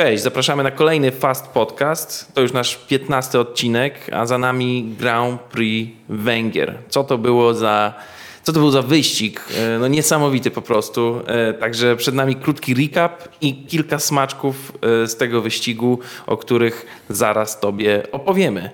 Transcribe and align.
Cześć, 0.00 0.22
zapraszamy 0.22 0.62
na 0.62 0.70
kolejny 0.70 1.10
Fast 1.10 1.46
Podcast. 1.46 2.34
To 2.34 2.40
już 2.40 2.52
nasz 2.52 2.76
15 2.76 3.40
odcinek, 3.40 3.94
a 4.12 4.26
za 4.26 4.38
nami 4.38 4.94
Grand 4.98 5.40
Prix 5.40 5.92
Węgier. 6.08 6.78
Co 6.88 7.04
to 7.04 7.18
było 7.18 7.54
za, 7.54 7.94
co 8.42 8.52
to 8.52 8.60
był 8.60 8.70
za 8.70 8.82
wyścig? 8.82 9.44
E, 9.58 9.78
no 9.78 9.88
niesamowity 9.88 10.50
po 10.50 10.62
prostu. 10.62 11.20
E, 11.26 11.54
także 11.54 11.96
przed 11.96 12.14
nami 12.14 12.36
krótki 12.36 12.74
recap 12.74 13.28
i 13.40 13.66
kilka 13.66 13.98
smaczków 13.98 14.72
e, 15.02 15.06
z 15.06 15.16
tego 15.16 15.42
wyścigu, 15.42 15.98
o 16.26 16.36
których 16.36 16.86
zaraz 17.08 17.60
Tobie 17.60 18.02
opowiemy. 18.12 18.70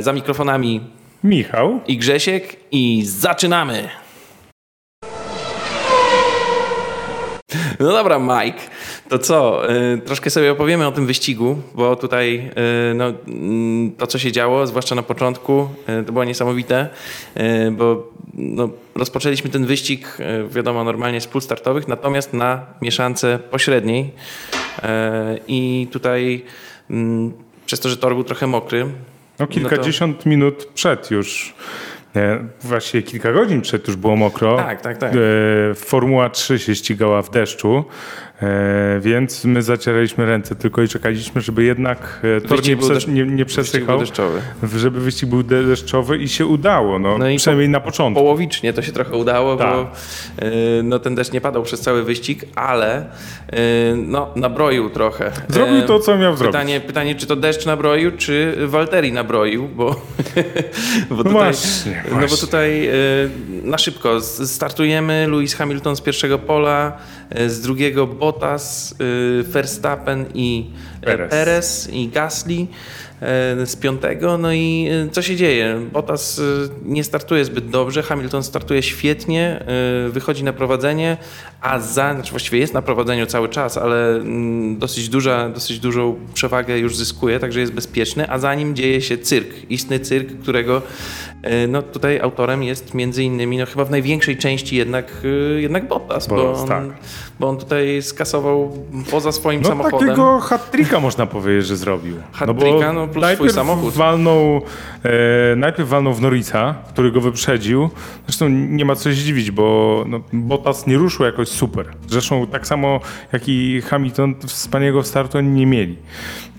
Za 0.00 0.12
mikrofonami 0.12 0.80
Michał 1.24 1.80
i 1.86 1.96
Grzesiek 1.96 2.56
i 2.70 3.02
zaczynamy! 3.04 3.88
No 7.80 7.92
dobra, 7.92 8.18
Mike. 8.18 8.58
To 9.08 9.18
co? 9.18 9.70
Y, 9.70 9.98
troszkę 9.98 10.30
sobie 10.30 10.52
opowiemy 10.52 10.86
o 10.86 10.92
tym 10.92 11.06
wyścigu, 11.06 11.62
bo 11.74 11.96
tutaj 11.96 12.50
y, 12.90 12.94
no, 12.94 13.12
mm, 13.28 13.92
to, 13.92 14.06
co 14.06 14.18
się 14.18 14.32
działo, 14.32 14.66
zwłaszcza 14.66 14.94
na 14.94 15.02
początku, 15.02 15.68
y, 16.00 16.04
to 16.04 16.12
było 16.12 16.24
niesamowite, 16.24 16.88
bo 17.72 18.12
no, 18.34 18.68
rozpoczęliśmy 18.94 19.50
ten 19.50 19.66
wyścig, 19.66 20.18
wiadomo, 20.50 20.84
normalnie 20.84 21.20
z 21.20 21.26
pól 21.26 21.40
startowych, 21.40 21.88
natomiast 21.88 22.32
na 22.32 22.66
mieszance 22.82 23.38
pośredniej. 23.50 24.10
I 25.48 25.88
tutaj 25.92 26.44
mm, 26.90 27.32
przez 27.66 27.80
to, 27.80 27.88
że 27.88 27.96
tor 27.96 28.14
był 28.14 28.24
trochę 28.24 28.46
mokry. 28.46 28.86
No 29.38 29.46
kilkadziesiąt 29.46 30.16
no 30.16 30.22
to... 30.22 30.28
minut 30.28 30.68
przed 30.74 31.10
już 31.10 31.54
Właściwie 32.60 33.02
kilka 33.02 33.32
godzin 33.32 33.60
przed 33.60 33.86
już 33.86 33.96
było 33.96 34.16
mokro. 34.16 34.56
Tak, 34.56 34.80
tak, 34.80 34.98
tak. 34.98 35.12
Formuła 35.74 36.30
3 36.30 36.58
się 36.58 36.74
ścigała 36.74 37.22
w 37.22 37.30
deszczu. 37.30 37.84
E, 38.42 39.00
więc 39.00 39.44
my 39.44 39.62
zacieraliśmy 39.62 40.26
ręce 40.26 40.54
tylko 40.54 40.82
i 40.82 40.88
czekaliśmy, 40.88 41.40
żeby 41.40 41.64
jednak 41.64 42.20
e, 42.36 42.40
tor 42.40 42.68
nie, 42.68 42.76
prze, 42.76 43.12
nie, 43.12 43.24
nie 43.24 43.44
przesychał, 43.44 44.00
żeby 44.76 45.00
wyścig 45.00 45.28
był 45.28 45.42
deszczowy 45.42 46.18
i 46.18 46.28
się 46.28 46.46
udało, 46.46 46.98
no, 46.98 47.18
no 47.18 47.24
przynajmniej 47.36 47.68
na 47.68 47.80
początku. 47.80 48.20
Połowicznie 48.20 48.72
to 48.72 48.82
się 48.82 48.92
trochę 48.92 49.16
udało, 49.16 49.56
tak. 49.56 49.74
bo 49.74 49.80
e, 49.80 50.82
no, 50.82 50.98
ten 50.98 51.14
deszcz 51.14 51.32
nie 51.32 51.40
padał 51.40 51.62
przez 51.62 51.80
cały 51.80 52.04
wyścig, 52.04 52.44
ale 52.54 53.06
no, 53.96 54.30
nabroił 54.36 54.90
trochę. 54.90 55.32
Zrobił 55.48 55.82
to, 55.82 56.00
co 56.00 56.18
miał 56.18 56.34
pytanie, 56.34 56.72
zrobić. 56.72 56.86
Pytanie, 56.86 57.14
czy 57.14 57.26
to 57.26 57.36
deszcz 57.36 57.66
nabroił, 57.66 58.12
czy 58.16 58.56
Walteri 58.66 59.12
nabroił, 59.12 59.68
bo, 59.68 59.84
bo 61.10 61.16
tutaj, 61.16 61.32
właśnie, 61.32 62.04
no 62.10 62.26
bo 62.30 62.36
tutaj 62.36 62.90
na 63.62 63.78
szybko 63.78 64.20
startujemy, 64.20 65.28
Lewis 65.30 65.54
Hamilton 65.54 65.96
z 65.96 66.00
pierwszego 66.00 66.38
pola, 66.38 66.98
z 67.48 67.60
drugiego 67.60 68.06
Bottas, 68.06 68.94
y, 69.00 69.42
Verstappen 69.42 70.26
i 70.34 70.70
e, 71.00 71.04
Perez, 71.04 71.30
Perez 71.30 71.88
i 71.92 72.08
Gasly. 72.08 72.60
e, 72.60 72.68
z 73.64 73.76
piątego. 73.76 74.38
No 74.38 74.52
i 74.52 74.88
e, 75.06 75.10
co 75.10 75.22
się 75.22 75.36
dzieje? 75.36 75.80
Bottas 75.92 76.40
nie 76.84 77.04
startuje 77.04 77.44
zbyt 77.44 77.70
dobrze, 77.70 78.02
Hamilton 78.02 78.42
startuje 78.42 78.82
świetnie, 78.82 79.64
wychodzi 80.08 80.44
na 80.44 80.52
prowadzenie, 80.52 81.16
a 81.60 81.78
za, 81.78 82.14
znaczy 82.14 82.30
właściwie 82.30 82.58
jest 82.58 82.74
na 82.74 82.82
prowadzeniu 82.82 83.26
cały 83.26 83.48
czas, 83.48 83.78
ale 83.78 84.16
mm, 84.16 84.78
dosyć, 84.78 85.08
duża, 85.08 85.48
dosyć 85.48 85.80
dużą 85.80 86.16
przewagę 86.34 86.78
już 86.78 86.96
zyskuje, 86.96 87.40
także 87.40 87.60
jest 87.60 87.72
bezpieczny, 87.72 88.30
a 88.30 88.38
za 88.38 88.54
nim 88.54 88.76
dzieje 88.76 89.00
się 89.00 89.18
cyrk, 89.18 89.70
istny 89.70 90.00
cyrk, 90.00 90.42
którego 90.42 90.82
no, 91.68 91.82
tutaj 91.82 92.20
autorem 92.20 92.62
jest 92.62 92.94
między 92.94 93.24
innymi, 93.24 93.58
no 93.58 93.66
chyba 93.66 93.84
w 93.84 93.90
największej 93.90 94.36
części 94.36 94.76
jednak, 94.76 95.12
jednak 95.56 95.88
Bottas, 95.88 96.26
bo 96.26 96.52
on, 96.52 96.68
tak. 96.68 96.84
bo 97.40 97.48
on 97.48 97.56
tutaj 97.56 98.02
skasował 98.02 98.72
poza 99.10 99.32
swoim 99.32 99.60
no, 99.60 99.68
samochodem. 99.68 99.98
takiego 99.98 100.40
hat-tricka 100.40 101.00
można 101.00 101.26
powiedzieć, 101.26 101.66
że 101.66 101.76
zrobił. 101.76 102.16
Hat-tricka, 102.32 102.92
no, 102.92 102.92
no 102.92 103.07
plus 103.08 103.34
swój 103.34 103.50
samochód. 103.50 103.94
Walnął, 103.94 104.62
e, 105.04 105.56
najpierw 105.56 105.88
walnął 105.88 106.14
w 106.14 106.20
Norisa, 106.20 106.74
który 106.88 107.12
go 107.12 107.20
wyprzedził. 107.20 107.90
Zresztą 108.26 108.48
nie 108.48 108.84
ma 108.84 108.94
co 108.94 109.10
się 109.10 109.16
zdziwić, 109.16 109.50
bo 109.50 110.04
no, 110.08 110.20
Bottas 110.32 110.86
nie 110.86 110.96
ruszył 110.96 111.26
jakoś 111.26 111.48
super. 111.48 111.86
Zresztą 112.08 112.46
tak 112.46 112.66
samo 112.66 113.00
jak 113.32 113.48
i 113.48 113.82
Hamilton 113.82 114.34
wspaniałego 114.46 115.02
startu 115.02 115.38
oni 115.38 115.48
nie 115.48 115.66
mieli. 115.66 115.96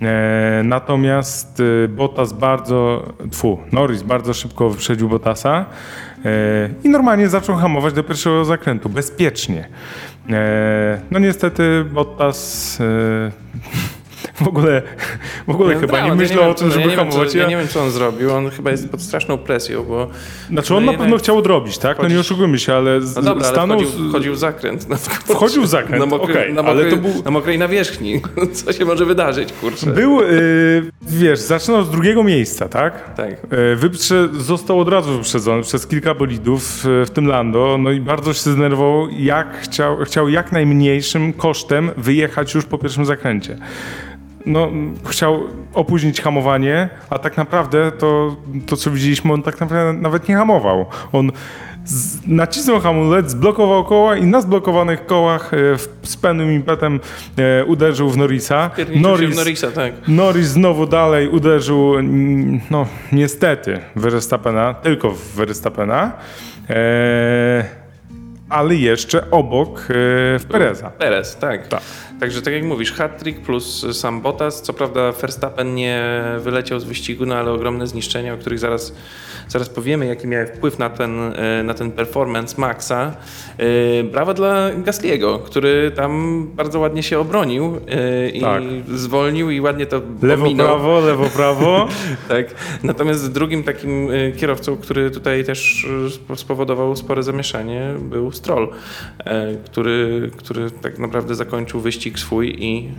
E, 0.01 0.62
natomiast 0.63 1.62
e, 1.84 1.88
Bottas 1.88 2.34
bardzo, 2.34 3.03
tfu, 3.31 3.59
Norris 3.72 4.03
bardzo 4.03 4.34
szybko 4.34 4.69
wyprzedził 4.69 5.09
Bottasa 5.09 5.66
e, 6.25 6.69
i 6.84 6.90
normalnie 6.90 7.29
zaczął 7.29 7.56
hamować 7.56 7.94
do 7.94 8.03
pierwszego 8.03 8.46
zakrętu, 8.46 8.90
bezpiecznie. 8.90 9.68
E, 10.29 11.02
no 11.12 11.19
niestety 11.19 11.85
Bottas 11.94 12.78
e, 12.81 13.31
w 14.41 14.47
ogóle, 14.47 14.81
w 15.47 15.50
ogóle 15.50 15.73
ja 15.73 15.79
chyba 15.79 16.01
nie 16.01 16.16
myślał 16.16 16.44
ja 16.44 16.50
o 16.50 16.53
tym, 16.53 16.72
żeby 16.72 16.89
ja 16.89 16.95
hamować. 16.95 17.35
Ja 17.35 17.47
nie 17.47 17.57
wiem, 17.57 17.67
co 17.67 17.81
on 17.81 17.91
zrobił. 17.91 18.33
On 18.33 18.50
chyba 18.50 18.72
jest 18.72 18.89
pod 18.89 19.01
straszną 19.01 19.38
presją, 19.38 19.83
bo... 19.83 20.07
Znaczy 20.50 20.75
on 20.75 20.85
na 20.85 20.94
pewno 20.94 21.17
chciał 21.17 21.38
odrobić, 21.38 21.77
tak? 21.77 22.01
No 22.01 22.07
nie 22.07 22.19
oszukujmy 22.19 22.59
się, 22.59 22.73
ale 22.73 22.99
no 23.16 23.22
dobra, 23.22 23.47
stanął... 23.47 23.78
Ale 23.78 23.88
wchodził, 23.88 24.09
wchodził 24.09 24.33
w 24.33 24.38
zakręt. 24.38 24.89
No, 24.89 24.95
wchodził 25.35 25.66
zakręt, 25.66 26.09
na 26.09 26.16
okay, 26.16 26.53
na 26.53 26.61
ale 26.61 26.85
to 26.85 26.97
był... 26.97 27.11
Na 27.25 27.31
mokrej 27.31 27.57
nawierzchni. 27.57 28.22
Co 28.53 28.73
się 28.73 28.85
może 28.85 29.05
wydarzyć, 29.05 29.53
kurczę? 29.53 29.85
Był, 29.85 30.22
yy, 30.22 30.91
wiesz, 31.01 31.39
zaczynał 31.39 31.83
z 31.83 31.89
drugiego 31.89 32.23
miejsca, 32.23 32.69
tak? 32.69 33.16
Tak. 33.16 33.29
Yy, 33.29 33.75
wyprze... 33.75 34.29
Został 34.39 34.79
od 34.79 34.89
razu 34.89 35.17
wyprzedzony 35.17 35.63
przez 35.63 35.88
kilka 35.88 36.16
bolidów, 36.16 36.83
w 36.83 37.09
tym 37.13 37.28
Lando, 37.28 37.78
no 37.79 37.91
i 37.91 37.99
bardzo 37.99 38.33
się 38.33 38.39
zdenerwował, 38.39 39.09
jak 39.09 39.61
chciał, 39.61 39.97
chciał 39.97 40.29
jak 40.29 40.51
najmniejszym 40.51 41.33
kosztem 41.33 41.91
wyjechać 41.97 42.53
już 42.53 42.66
po 42.66 42.78
pierwszym 42.78 43.05
zakręcie 43.05 43.57
no, 44.45 44.69
chciał 45.09 45.39
opóźnić 45.73 46.22
hamowanie, 46.22 46.89
a 47.09 47.19
tak 47.19 47.38
naprawdę 47.38 47.91
to, 47.91 48.35
to 48.66 48.77
co 48.77 48.91
widzieliśmy, 48.91 49.33
on 49.33 49.44
tak 49.44 49.59
naprawdę 49.59 49.94
nawet 49.94 50.29
nie 50.29 50.35
hamował. 50.35 50.85
On 51.11 51.31
z, 51.85 52.27
nacisnął 52.27 52.79
hamulec, 52.79 53.31
zblokował 53.31 53.83
koła 53.83 54.16
i 54.16 54.25
na 54.25 54.41
zblokowanych 54.41 55.05
kołach 55.05 55.53
e, 55.53 55.78
w, 55.78 55.89
z 56.03 56.17
pełnym 56.17 56.51
impetem 56.51 56.99
e, 57.38 57.66
uderzył 57.66 58.09
w 58.09 58.17
Norrisa. 58.17 58.72
Norris, 58.95 59.35
Norrisa 59.35 59.72
tak. 59.72 59.94
Norris 60.07 60.47
znowu 60.47 60.85
dalej 60.85 61.29
uderzył, 61.29 61.94
no 62.72 62.85
niestety, 63.11 63.79
w 63.95 64.01
Verstappena, 64.01 64.73
tylko 64.73 65.11
w 65.11 65.35
Verstappena. 65.35 66.11
E, 66.69 67.66
ale 68.49 68.75
jeszcze 68.75 69.31
obok 69.31 69.79
e, 69.79 69.83
w 70.39 70.45
Pereza. 70.51 70.89
Perez, 70.89 71.38
tak. 71.38 71.67
tak. 71.67 71.81
Także 72.19 72.41
tak 72.41 72.53
jak 72.53 72.63
mówisz, 72.63 72.94
hat-trick 72.94 73.40
plus 73.40 73.85
sam 73.91 74.22
Bottas. 74.22 74.62
Co 74.62 74.74
prawda 74.74 75.12
Verstappen 75.12 75.75
nie 75.75 76.03
wyleciał 76.40 76.80
z 76.80 76.84
wyścigu, 76.84 77.25
no 77.25 77.35
ale 77.35 77.52
ogromne 77.52 77.88
zniszczenia, 77.88 78.34
o 78.34 78.38
których 78.38 78.59
zaraz 78.59 78.94
Zaraz 79.50 79.69
powiemy, 79.69 80.06
jaki 80.06 80.28
miał 80.28 80.47
wpływ 80.47 80.79
na 80.79 80.90
ten, 80.90 81.19
e, 81.35 81.63
na 81.63 81.74
ten 81.74 81.91
performance 81.91 82.62
Maxa. 82.62 83.16
E, 83.58 84.03
brawa 84.03 84.34
dla 84.34 84.72
Gasliego, 84.72 85.40
który 85.40 85.91
tam 85.91 86.47
bardzo 86.56 86.79
ładnie 86.79 87.03
się 87.03 87.19
obronił 87.19 87.79
e, 87.88 88.29
i 88.29 88.41
tak. 88.41 88.63
zwolnił 88.88 89.50
i 89.50 89.62
ładnie 89.62 89.85
to 89.85 90.02
Lewo, 90.22 90.46
ominął. 90.46 90.68
prawo, 90.68 91.00
lewo, 91.00 91.25
prawo. 91.25 91.88
tak. 92.29 92.46
Natomiast 92.84 93.31
drugim 93.31 93.63
takim 93.63 94.09
kierowcą, 94.38 94.78
który 94.78 95.12
tutaj 95.12 95.44
też 95.44 95.88
spowodował 96.35 96.96
spore 96.96 97.24
zamieszanie, 97.24 97.94
był 98.02 98.31
Stroll, 98.31 98.69
który, 99.66 100.31
który 100.38 100.72
tak 100.72 101.00
naprawdę 101.00 101.35
zakończył 101.35 101.79
wyścig 101.79 102.09
swój 102.18 102.56
i 102.59 102.90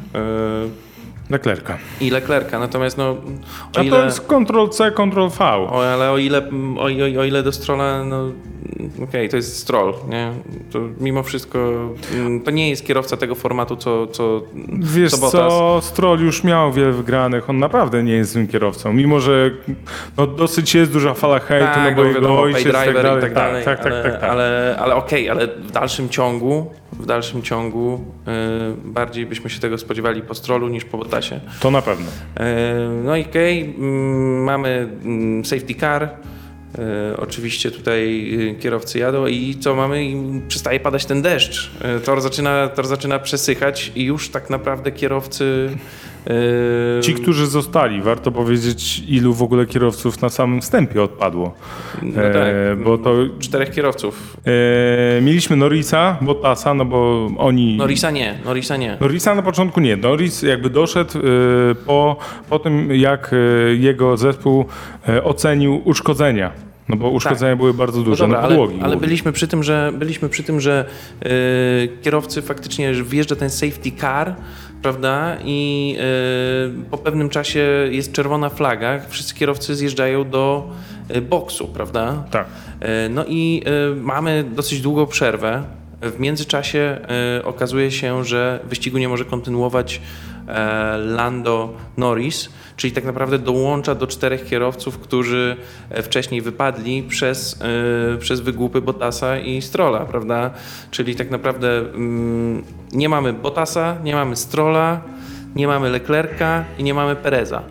Leclerca. 1.30 1.78
I 2.00 2.10
Leclerca, 2.10 2.58
natomiast 2.58 2.98
no... 2.98 3.10
O 3.10 3.78
A 3.78 3.82
ile, 3.82 3.96
to 3.96 4.04
jest 4.04 4.26
Ctrl-C, 4.26 4.90
Ctrl-V. 4.90 5.44
O, 5.44 5.92
ale 5.92 6.10
o 6.10 6.18
ile, 6.18 6.38
o, 6.76 6.82
o, 6.82 7.20
o 7.20 7.24
ile 7.24 7.42
do 7.42 7.52
Strolla, 7.52 8.04
no 8.04 8.32
okej, 8.94 9.04
okay, 9.04 9.28
to 9.28 9.36
jest 9.36 9.58
Stroll, 9.58 9.94
nie? 10.08 10.32
To 10.72 10.78
mimo 11.00 11.22
wszystko 11.22 11.90
mm, 12.14 12.40
to 12.40 12.50
nie 12.50 12.70
jest 12.70 12.86
kierowca 12.86 13.16
tego 13.16 13.34
formatu, 13.34 13.76
co, 13.76 14.06
co 14.06 14.42
Wiesz 14.78 15.12
co, 15.12 15.30
co, 15.30 15.78
Stroll 15.82 16.20
już 16.20 16.44
miał 16.44 16.72
wiele 16.72 16.92
wygranych, 16.92 17.50
on 17.50 17.58
naprawdę 17.58 18.02
nie 18.02 18.12
jest 18.12 18.32
złym 18.32 18.48
kierowcą, 18.48 18.92
mimo 18.92 19.20
że 19.20 19.50
no, 20.16 20.26
dosyć 20.26 20.74
jest 20.74 20.92
duża 20.92 21.14
fala 21.14 21.38
hejtu, 21.38 21.66
tak, 21.74 21.90
no 21.90 21.96
bo 21.96 22.04
jego 22.04 22.20
wiadomo, 22.20 22.40
ojciec 22.40 22.66
i 22.66 22.72
tak 22.72 22.94
dalej. 22.94 23.18
I 23.18 23.22
tak 23.22 23.34
dalej 23.34 23.64
tak, 23.64 23.78
tak, 23.78 23.92
ale, 23.92 24.02
tak, 24.02 24.12
tak, 24.12 24.20
tak. 24.20 24.30
ale, 24.30 24.76
ale 24.80 24.94
okej, 24.94 25.30
okay, 25.30 25.44
ale 25.44 25.56
w 25.56 25.70
dalszym 25.70 26.08
ciągu 26.08 26.70
w 26.92 27.06
dalszym 27.06 27.42
ciągu 27.42 28.04
yy, 28.26 28.32
bardziej 28.84 29.26
byśmy 29.26 29.50
się 29.50 29.60
tego 29.60 29.78
spodziewali 29.78 30.22
po 30.22 30.34
Strollu 30.34 30.68
niż 30.68 30.84
po 30.84 30.98
Bottasie. 30.98 31.40
To 31.60 31.70
na 31.70 31.82
pewno. 31.82 32.06
Yy, 32.06 32.44
no 33.04 33.16
i 33.16 33.24
okej, 33.24 33.62
okay, 33.62 33.86
yy, 33.86 34.44
mamy 34.44 34.88
mm, 35.04 35.44
safety 35.44 35.74
car, 35.74 36.08
E, 36.78 37.16
oczywiście 37.16 37.70
tutaj 37.70 38.30
kierowcy 38.60 38.98
jadą 38.98 39.26
i 39.26 39.56
co 39.60 39.74
mamy? 39.74 40.04
I 40.04 40.40
przestaje 40.48 40.80
padać 40.80 41.06
ten 41.06 41.22
deszcz. 41.22 41.70
Tor 42.04 42.20
zaczyna, 42.20 42.68
tor 42.68 42.86
zaczyna 42.86 43.18
przesychać 43.18 43.92
i 43.94 44.04
już 44.04 44.28
tak 44.28 44.50
naprawdę 44.50 44.92
kierowcy 44.92 45.70
Ci, 47.00 47.14
którzy 47.14 47.46
zostali, 47.46 48.02
warto 48.02 48.30
powiedzieć, 48.32 49.02
ilu 49.08 49.34
w 49.34 49.42
ogóle 49.42 49.66
kierowców 49.66 50.22
na 50.22 50.28
samym 50.28 50.60
wstępie 50.60 51.02
odpadło. 51.02 51.54
no 52.02 52.12
tak, 52.14 52.36
E, 52.36 52.76
bo 52.84 52.98
to 52.98 53.14
czterech 53.38 53.70
kierowców. 53.70 54.36
e, 55.18 55.20
mieliśmy 55.22 55.56
Norrisa, 55.56 56.16
Bottasa, 56.20 56.74
no 56.74 56.84
bo 56.84 57.30
oni. 57.38 57.76
Norisa 57.76 58.10
nie, 58.10 58.38
Norisa 58.44 58.76
nie. 58.76 58.96
Norrisa 59.00 59.34
na 59.34 59.42
początku 59.42 59.80
nie. 59.80 59.96
Norris 59.96 60.42
jakby 60.42 60.70
doszedł 60.70 61.18
e, 61.18 61.22
po, 61.74 62.16
po 62.50 62.58
tym, 62.58 62.94
jak 62.94 63.34
jego 63.78 64.16
zespół 64.16 64.64
ocenił 65.24 65.82
uszkodzenia. 65.84 66.50
No 66.88 66.96
bo 66.96 67.10
uszkodzenia 67.10 67.56
były 67.56 67.74
bardzo 67.74 67.98
No 67.98 68.04
duże 68.04 68.24
dobra, 68.24 68.38
na 68.40 68.44
ale, 68.46 68.56
podłogi. 68.56 68.74
ale 68.74 68.82
głównie. 68.92 69.00
byliśmy 69.00 69.32
przy 69.32 69.48
tym, 69.48 69.62
że 69.62 69.92
byliśmy 69.98 70.28
przy 70.28 70.42
tym, 70.42 70.60
że 70.60 70.84
yy, 71.22 71.30
kierowcy 72.02 72.42
faktycznie 72.42 72.94
że 72.94 73.04
wjeżdża 73.04 73.36
ten 73.36 73.50
safety 73.50 73.92
car, 74.00 74.34
prawda? 74.82 75.36
I 75.44 75.92
yy, 76.78 76.84
po 76.90 76.98
pewnym 76.98 77.28
czasie 77.28 77.68
jest 77.90 78.12
czerwona 78.12 78.48
flaga, 78.48 79.00
wszyscy 79.08 79.34
kierowcy 79.34 79.74
zjeżdżają 79.74 80.30
do 80.30 80.70
yy, 81.14 81.20
boksu, 81.20 81.68
prawda? 81.68 82.24
Tak. 82.30 82.46
E, 82.80 83.08
No 83.08 83.24
i 83.28 83.62
e, 83.66 83.94
mamy 83.94 84.44
dosyć 84.44 84.80
długą 84.80 85.06
przerwę. 85.06 85.62
W 86.02 86.20
międzyczasie 86.20 86.98
e, 87.38 87.44
okazuje 87.44 87.90
się, 87.90 88.24
że 88.24 88.60
wyścigu 88.64 88.98
nie 88.98 89.08
może 89.08 89.24
kontynuować 89.24 89.96
e, 89.96 90.00
Lando 90.98 91.74
Norris, 91.96 92.48
czyli 92.76 92.92
tak 92.92 93.04
naprawdę 93.04 93.38
dołącza 93.38 93.94
do 93.94 94.06
czterech 94.06 94.46
kierowców, 94.46 94.98
którzy 94.98 95.56
e, 95.90 96.02
wcześniej 96.02 96.42
wypadli 96.42 97.02
przez, 97.02 97.60
e, 98.14 98.18
przez 98.18 98.40
wygłupy 98.40 98.80
Bottasa 98.80 99.38
i 99.38 99.62
Strolla, 99.62 100.00
prawda? 100.00 100.50
Czyli 100.90 101.16
tak 101.16 101.30
naprawdę 101.30 101.78
mm, 101.78 102.62
nie 102.92 103.08
mamy 103.08 103.32
Bottasa, 103.32 103.96
nie 104.04 104.14
mamy 104.14 104.36
Strolla, 104.36 105.00
nie 105.56 105.66
mamy 105.66 105.90
Leclerca 105.90 106.64
i 106.78 106.82
nie 106.82 106.94
mamy 106.94 107.16
Pereza. 107.16 107.62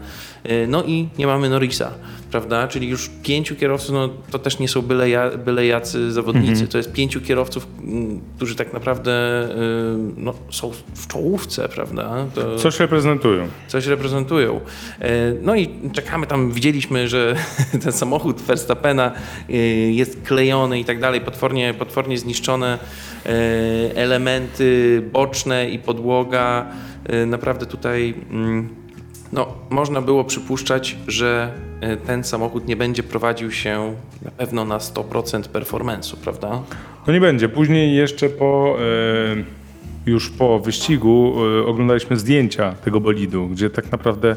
E, 0.43 0.67
No 0.67 0.83
i 0.83 1.09
nie 1.17 1.27
mamy 1.27 1.49
Norrisa, 1.49 1.91
prawda? 2.31 2.67
Czyli 2.67 2.87
już 2.87 3.09
pięciu 3.23 3.55
kierowców, 3.55 3.91
no 3.95 4.09
to 4.31 4.39
też 4.39 4.59
nie 4.59 4.67
są 4.67 4.81
byle, 4.81 5.09
ja, 5.09 5.29
byle 5.37 5.65
jacy 5.65 6.11
zawodnicy. 6.11 6.67
To 6.67 6.77
jest 6.77 6.91
pięciu 6.91 7.21
kierowców, 7.21 7.67
którzy 8.35 8.55
tak 8.55 8.73
naprawdę 8.73 9.11
y, 9.51 9.55
no, 10.17 10.33
są 10.51 10.71
w 10.93 11.07
czołówce, 11.07 11.69
prawda? 11.69 12.25
To 12.35 12.55
Coś 12.57 12.79
reprezentują. 12.79 13.47
coś 13.67 13.85
reprezentują. 13.85 14.59
E, 14.99 15.09
No 15.41 15.55
i 15.55 15.69
czekamy 15.93 16.27
tam, 16.27 16.51
widzieliśmy, 16.51 17.07
że 17.07 17.35
ten 17.83 17.91
samochód 17.91 18.41
Verstappena 18.41 19.11
e, 19.49 19.53
jest 19.91 20.21
klejony 20.23 20.79
i 20.79 20.85
tak 20.85 20.99
dalej, 20.99 21.21
potwornie, 21.21 21.73
potwornie 21.73 22.17
zniszczone 22.17 22.79
e, 23.25 23.29
elementy 23.95 25.01
boczne 25.13 25.69
i 25.69 25.79
podłoga. 25.79 26.65
E, 27.05 27.25
Naprawdę 27.25 27.65
tutaj 27.65 28.13
mm, 28.31 28.69
no, 29.33 29.47
można 29.69 30.01
było 30.01 30.23
przypuszczać, 30.23 30.97
że 31.07 31.53
e, 31.81 31.97
ten 31.97 32.23
samochód 32.23 32.67
nie 32.67 32.75
będzie 32.75 33.03
prowadził 33.03 33.51
się 33.51 33.95
na 34.21 34.31
pewno 34.31 34.65
na 34.65 34.77
100% 34.77 35.41
performance'u, 35.41 36.15
prawda? 36.15 36.61
No 37.07 37.13
nie 37.13 37.21
będzie. 37.21 37.49
Później 37.49 37.95
jeszcze 37.95 38.29
po, 38.29 38.77
e, 38.79 39.58
już 40.05 40.29
po 40.29 40.59
wyścigu 40.59 41.33
e, 41.59 41.65
oglądaliśmy 41.65 42.17
zdjęcia 42.17 42.73
tego 42.73 42.99
bolidu, 42.99 43.47
gdzie 43.47 43.69
tak 43.69 43.91
naprawdę 43.91 44.35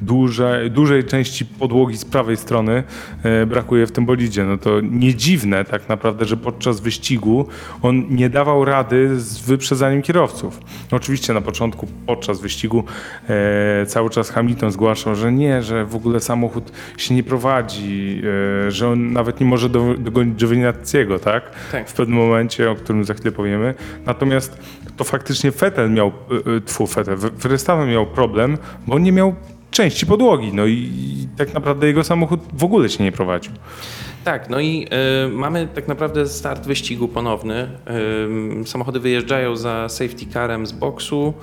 duże, 0.00 0.70
dużej 0.70 1.04
części 1.04 1.46
podłogi 1.46 1.96
z 1.96 2.04
prawej 2.04 2.36
strony 2.36 2.82
e, 3.22 3.46
brakuje 3.46 3.86
w 3.86 3.92
tym 3.92 4.06
bolidzie. 4.06 4.44
No 4.44 4.58
to 4.58 4.80
nie 4.80 5.14
dziwne 5.14 5.64
tak 5.64 5.88
naprawdę, 5.88 6.24
że 6.24 6.36
podczas 6.36 6.80
wyścigu 6.80 7.46
on 7.82 8.06
nie 8.10 8.30
dawał 8.30 8.64
rady 8.64 9.20
z 9.20 9.38
wyprzedzaniem 9.38 10.02
kierowców. 10.02 10.60
No 10.92 10.96
oczywiście 10.96 11.34
na 11.34 11.40
początku, 11.40 11.88
podczas 12.06 12.40
wyścigu 12.40 12.84
e, 13.28 13.86
cały 13.86 14.10
czas 14.10 14.30
Hamilton 14.30 14.72
zgłaszał, 14.72 15.14
że 15.14 15.32
nie, 15.32 15.62
że 15.62 15.84
w 15.84 15.96
ogóle 15.96 16.20
samochód 16.20 16.72
się 16.96 17.14
nie 17.14 17.22
prowadzi, 17.22 18.22
że 18.68 18.88
on 18.88 19.12
nawet 19.12 19.40
nie 19.40 19.46
może 19.46 19.68
do, 19.68 19.94
dogonić 19.98 20.36
Giovinazziego, 20.36 21.18
tak? 21.18 21.42
Tak. 21.72 21.88
w 21.88 21.92
pewnym 21.92 22.18
momencie, 22.18 22.70
o 22.70 22.74
którym 22.74 23.04
za 23.04 23.14
chwilę 23.14 23.32
powiemy. 23.32 23.74
Natomiast 24.06 24.58
to 24.96 25.04
faktycznie 25.04 25.50
Vettel 25.50 25.90
miał, 25.90 26.12
y, 26.46 26.50
y, 26.50 26.60
tfu, 26.60 26.86
Vettel, 26.86 27.16
Verstappen 27.16 27.90
miał 27.90 28.06
problem, 28.06 28.58
bo 28.86 28.98
nie 28.98 29.12
miał 29.12 29.34
części 29.70 30.06
podłogi, 30.06 30.52
no 30.52 30.66
i, 30.66 31.28
tak 31.36 31.54
naprawdę 31.54 31.86
jego 31.86 32.04
samochód 32.04 32.40
w 32.52 32.64
ogóle 32.64 32.88
się 32.88 33.04
nie 33.04 33.12
prowadził. 33.12 33.52
Tak, 34.24 34.50
no 34.50 34.60
i 34.60 34.88
y, 35.26 35.28
mamy 35.28 35.68
tak 35.74 35.88
naprawdę 35.88 36.28
start 36.28 36.66
wyścigu 36.66 37.08
ponowny. 37.08 37.68
Ym, 38.24 38.66
samochody 38.66 39.00
wyjeżdżają 39.00 39.56
za 39.56 39.88
safety 39.88 40.26
carem 40.26 40.66
z 40.66 40.72
boksu. 40.72 41.34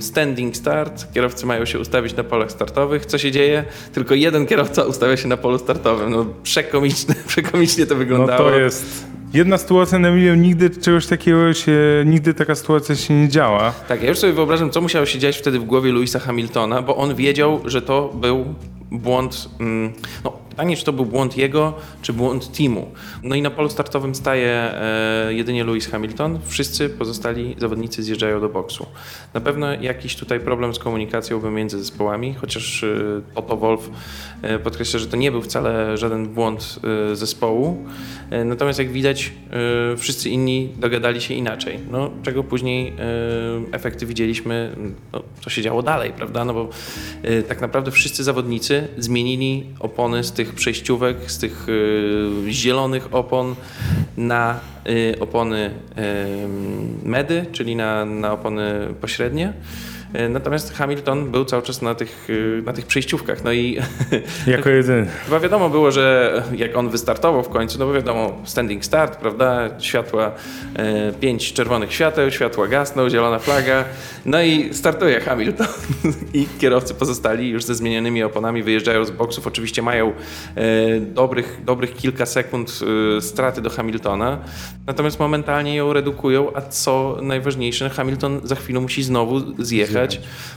Standing 0.00 0.56
start, 0.56 1.12
kierowcy 1.14 1.46
mają 1.46 1.64
się 1.64 1.78
ustawić 1.78 2.16
na 2.16 2.24
polach 2.24 2.50
startowych. 2.52 3.06
Co 3.06 3.18
się 3.18 3.30
dzieje? 3.30 3.64
Tylko 3.92 4.14
jeden 4.14 4.46
kierowca 4.46 4.84
ustawia 4.84 5.16
się 5.16 5.28
na 5.28 5.36
polu 5.36 5.58
startowym. 5.58 6.10
No, 6.10 6.26
przekomiczne, 6.42 7.14
przekomicznie 7.26 7.86
to 7.86 7.94
No 7.94 7.98
wyglądało. 7.98 8.50
to 8.50 8.58
jest 8.58 9.04
jedna 9.34 9.58
sytuacja 9.58 9.98
na 9.98 10.10
milion, 10.10 10.40
nigdy 10.42 10.70
czegoś 10.70 11.06
takiego 11.06 11.52
się, 11.54 11.78
nigdy 12.06 12.34
taka 12.34 12.54
sytuacja 12.54 12.96
się 12.96 13.14
nie 13.14 13.28
działa. 13.28 13.72
Tak, 13.88 14.02
ja 14.02 14.08
już 14.08 14.18
sobie 14.18 14.32
wyobrażam, 14.32 14.70
co 14.70 14.80
musiało 14.80 15.06
się 15.06 15.18
dziać 15.18 15.36
wtedy 15.38 15.58
w 15.58 15.64
głowie 15.64 15.92
Louisa 15.92 16.18
Hamiltona, 16.18 16.82
bo 16.82 16.96
on 16.96 17.14
wiedział, 17.14 17.60
że 17.64 17.82
to 17.82 18.08
był 18.14 18.54
błąd. 18.98 19.48
Mm, 19.60 19.92
no, 20.24 20.44
pytanie, 20.54 20.76
czy 20.76 20.84
to 20.84 20.92
był 20.92 21.06
błąd 21.06 21.36
jego, 21.36 21.74
czy 22.02 22.12
błąd 22.12 22.56
teamu. 22.56 22.90
No 23.22 23.34
i 23.34 23.42
na 23.42 23.50
polu 23.50 23.68
startowym 23.68 24.14
staje 24.14 24.50
e, 24.50 25.34
jedynie 25.34 25.64
Lewis 25.64 25.86
Hamilton. 25.86 26.38
Wszyscy 26.46 26.88
pozostali 26.88 27.56
zawodnicy 27.58 28.02
zjeżdżają 28.02 28.40
do 28.40 28.48
boksu. 28.48 28.86
Na 29.34 29.40
pewno 29.40 29.74
jakiś 29.74 30.16
tutaj 30.16 30.40
problem 30.40 30.74
z 30.74 30.78
komunikacją 30.78 31.40
pomiędzy 31.40 31.78
zespołami, 31.78 32.34
chociaż 32.34 32.84
e, 32.84 32.86
Toto 33.34 33.56
Wolf 33.56 33.90
e, 34.42 34.58
podkreśla, 34.58 35.00
że 35.00 35.06
to 35.06 35.16
nie 35.16 35.30
był 35.30 35.42
wcale 35.42 35.96
żaden 35.96 36.26
błąd 36.26 36.80
zespołu. 37.12 37.84
Natomiast 38.44 38.78
jak 38.78 38.90
widać, 38.90 39.32
wszyscy 39.96 40.30
inni 40.30 40.72
dogadali 40.76 41.20
się 41.20 41.34
inaczej. 41.34 41.78
No, 41.90 42.10
czego 42.22 42.44
później 42.44 42.92
efekty 43.72 44.06
widzieliśmy, 44.06 44.76
no, 45.12 45.22
co 45.40 45.50
się 45.50 45.62
działo 45.62 45.82
dalej, 45.82 46.12
prawda? 46.16 46.44
No 46.44 46.54
bo 46.54 46.68
tak 47.48 47.60
naprawdę 47.60 47.90
wszyscy 47.90 48.24
zawodnicy 48.24 48.83
zmienili 48.98 49.66
opony 49.80 50.24
z 50.24 50.32
tych 50.32 50.54
przejściówek, 50.54 51.16
z 51.30 51.38
tych 51.38 51.66
e, 52.48 52.52
zielonych 52.52 53.14
opon 53.14 53.54
na 54.16 54.60
e, 54.86 55.20
opony 55.20 55.70
medy, 57.02 57.46
czyli 57.52 57.76
na, 57.76 58.04
na 58.04 58.32
opony 58.32 58.64
pośrednie. 59.00 59.52
E, 60.14 60.28
Natomiast 60.28 60.74
Hamilton 60.74 61.30
był 61.30 61.44
cały 61.44 61.62
czas 61.62 61.82
na 61.82 61.94
tych, 61.94 62.28
e, 62.58 62.62
na 62.62 62.72
tych 62.72 62.86
przejściówkach. 62.86 63.44
No 63.44 63.52
i 63.52 63.78
Jako 64.46 64.70
jedyny. 64.80 65.06
Chyba 65.24 65.40
wiadomo 65.40 65.70
było, 65.70 65.90
że 65.90 66.42
jak 66.56 66.76
on 66.76 66.88
wystartował 66.88 67.42
w 67.42 67.48
końcu, 67.48 67.78
no 67.78 67.86
bo 67.86 67.92
wiadomo, 67.92 68.38
standing 68.44 68.84
start, 68.84 69.16
prawda, 69.16 69.70
światła, 69.78 70.32
e, 70.76 71.12
pięć 71.12 71.52
czerwonych 71.52 71.92
świateł, 71.92 72.30
światła 72.30 72.68
gasną, 72.68 73.10
zielona 73.10 73.38
flaga, 73.38 73.84
no 74.26 74.42
i 74.42 74.74
startuje 74.74 75.20
Hamilton. 75.20 75.66
I 76.34 76.46
kierowcy 76.58 76.94
pozostali 76.94 77.48
już 77.48 77.64
ze 77.64 77.74
zmienionymi 77.74 78.22
oponami 78.22 78.62
wyjeżdżają 78.62 79.04
z 79.04 79.10
boksów, 79.10 79.46
oczywiście 79.46 79.82
mają 79.82 80.12
dobrych, 81.00 81.60
dobrych 81.64 81.96
kilka 81.96 82.26
sekund 82.26 82.80
straty 83.20 83.62
do 83.62 83.70
Hamiltona, 83.70 84.38
natomiast 84.86 85.20
momentalnie 85.20 85.76
ją 85.76 85.92
redukują, 85.92 86.52
a 86.54 86.60
co 86.60 87.18
najważniejsze, 87.22 87.90
Hamilton 87.90 88.40
za 88.44 88.54
chwilę 88.54 88.80
musi 88.80 89.02
znowu 89.02 89.62
zjechać 89.64 90.03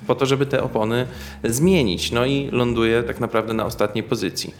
po 0.07 0.15
to, 0.15 0.25
żeby 0.25 0.45
te 0.45 0.63
opony 0.63 1.07
zmienić. 1.43 2.11
No 2.11 2.25
i 2.25 2.49
ląduje 2.51 3.03
tak 3.03 3.19
naprawdę 3.19 3.53
na 3.53 3.65
ostatniej 3.65 4.03
pozycji. 4.03 4.53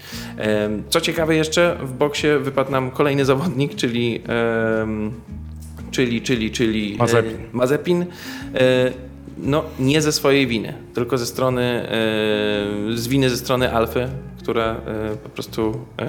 Co 0.90 1.02
ciekawe 1.02 1.36
jeszcze, 1.36 1.78
w 1.82 1.94
boksie 1.94 2.28
wypadł 2.42 2.72
nam 2.72 2.92
kolejny 2.92 3.26
zawodnik, 3.26 3.76
czyli 3.76 4.22
czyli, 5.92 6.22
czyli, 6.22 6.52
czyli 6.52 6.94
e, 6.94 6.98
Mazepin. 6.98 7.38
Mazepin. 7.54 8.06
E, 8.56 8.92
No, 9.38 9.64
nie 9.80 10.02
ze 10.02 10.12
swojej 10.12 10.48
winy, 10.48 10.74
tylko 10.94 11.18
ze 11.18 11.26
strony, 11.26 11.62
e, 11.62 11.88
z 12.96 13.08
winy 13.08 13.30
ze 13.30 13.38
strony 13.38 13.74
Alfy, 13.74 14.08
która 14.48 14.72
e, 14.72 15.18
po 15.24 15.30
prostu 15.30 15.86
e, 16.02 16.08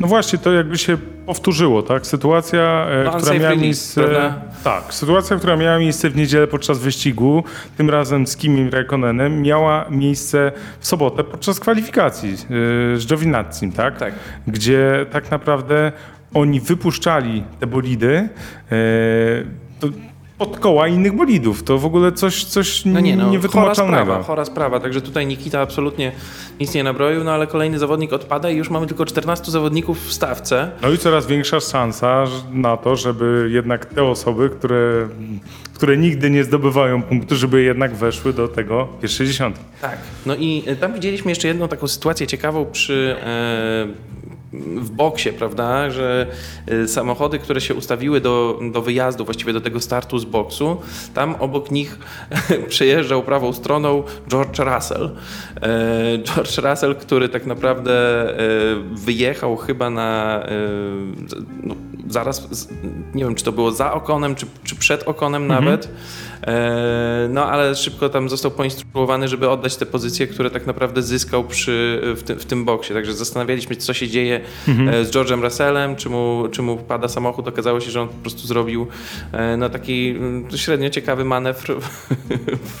No 0.00 0.06
właśnie, 0.06 0.38
to 0.38 0.52
jakby 0.52 0.78
się 0.78 0.96
powtórzyło, 1.26 1.82
tak? 1.82 2.06
Sytuacja, 2.06 2.86
e, 2.90 3.04
No, 3.04 3.12
która 3.12 3.34
miała 3.38 3.56
miejsce. 3.56 4.04
prawda? 4.04 4.40
Tak, 4.64 4.94
sytuacja, 4.94 5.36
która 5.36 5.56
miała 5.56 5.78
miejsce 5.78 6.10
w 6.10 6.16
niedzielę 6.16 6.46
podczas 6.46 6.78
wyścigu, 6.78 7.44
tym 7.76 7.90
razem 7.90 8.26
z 8.26 8.36
Kimim 8.36 8.68
Raikkonenem, 8.68 9.42
miała 9.42 9.86
miejsce 9.90 10.52
w 10.80 10.86
sobotę 10.86 11.24
podczas 11.24 11.60
kwalifikacji 11.60 12.36
z 12.96 13.06
Giovinazzi, 13.06 13.72
tak? 13.72 13.98
Tak. 13.98 14.14
Gdzie 14.46 15.06
tak 15.10 15.30
naprawdę 15.30 15.92
oni 16.34 16.60
wypuszczali 16.60 17.44
te 17.60 17.66
bolidy. 17.66 18.28
To 19.80 19.88
pod 20.40 20.58
koła 20.58 20.88
innych 20.88 21.12
bolidów. 21.16 21.62
To 21.62 21.78
w 21.78 21.84
ogóle 21.84 22.12
coś, 22.12 22.44
coś 22.44 22.84
No 22.84 23.00
nie, 23.00 23.16
no, 23.16 23.22
chora 23.22 23.32
niewytłumaczalnego. 23.32 24.04
sprawa, 24.04 24.22
chora 24.22 24.44
sprawa, 24.44 24.80
także 24.80 25.00
tutaj 25.00 25.26
Nikita 25.26 25.60
absolutnie 25.60 26.12
nic 26.60 26.74
nie 26.74 26.84
nabroił, 26.84 27.24
no 27.24 27.32
ale 27.32 27.46
kolejny 27.46 27.78
zawodnik 27.78 28.12
odpada 28.12 28.50
i 28.50 28.56
już 28.56 28.70
mamy 28.70 28.86
tylko 28.86 29.04
14 29.04 29.50
zawodników 29.50 30.06
w 30.06 30.12
stawce. 30.12 30.70
No 30.82 30.90
i 30.90 30.98
coraz 30.98 31.26
większa 31.26 31.60
szansa 31.60 32.24
na 32.52 32.76
to, 32.76 32.96
żeby 32.96 33.50
jednak 33.52 33.86
te 33.86 34.04
osoby, 34.04 34.50
które, 34.50 35.08
które 35.74 35.96
nigdy 35.96 36.30
nie 36.30 36.44
zdobywają 36.44 37.02
punktu, 37.02 37.36
żeby 37.36 37.62
jednak 37.62 37.94
weszły 37.94 38.32
do 38.32 38.48
tego 38.48 38.88
pierwszej 39.02 39.26
dziesiątki. 39.26 39.64
Tak. 39.80 39.98
No 40.26 40.36
i 40.36 40.64
tam 40.80 40.92
widzieliśmy 40.94 41.30
jeszcze 41.30 41.48
jedną 41.48 41.68
taką 41.68 41.88
sytuację 41.88 42.26
ciekawą 42.26 42.66
przy 42.72 43.16
e, 43.22 43.86
w 44.52 44.90
boksie, 44.90 45.32
prawda, 45.32 45.90
że 45.90 46.26
y, 46.72 46.88
samochody, 46.88 47.38
które 47.38 47.60
się 47.60 47.74
ustawiły 47.74 48.20
do, 48.20 48.60
do 48.72 48.82
wyjazdu, 48.82 49.24
właściwie 49.24 49.52
do 49.52 49.60
tego 49.60 49.80
startu 49.80 50.18
z 50.18 50.24
boksu, 50.24 50.76
tam 51.14 51.34
obok 51.38 51.70
nich 51.70 51.98
przejeżdżał 52.68 53.22
prawą 53.22 53.52
stroną 53.52 54.02
George 54.28 54.58
Russell. 54.58 55.10
E, 55.62 56.18
George 56.18 56.58
Russell, 56.58 56.94
który 56.94 57.28
tak 57.28 57.46
naprawdę 57.46 57.94
e, 58.30 58.38
wyjechał 58.92 59.56
chyba 59.56 59.90
na 59.90 60.42
e, 60.44 60.50
no, 61.62 61.74
zaraz, 62.08 62.68
nie 63.14 63.24
wiem, 63.24 63.34
czy 63.34 63.44
to 63.44 63.52
było 63.52 63.72
za 63.72 63.92
okonem, 63.92 64.34
czy, 64.34 64.46
czy 64.64 64.76
przed 64.76 65.02
okonem 65.02 65.46
nawet. 65.46 65.88
E, 66.46 66.80
No 67.30 67.46
ale 67.46 67.74
szybko 67.76 68.08
tam 68.08 68.28
został 68.28 68.50
poinstruowany, 68.50 69.28
żeby 69.28 69.48
oddać 69.50 69.76
te 69.76 69.86
pozycje, 69.86 70.26
które 70.26 70.50
tak 70.50 70.66
naprawdę 70.66 71.02
zyskał 71.02 71.44
przy, 71.44 72.00
w, 72.16 72.22
tym, 72.22 72.38
w 72.38 72.44
tym 72.44 72.64
boksie. 72.64 72.94
Także 72.94 73.14
zastanawialiśmy 73.14 73.74
się, 73.74 73.80
co 73.80 73.94
się 73.94 74.08
dzieje 74.08 74.40
e, 74.68 75.04
z 75.04 75.10
George'em 75.10 75.42
Russellem, 75.42 75.96
czy 75.96 76.08
mu, 76.08 76.48
czy 76.52 76.62
mu 76.62 76.76
pada 76.76 77.08
samochód. 77.08 77.48
Okazało 77.48 77.80
się, 77.80 77.90
że 77.90 78.00
on 78.02 78.08
po 78.08 78.14
prostu 78.14 78.46
zrobił 78.46 78.86
e, 79.32 79.56
no, 79.56 79.68
taki 79.70 80.08
mm, 80.16 80.44
średnio 80.56 80.90
ciekawy 80.90 81.24
manewr 81.24 81.76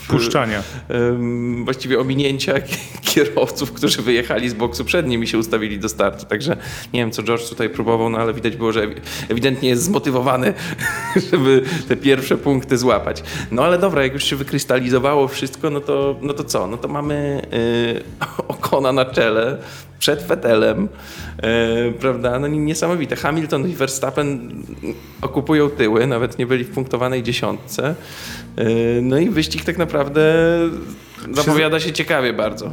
Puszczania. 0.08 0.62
właściwie 1.64 2.00
ominięcia 2.00 2.52
kierowców, 3.14 3.72
którzy 3.72 4.02
wyjechali 4.02 4.48
z 4.48 4.54
boksu 4.54 4.84
przed 4.84 5.06
nim 5.06 5.22
i 5.22 5.26
się 5.26 5.38
ustawili 5.38 5.78
do 5.78 5.88
startu. 5.88 6.26
Także 6.26 6.56
nie 6.92 7.00
wiem, 7.00 7.10
co 7.10 7.22
George 7.22 7.48
tutaj 7.48 7.68
próbował, 7.70 8.10
no 8.10 8.18
ale 8.18 8.34
widać 8.34 8.56
było, 8.56 8.72
że 8.72 8.88
ewi- 8.88 9.00
ewidentnie 9.28 9.68
jest 9.68 9.82
zmotywowany, 9.82 10.54
żeby 11.30 11.62
te 11.88 11.96
pierwsze 11.96 12.36
punkty 12.36 12.78
złapać. 12.78 13.22
No 13.50 13.64
ale 13.64 13.78
dobra, 13.78 14.02
jak 14.02 14.12
już 14.12 14.24
się 14.24 14.36
wykrystalizowało 14.36 15.28
wszystko, 15.28 15.70
no 15.70 15.80
to, 15.80 16.16
no 16.22 16.32
to 16.32 16.44
co? 16.44 16.66
No 16.66 16.76
to 16.76 16.88
mamy 16.88 17.42
y, 17.52 18.02
Okona 18.48 18.92
na 18.92 19.04
czele 19.04 19.58
przed 19.98 20.22
Fetelem, 20.22 20.88
y, 21.88 21.92
prawda? 21.92 22.38
No 22.38 22.46
niesamowite. 22.46 23.16
Hamilton 23.16 23.68
i 23.68 23.72
Verstappen 23.72 24.52
okupują 25.22 25.70
tyły, 25.70 26.06
nawet 26.06 26.38
nie 26.38 26.46
byli 26.46 26.64
w 26.64 26.70
punktowanej 26.70 27.22
dziesiątce. 27.22 27.94
Y, 28.58 29.00
No 29.02 29.18
i 29.18 29.30
wyścig 29.30 29.64
tak 29.64 29.78
naprawdę 29.78 30.34
zapowiada 31.32 31.80
się 31.80 31.92
ciekawie 31.92 32.32
bardzo. 32.32 32.70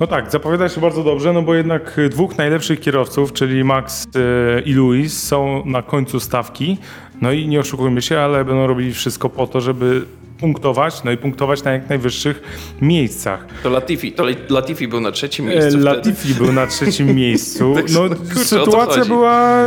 No 0.00 0.06
tak, 0.06 0.30
zapowiada 0.30 0.68
się 0.68 0.80
bardzo 0.80 1.04
dobrze, 1.04 1.32
no 1.32 1.42
bo 1.42 1.54
jednak 1.54 2.00
dwóch 2.10 2.38
najlepszych 2.38 2.80
kierowców, 2.80 3.32
czyli 3.32 3.64
Max 3.64 4.04
y, 4.06 4.62
i 4.64 4.72
Luis, 4.72 5.22
są 5.22 5.62
na 5.66 5.82
końcu 5.82 6.20
stawki. 6.20 6.78
No 7.20 7.32
i 7.32 7.48
nie 7.48 7.60
oszukujmy 7.60 8.02
się, 8.02 8.18
ale 8.18 8.44
będą 8.44 8.66
robili 8.66 8.92
wszystko 8.94 9.28
po 9.28 9.46
to, 9.46 9.60
żeby 9.60 10.04
punktować, 10.40 11.04
no 11.04 11.10
i 11.10 11.16
punktować 11.16 11.64
na 11.64 11.72
jak 11.72 11.88
najwyższych 11.88 12.42
miejscach. 12.80 13.46
To 13.62 13.70
Latifi, 13.70 14.12
to 14.12 14.24
Latifi 14.48 14.88
był 14.88 15.00
na 15.00 15.12
trzecim 15.12 15.46
E, 15.46 15.48
miejscu 15.48 15.70
wtedy. 15.70 15.84
Latifi 15.84 16.34
był 16.34 16.52
na 16.52 16.66
trzecim 16.66 17.14
miejscu. 17.22 17.72
Tak, 17.74 17.84
No, 17.92 18.08
no 18.08 18.16
kurczę, 18.16 18.44
sytuacja 18.44 19.04
była 19.04 19.64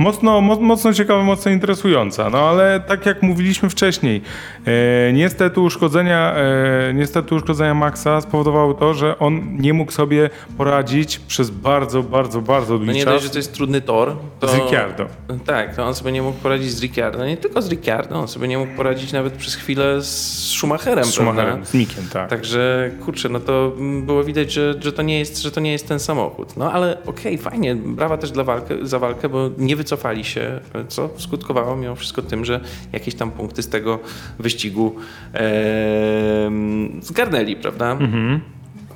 mocno, 0.00 0.40
mo, 0.40 0.56
mocno 0.60 0.92
ciekawa, 0.92 1.22
mocno 1.22 1.50
interesująca. 1.50 2.30
No 2.30 2.38
ale 2.38 2.80
tak 2.80 3.06
jak 3.06 3.22
mówiliśmy 3.22 3.70
wcześniej, 3.70 4.22
e, 4.66 5.12
niestety 5.12 5.60
uszkodzenia, 5.60 6.34
e, 6.34 6.94
niestety 6.94 7.34
uszkodzenia 7.34 7.74
Maxa 7.74 8.20
spowodowały 8.20 8.74
to, 8.74 8.94
że 8.94 9.18
on 9.18 9.56
nie 9.56 9.72
mógł 9.72 9.92
sobie 9.92 10.30
poradzić 10.58 11.18
przez 11.18 11.50
bardzo, 11.50 12.02
bardzo, 12.02 12.40
bardzo 12.40 12.76
długi 12.76 12.86
No 12.86 12.92
nie 12.92 13.04
czas 13.04 13.14
dość, 13.14 13.24
że 13.24 13.30
to 13.30 13.38
jest 13.38 13.52
trudny 13.52 13.80
tor. 13.80 14.16
To... 14.40 14.48
z 14.48 14.54
Ricciardo. 14.54 15.06
Tak, 15.46 15.76
to 15.76 15.84
on 15.84 15.94
sobie 15.94 16.12
nie 16.12 16.22
mógł 16.22 16.38
poradzić 16.38 16.70
z 16.70 16.82
Ricciardo. 16.82 17.26
Nie 17.26 17.36
tylko 17.36 17.62
z 17.62 17.68
Ricciardo, 17.68 18.14
on 18.14 18.28
sobie 18.28 18.48
nie 18.48 18.58
mógł 18.58 18.76
poradzić 18.76 19.12
nawet 19.12 19.32
przez 19.32 19.54
chwilę 19.54 20.02
z 20.02 20.48
Schumacherem. 20.48 21.04
Z 21.04 21.14
Schumacherem, 21.14 21.46
prawda? 21.46 21.70
z 21.70 21.74
Mikiem, 21.74 22.04
tak. 22.12 22.30
Także 22.30 22.90
kurczę, 23.04 23.28
no 23.28 23.40
to 23.40 23.72
było 24.02 24.24
widać, 24.24 24.52
że, 24.52 24.74
że, 24.80 24.92
to, 24.92 25.02
nie 25.02 25.18
jest, 25.18 25.42
że 25.42 25.50
to 25.50 25.60
nie 25.60 25.72
jest 25.72 25.88
ten 25.88 25.98
samochód. 25.98 26.56
No 26.56 26.72
ale 26.72 26.96
okej, 27.06 27.38
fajnie, 27.38 27.74
brawa 27.74 28.16
też 28.16 28.30
dla 28.30 28.44
walkę, 28.44 28.74
za 28.82 28.98
walkę, 28.98 29.28
bo 29.28 29.50
nie 29.58 29.76
wycofali 29.90 30.24
się, 30.24 30.60
co 30.88 31.10
skutkowało 31.16 31.76
mimo 31.76 31.94
wszystko 31.94 32.22
tym, 32.22 32.44
że 32.44 32.60
jakieś 32.92 33.14
tam 33.14 33.30
punkty 33.30 33.62
z 33.62 33.68
tego 33.68 33.98
wyścigu 34.38 34.94
em, 35.32 37.00
zgarnęli, 37.02 37.56
prawda? 37.56 37.96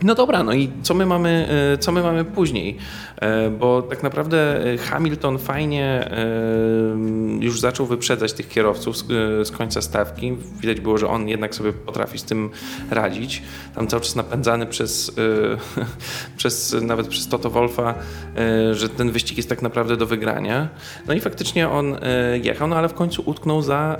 No 0.03 0.15
dobra, 0.15 0.43
no 0.43 0.53
i 0.55 0.71
co 0.83 0.95
my 0.95 1.07
mamy, 1.07 1.49
e, 1.75 1.79
co 1.79 1.93
my 1.93 2.03
mamy 2.03 2.25
później? 2.25 2.77
E, 3.17 3.51
Bo 3.51 3.83
tak 3.83 4.03
naprawdę 4.03 4.67
e, 4.73 4.79
Hamilton 4.79 5.39
fajnie 5.39 6.11
już 7.41 7.61
zaczął 7.61 7.87
wyprzedzać 7.87 8.33
tych 8.33 8.49
kierowców 8.49 8.97
z, 9.43 9.51
końca 9.51 9.83
stawki. 9.83 10.37
Widać 10.61 10.81
było, 10.81 10.99
że 10.99 11.09
on 11.09 11.29
jednak 11.29 11.55
sobie 11.55 11.73
potrafi 11.73 12.19
z 12.19 12.25
tym 12.25 12.51
radzić. 12.91 13.43
Tam 13.75 13.87
cały 13.87 14.03
czas 14.03 14.17
napędzany 14.17 14.67
przez, 14.67 15.13
przez 16.37 16.77
nawet 16.83 17.09
przez 17.09 17.29
Toto 17.29 17.51
Wolfa, 17.51 17.95
że 18.73 18.89
ten 18.89 19.11
wyścig 19.11 19.37
jest 19.37 19.49
tak 19.49 19.63
naprawdę 19.63 19.97
do 19.97 20.07
wygrania. 20.07 20.69
No 21.07 21.15
i 21.15 21.21
faktycznie 21.21 21.69
on 21.69 21.97
jechał, 22.43 22.69
no 22.69 22.77
ale 22.77 22.89
w 22.89 22.95
końcu 22.95 23.23
utknął 23.27 23.63
za, 23.63 23.99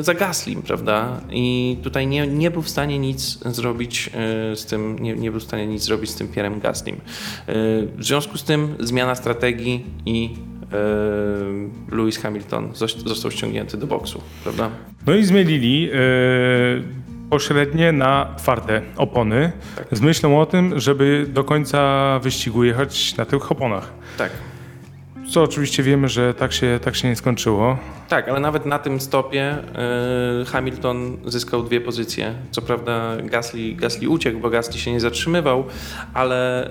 za 0.00 0.14
Gaslim, 0.14 0.62
prawda? 0.62 1.20
I 1.30 1.76
tutaj 1.82 2.06
nie, 2.06 2.26
nie 2.26 2.50
był 2.50 2.62
w 2.62 2.68
stanie 2.68 2.98
nic 2.98 3.38
zrobić 3.44 4.10
z 4.54 4.66
tym, 4.66 4.98
nie, 4.98 5.14
nie 5.14 5.30
był 5.34 5.40
w 5.40 5.44
stanie 5.44 5.66
nic 5.66 5.82
zrobić 5.82 6.10
z 6.10 6.14
tym 6.14 6.28
Pierrem 6.28 6.60
Gaslim. 6.60 6.96
E, 6.96 7.00
W 7.96 8.04
związku 8.04 8.38
z 8.38 8.44
tym 8.44 8.76
zmiana 8.80 9.14
strategii 9.14 9.84
i 10.06 10.30
e, 11.90 11.96
Lewis 11.96 12.18
Hamilton 12.18 12.70
został 13.06 13.30
ściągnięty 13.30 13.76
do 13.76 13.86
boksu, 13.86 14.20
prawda? 14.42 14.70
No 15.06 15.14
i 15.14 15.24
zmienili 15.24 15.90
e, 15.92 15.96
pośrednie 17.30 17.92
na 17.92 18.34
twarde 18.38 18.82
opony 18.96 19.52
z 19.92 20.00
myślą 20.00 20.40
o 20.40 20.46
tym, 20.46 20.80
żeby 20.80 21.26
do 21.28 21.44
końca 21.44 22.18
wyścigu 22.22 22.64
jechać 22.64 23.16
na 23.16 23.24
tych 23.24 23.52
oponach. 23.52 23.92
Tak. 24.18 24.30
Co 25.34 25.42
oczywiście 25.42 25.82
wiemy, 25.82 26.08
że 26.08 26.34
tak 26.34 26.52
się, 26.52 26.80
tak 26.82 26.96
się 26.96 27.08
nie 27.08 27.16
skończyło. 27.16 27.78
Tak, 28.08 28.28
ale 28.28 28.40
nawet 28.40 28.66
na 28.66 28.78
tym 28.78 29.00
stopie 29.00 29.42
e, 29.42 30.44
Hamilton 30.44 31.16
zyskał 31.26 31.62
dwie 31.62 31.80
pozycje. 31.80 32.34
Co 32.50 32.62
prawda 32.62 33.16
Gasly, 33.24 33.72
Gasly 33.72 34.08
uciekł, 34.08 34.38
bo 34.38 34.50
Gasly 34.50 34.80
się 34.80 34.92
nie 34.92 35.00
zatrzymywał, 35.00 35.64
ale 36.14 36.70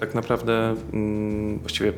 tak 0.00 0.14
naprawdę 0.14 0.74
mm, 0.92 1.58
właściwie 1.58 1.92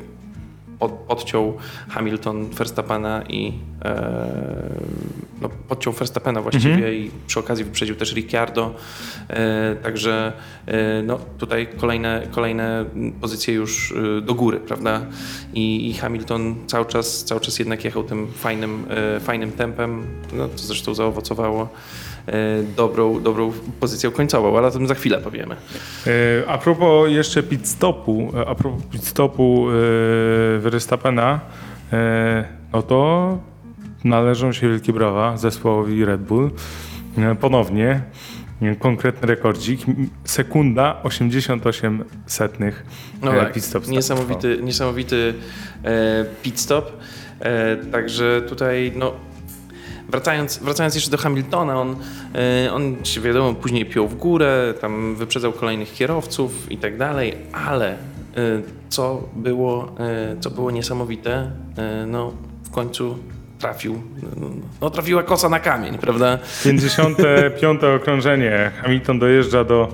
pod, 0.79 0.91
podciął 0.91 1.57
Hamilton 1.89 2.49
Verstappena 2.49 3.23
i 3.29 3.53
e, 3.85 4.19
no, 5.41 5.49
podciął 5.67 5.93
Verstappena 5.93 6.41
właściwie 6.41 6.95
i 6.95 7.11
przy 7.27 7.39
okazji 7.39 7.65
wyprzedził 7.65 7.95
też 7.95 8.13
Ricciardo. 8.13 8.75
E, 9.29 9.75
także 9.75 10.33
e, 10.65 11.03
no, 11.03 11.19
tutaj 11.37 11.67
kolejne, 11.77 12.27
kolejne 12.31 12.85
pozycje 13.21 13.53
już 13.53 13.91
e, 14.17 14.21
do 14.21 14.33
góry, 14.33 14.59
prawda? 14.59 15.01
I, 15.53 15.89
I 15.89 15.93
Hamilton 15.93 16.55
cały 16.67 16.85
czas, 16.85 17.23
cały 17.23 17.41
czas 17.41 17.59
jednak 17.59 17.85
jechał 17.85 18.03
tym 18.03 18.27
fajnym, 18.27 18.85
e, 18.89 19.19
fajnym 19.19 19.51
tempem, 19.51 20.05
no, 20.33 20.47
to 20.47 20.57
zresztą 20.57 20.93
zaowocowało 20.93 21.69
dobrą, 22.75 23.21
dobrą 23.23 23.51
pozycją 23.79 24.11
końcową, 24.11 24.57
ale 24.57 24.67
o 24.67 24.71
tym 24.71 24.87
za 24.87 24.95
chwilę 24.95 25.17
powiemy. 25.17 25.55
E, 26.07 26.49
A 26.49 26.57
propos 26.57 27.09
jeszcze 27.11 27.43
pit 27.43 27.67
stopu, 27.67 28.31
e, 28.37 28.47
a 28.47 28.55
propos 28.55 28.83
pit 28.91 29.05
stopu 29.07 29.67
e, 29.69 30.59
Verstappena, 30.59 31.39
e, 31.93 32.45
no 32.73 32.81
to 32.81 33.37
należą 34.03 34.51
się 34.51 34.69
wielkie 34.69 34.93
brawa 34.93 35.37
zespołowi 35.37 36.05
Red 36.05 36.21
Bull. 36.21 36.51
E, 37.17 37.35
Ponownie 37.35 38.01
e, 38.61 38.75
konkretny 38.75 39.27
rekordzik, 39.27 39.79
sekunda 40.23 40.99
88 41.03 42.03
setnych 42.25 42.85
No 43.21 43.35
e, 43.35 43.39
tak, 43.39 43.53
pit 43.53 43.63
stop. 43.63 43.87
niesamowity, 43.87 44.59
niesamowity 44.63 45.33
e, 45.83 46.25
pit 46.43 46.59
stop. 46.59 46.91
E, 47.39 47.75
także 47.77 48.41
tutaj, 48.49 48.91
no, 48.95 49.13
wracając, 50.09 50.57
wracając 50.57 50.95
jeszcze 50.95 51.11
do 51.11 51.17
Hamiltona, 51.17 51.81
on, 51.81 51.95
e, 52.65 52.73
on 52.73 52.95
się 53.03 53.21
wiadomo, 53.21 53.53
później 53.53 53.85
piął 53.85 54.07
w 54.07 54.15
górę, 54.15 54.73
tam 54.81 55.15
wyprzedzał 55.15 55.51
kolejnych 55.51 55.93
kierowców 55.93 56.71
i 56.71 56.77
tak 56.77 56.97
dalej, 56.97 57.35
ale 57.53 57.91
e, 57.91 57.97
co 58.89 59.29
było, 59.35 59.91
e, 59.99 60.35
co 60.39 60.51
było 60.51 60.71
niesamowite, 60.71 61.51
no, 62.07 62.33
w 62.63 62.71
końcu 62.71 63.17
trafił, 63.59 64.01
no, 64.81 64.89
trafiła 64.89 65.23
kosa 65.23 65.49
na 65.49 65.59
kamień, 65.59 65.97
prawda? 65.97 66.39
55 66.63 67.83
okrążenie. 67.83 68.71
Hamilton 68.81 69.19
dojeżdża 69.19 69.63
do, 69.63 69.87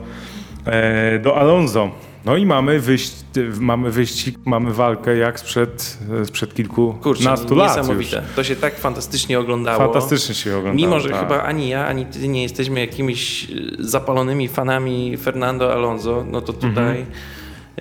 e, 0.65 1.19
do 1.19 1.37
Alonso. 1.37 1.91
No 2.25 2.37
i 2.37 2.45
mamy, 2.45 2.79
wyś 2.79 3.11
mamy 3.59 3.91
wyścig, 3.91 4.37
mamy 4.45 4.73
walkę 4.73 5.17
jak 5.17 5.39
sprzed, 5.39 5.97
sprzed 6.25 6.53
kilkunastu 6.53 7.55
lat 7.55 7.77
niesamowite. 7.77 8.15
już. 8.17 8.35
To 8.35 8.43
się 8.43 8.55
tak 8.55 8.79
fantastycznie 8.79 9.39
oglądało. 9.39 9.77
Fantastycznie 9.77 10.35
się 10.35 10.49
oglądało. 10.57 10.75
Mimo, 10.75 10.99
że 10.99 11.09
tak. 11.09 11.19
chyba 11.19 11.43
ani 11.43 11.69
ja, 11.69 11.87
ani 11.87 12.05
ty 12.05 12.27
nie 12.27 12.43
jesteśmy 12.43 12.79
jakimiś 12.79 13.49
y, 13.49 13.75
zapalonymi 13.79 14.47
fanami 14.47 15.17
Fernando 15.17 15.73
Alonso, 15.73 16.25
no 16.31 16.41
to 16.41 16.53
tutaj 16.53 17.05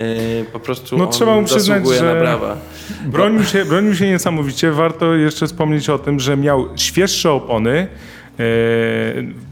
y, 0.01 0.45
po 0.53 0.61
prostu 0.61 0.95
Mhm. 0.97 1.11
No, 1.11 1.17
trzeba 1.17 1.35
mu 1.41 1.45
przyznać, 1.45 1.89
że- 1.89 2.15
na 2.15 2.21
brawa. 2.21 2.57
Bronił 3.07 3.45
się, 3.45 3.65
bronił 3.65 3.95
się 3.95 4.07
niesamowicie. 4.11 4.71
Warto 4.73 5.15
jeszcze 5.15 5.47
wspomnieć 5.47 5.91
o 5.91 5.99
tym, 5.99 6.21
że 6.21 6.37
miał 6.37 6.69
świeższe 6.77 7.33
opony. 7.33 7.89
E, 8.41 8.45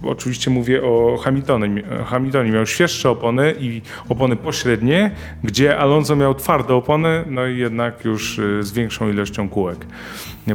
oczywiście 0.03 0.51
mówię 0.51 0.83
o 0.83 1.17
Hamiltonie. 1.25 1.83
Hamiltonie 2.07 2.51
miał 2.51 2.67
świeższe 2.67 3.11
opony 3.11 3.55
i 3.61 3.83
opony 4.09 4.37
pośrednie, 4.37 5.11
gdzie 5.45 5.79
Alonso 5.79 6.17
miał 6.17 6.35
twarde 6.35 6.75
opony, 6.75 7.25
no 7.27 7.47
i 7.47 7.59
jednak 7.59 8.05
już 8.05 8.39
e, 8.39 8.63
z 8.63 8.73
większą 8.73 9.11
ilością 9.11 9.49
kółek 9.49 9.87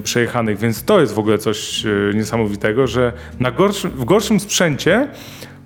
przejechanych. 0.03 0.57
Więc 0.60 0.84
to 0.84 1.01
jest 1.01 1.13
w 1.13 1.19
ogóle 1.19 1.38
coś 1.38 1.86
e, 1.86 1.89
niesamowitego, 2.13 2.88
że 2.88 3.13
na 3.39 3.51
gorszym, 3.51 3.91
w 3.91 4.05
gorszym 4.05 4.39
sprzęcie 4.39 5.07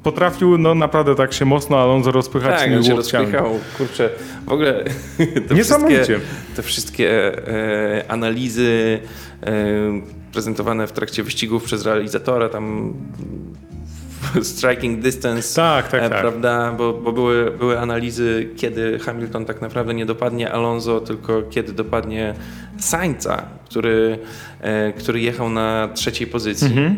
potrafił 0.04 0.58
no 0.58 0.76
naprawdę 0.76 1.16
tak 1.16 1.34
się 1.34 1.46
mocno 1.46 1.80
Alonso 1.80 2.12
rozpychać 2.12 2.60
Tak, 2.60 2.70
tymi 2.70 2.86
się 2.86 2.96
łokciami. 2.96 3.26
rozpychał, 3.26 3.60
kurczę, 3.78 4.10
w 4.48 4.52
ogóle 4.52 4.84
te 5.48 5.56
Niesamowicie. 5.56 6.04
wszystkie, 6.04 6.56
te 6.56 6.62
wszystkie 6.62 7.38
e, 7.48 8.04
analizy 8.12 9.00
e, 9.44 9.52
prezentowane 10.34 10.88
w 10.88 10.92
trakcie 10.92 11.24
wyścigów 11.24 11.64
przez 11.64 11.86
realizatora, 11.86 12.50
tam 12.50 12.94
striking 14.42 15.00
distance, 15.00 15.56
Tak, 15.56 15.88
tak, 15.88 16.04
e, 16.04 16.10
tak. 16.10 16.22
prawda, 16.22 16.72
bo, 16.78 16.94
bo 16.94 17.12
były, 17.12 17.52
były 17.52 17.80
analizy, 17.80 18.50
kiedy 18.56 19.00
Hamilton 19.00 19.46
tak 19.46 19.62
naprawdę 19.62 19.94
nie 19.94 20.06
dopadnie 20.06 20.52
Alonso, 20.52 21.02
tylko 21.02 21.44
kiedy 21.50 21.74
dopadnie 21.74 22.34
Sainza, 22.78 23.46
który, 23.70 24.20
e, 24.62 24.94
który 24.94 25.20
jechał 25.20 25.50
na 25.50 25.90
trzeciej 25.94 26.28
pozycji. 26.28 26.68
Mhm. 26.68 26.98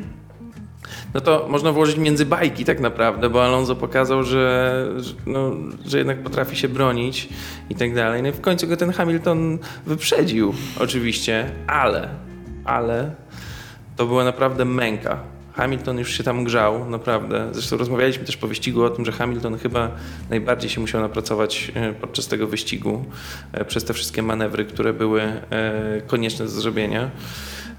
No 1.14 1.22
to 1.22 1.48
można 1.50 1.72
włożyć 1.72 1.98
między 1.98 2.26
bajki 2.26 2.66
tak 2.66 2.80
naprawdę, 2.80 3.30
bo 3.30 3.46
Alonso 3.46 3.76
pokazał, 3.76 4.24
że, 4.24 4.86
że, 4.98 5.14
no, 5.26 5.52
że 5.86 5.98
jednak 5.98 6.24
potrafi 6.24 6.56
się 6.56 6.70
bronić 6.70 7.30
i 7.70 7.76
tak 7.76 7.96
dalej. 7.96 8.24
No 8.24 8.30
i 8.30 8.32
w 8.32 8.42
końcu 8.42 8.68
go 8.68 8.78
ten 8.78 8.92
Hamilton 8.92 9.60
wyprzedził 9.86 10.54
oczywiście, 10.80 11.52
ale, 11.68 12.10
ale 12.66 13.12
to 13.96 14.06
była 14.06 14.24
naprawdę 14.24 14.66
męka. 14.66 15.20
Hamilton 15.54 15.98
już 15.98 16.18
się 16.18 16.24
tam 16.24 16.44
grzał, 16.44 16.90
naprawdę. 16.90 17.50
Zresztą 17.52 17.78
rozmawialiśmy 17.78 18.26
też 18.26 18.38
po 18.38 18.48
wyścigu 18.48 18.84
o 18.84 18.90
tym, 18.90 19.06
że 19.06 19.12
Hamilton 19.12 19.58
chyba 19.58 19.92
najbardziej 20.30 20.70
się 20.70 20.82
musiał 20.82 21.02
napracować 21.02 21.72
e, 21.76 21.94
podczas 21.94 22.28
tego 22.28 22.48
wyścigu 22.48 23.06
e, 23.52 23.66
przez 23.66 23.84
te 23.84 23.94
wszystkie 23.94 24.24
manewry, 24.24 24.66
które 24.66 24.94
były 24.94 25.22
e, 25.22 25.42
konieczne 26.08 26.46
do 26.46 26.52
zrobienia. 26.52 27.12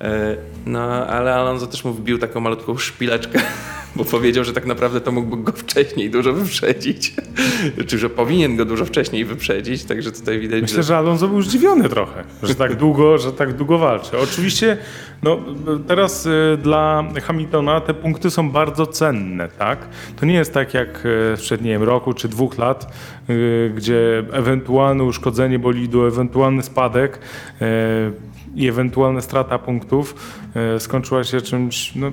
E, 0.01 0.37
No, 0.67 1.07
ale 1.07 1.35
Alonso 1.35 1.67
też 1.67 1.85
mu 1.85 1.93
wbił 1.93 2.19
taką 2.19 2.41
malutką 2.41 2.79
szpileczkę, 2.79 3.41
bo 3.97 4.05
powiedział, 4.05 4.45
że 4.45 4.53
tak 4.53 4.67
naprawdę 4.67 5.01
to 5.01 5.13
mógłby 5.13 5.43
go 5.43 5.53
wcześniej 5.53 6.11
dużo 6.11 6.33
wyprzedzić. 6.33 7.15
Czy 7.89 7.99
że 7.99 8.11
powinien 8.11 8.57
go 8.57 8.65
dużo 8.65 8.85
wcześniej 8.85 9.25
wyprzedzić, 9.25 9.85
także 9.85 10.13
tutaj 10.13 10.39
widać, 10.41 10.63
Myślę, 10.63 10.77
że... 10.77 10.83
że 10.83 10.97
Alonso 10.97 11.29
był 11.29 11.43
zdziwiony 11.43 11.89
trochę, 11.89 12.25
że 12.43 12.55
tak 12.55 12.75
długo, 12.85 13.19
że 13.19 13.33
tak 13.33 13.53
długo 13.53 13.79
walczy. 13.79 14.19
Oczywiście 14.19 14.77
no, 15.23 15.39
teraz 15.87 16.27
y, 16.27 16.59
dla 16.63 17.05
Hamiltona 17.23 17.81
te 17.81 17.95
punkty 17.95 18.31
są 18.31 18.51
bardzo 18.51 18.87
cenne, 18.87 19.49
tak? 19.49 19.79
To 20.21 20.27
nie 20.27 20.35
jest 20.35 20.55
tak 20.55 20.75
jak 20.75 21.07
y, 21.07 21.37
sprzed, 21.37 21.63
nie 21.63 21.71
wiem, 21.71 21.83
roku 21.83 22.13
czy 22.15 22.29
dwóch 22.29 22.59
lat, 22.59 22.93
y, 23.31 23.73
gdzie 23.77 24.25
ewentualne 24.33 25.05
uszkodzenie 25.05 25.59
bolidu, 25.59 26.07
ewentualny 26.07 26.63
spadek 26.63 27.19
y, 27.63 28.34
i 28.55 28.69
ewentualna 28.69 29.21
strata 29.21 29.59
punktów 29.59 30.15
y, 30.77 30.81
skończyła 30.81 31.25
się 31.25 31.41
czymś 31.41 31.95
no, 31.95 32.13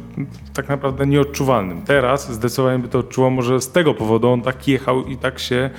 tak 0.54 0.70
naprawdę 0.70 1.08
nieodczuwalnym. 1.08 1.82
Teraz 1.82 2.34
zdecydowanie 2.34 2.80
by 2.80 2.88
to 2.88 3.00
odczuło, 3.00 3.30
może 3.30 3.62
z 3.62 3.72
tego 3.72 3.94
powodu 3.94 4.30
on 4.30 4.42
tak 4.42 4.68
jechał 4.68 5.06
i 5.06 5.18
tak 5.18 5.40
się 5.40 5.70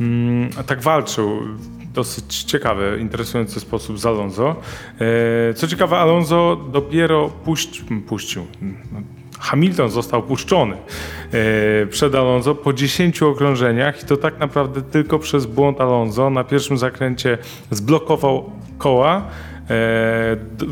Mm, 0.00 0.50
tak 0.66 0.82
walczył 0.82 1.40
dosyć 1.94 2.42
ciekawy, 2.44 2.98
interesujący 3.00 3.60
sposób 3.60 3.98
z 3.98 4.06
Alonso. 4.06 4.56
E, 5.50 5.54
Co 5.54 5.68
ciekawe, 5.68 5.98
Alonso 5.98 6.56
dopiero 6.72 7.28
puść, 7.28 7.84
puścił. 8.06 8.46
Hamilton 9.40 9.90
został 9.90 10.22
puszczony 10.22 10.76
e, 10.76 11.86
przed 11.86 12.14
Alonso 12.14 12.54
po 12.54 12.72
10 12.72 13.22
okrążeniach 13.22 14.02
i 14.02 14.06
to 14.06 14.16
tak 14.16 14.38
naprawdę 14.38 14.82
tylko 14.82 15.18
przez 15.18 15.46
błąd 15.46 15.80
Alonso 15.80 16.30
na 16.30 16.44
pierwszym 16.44 16.78
zakręcie 16.78 17.38
zblokował 17.70 18.50
koła 18.78 19.16
e, 19.16 19.47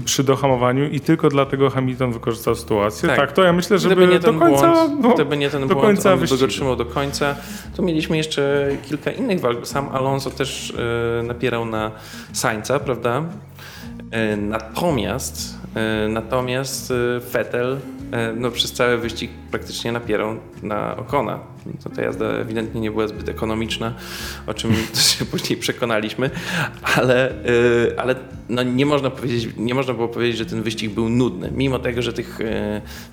przy 0.05 0.25
dohamowaniu 0.25 0.89
i 0.89 1.01
tylko 1.01 1.29
dlatego 1.29 1.71
Hamilton 1.71 2.13
wykorzystał 2.13 2.55
sytuację. 2.55 3.09
Tak, 3.09 3.19
Tak. 3.19 3.33
to 3.33 3.43
ja 3.43 3.53
myślę, 3.53 3.79
że 3.79 3.89
Gdyby 3.89 4.07
nie 4.07 4.19
do 4.19 4.29
ten 4.31 4.39
końca, 4.39 4.73
błąd, 4.73 5.01
no, 5.01 5.15
gdyby 5.15 5.37
nie 5.37 5.51
ten 5.51 5.61
do 5.69 5.75
błąd, 5.75 5.81
końca 5.87 6.13
on 6.13 6.21
by 6.21 6.27
go 6.39 6.47
trzymał 6.47 6.77
do 6.77 6.85
końca. 6.87 7.35
Tu 7.77 7.83
mieliśmy 7.83 8.17
jeszcze 8.17 8.69
kilka 8.89 9.11
innych 9.11 9.41
walk, 9.41 9.67
sam 9.67 9.89
Alonso 9.93 10.31
też 10.31 10.73
e, 11.21 11.23
napierał 11.23 11.65
na 11.65 11.91
Sainza, 12.33 12.79
prawda? 12.81 13.23
E, 14.11 14.37
natomiast 14.37 15.55
e, 15.75 16.09
natomiast 16.09 16.93
Vettel 17.33 17.79
e, 18.13 18.33
no, 18.33 18.51
przez 18.51 18.73
cały 18.73 18.99
wyścig 18.99 19.31
praktycznie 19.51 19.93
napierał 19.93 20.37
na 20.63 20.97
Okona. 20.97 21.39
To 21.85 21.91
ta 21.91 22.03
jazda 22.03 22.27
ewidentnie 22.27 22.81
nie 22.81 22.91
była 22.91 23.09
zbyt 23.09 23.29
ekonomiczna, 23.29 23.95
o 24.47 24.55
czym 24.55 24.73
się 25.19 25.25
później 25.25 25.59
przekonaliśmy, 25.59 26.31
ale, 26.83 27.35
ale 27.97 28.15
no 28.49 28.63
nie, 28.63 28.87
można 28.87 29.11
powiedzieć, 29.11 29.49
nie 29.57 29.75
można 29.75 29.95
było 29.95 30.09
powiedzieć, 30.09 30.37
że 30.37 30.47
ten 30.47 30.63
wyścig 30.63 30.91
był 30.91 31.09
nudny. 31.09 31.53
Mimo 31.55 31.79
tego, 31.79 32.03
że 32.03 32.13
tych 32.13 32.39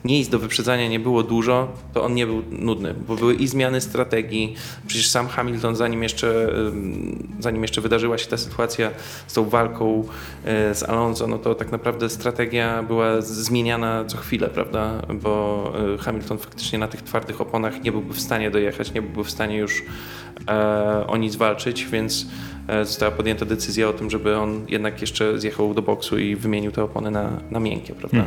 miejsc 0.05 0.29
do 0.29 0.39
wyprzedzania 0.39 0.87
nie 0.87 0.99
było 0.99 1.23
dużo, 1.23 1.71
to 1.93 2.03
on 2.03 2.13
nie 2.13 2.25
był 2.25 2.43
nudny, 2.51 2.93
bo 3.07 3.15
były 3.15 3.35
i 3.35 3.47
zmiany 3.47 3.81
strategii. 3.81 4.55
Przecież 4.87 5.09
sam 5.09 5.27
Hamilton, 5.27 5.75
zanim 5.75 6.03
jeszcze, 6.03 6.53
zanim 7.39 7.61
jeszcze 7.61 7.81
wydarzyła 7.81 8.17
się 8.17 8.27
ta 8.27 8.37
sytuacja 8.37 8.91
z 9.27 9.33
tą 9.33 9.49
walką 9.49 10.03
e, 10.45 10.75
z 10.83 10.89
Alonso, 10.89 11.27
no 11.27 11.37
to 11.37 11.55
tak 11.55 11.71
naprawdę 11.71 12.09
strategia 12.09 12.83
była 12.83 13.21
zmieniana 13.21 14.05
co 14.05 14.17
chwilę, 14.17 14.49
prawda? 14.49 15.01
Bo 15.21 15.73
e, 15.95 15.97
Hamilton 15.97 16.37
faktycznie 16.37 16.79
na 16.79 16.87
tych 16.87 17.01
twardych 17.01 17.41
oponach 17.41 17.83
nie 17.83 17.91
byłby 17.91 18.13
w 18.13 18.19
stanie 18.19 18.51
dojechać, 18.51 18.93
nie 18.93 19.01
byłby 19.01 19.23
w 19.23 19.31
stanie 19.31 19.57
już 19.57 19.83
e, 20.47 21.07
o 21.07 21.17
nic 21.17 21.35
walczyć, 21.35 21.85
więc 21.85 22.27
e, 22.67 22.85
została 22.85 23.11
podjęta 23.11 23.45
decyzja 23.45 23.89
o 23.89 23.93
tym, 23.93 24.09
żeby 24.09 24.37
on 24.37 24.65
jednak 24.69 25.01
jeszcze 25.01 25.39
zjechał 25.39 25.73
do 25.73 25.81
boksu 25.81 26.19
i 26.19 26.35
wymienił 26.35 26.71
te 26.71 26.83
opony 26.83 27.11
na, 27.11 27.29
na 27.51 27.59
miękkie, 27.59 27.93
prawda? 27.93 28.17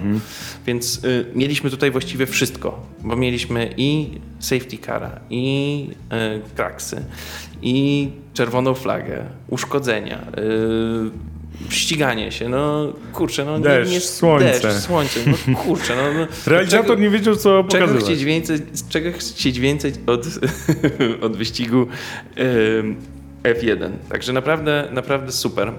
Więc 0.66 1.04
y, 1.04 1.26
mieliśmy 1.34 1.70
tutaj 1.70 1.90
właściwie 1.90 2.26
wszystko, 2.26 2.80
bo 3.04 3.16
mieliśmy 3.16 3.74
i 3.76 4.18
safety 4.38 4.78
cara, 4.78 5.20
i 5.30 5.88
y, 6.46 6.54
kraksy, 6.54 7.04
i 7.62 8.08
czerwoną 8.34 8.74
flagę, 8.74 9.24
uszkodzenia, 9.48 10.18
y, 10.38 11.35
ściganie 11.70 12.32
się, 12.32 12.48
no 12.48 12.92
kurczę, 13.12 13.44
no 13.44 13.58
Deszcz, 13.60 13.88
nie, 13.90 13.94
nie, 13.94 14.00
słońce. 14.00 14.60
deszcz, 14.60 14.78
słońce, 14.86 15.20
no 15.46 15.56
kurczę, 15.56 15.96
no, 15.96 16.02
no 16.20 16.26
Realizator 16.52 16.86
czego- 16.86 17.00
nie 17.02 17.10
wiedział, 17.10 17.36
co 17.36 17.64
Czego 17.64 17.84
pokazywać. 17.86 18.04
chcieć 18.04 18.24
więcej, 18.24 18.58
czego 18.88 19.12
chcieć 19.18 19.58
więcej 19.60 19.92
od, 20.06 20.26
od 21.26 21.36
wyścigu 21.36 21.86
em, 22.36 22.96
F1. 23.42 23.90
Także 24.10 24.32
naprawdę, 24.32 24.88
naprawdę 24.92 25.32
super. 25.32 25.72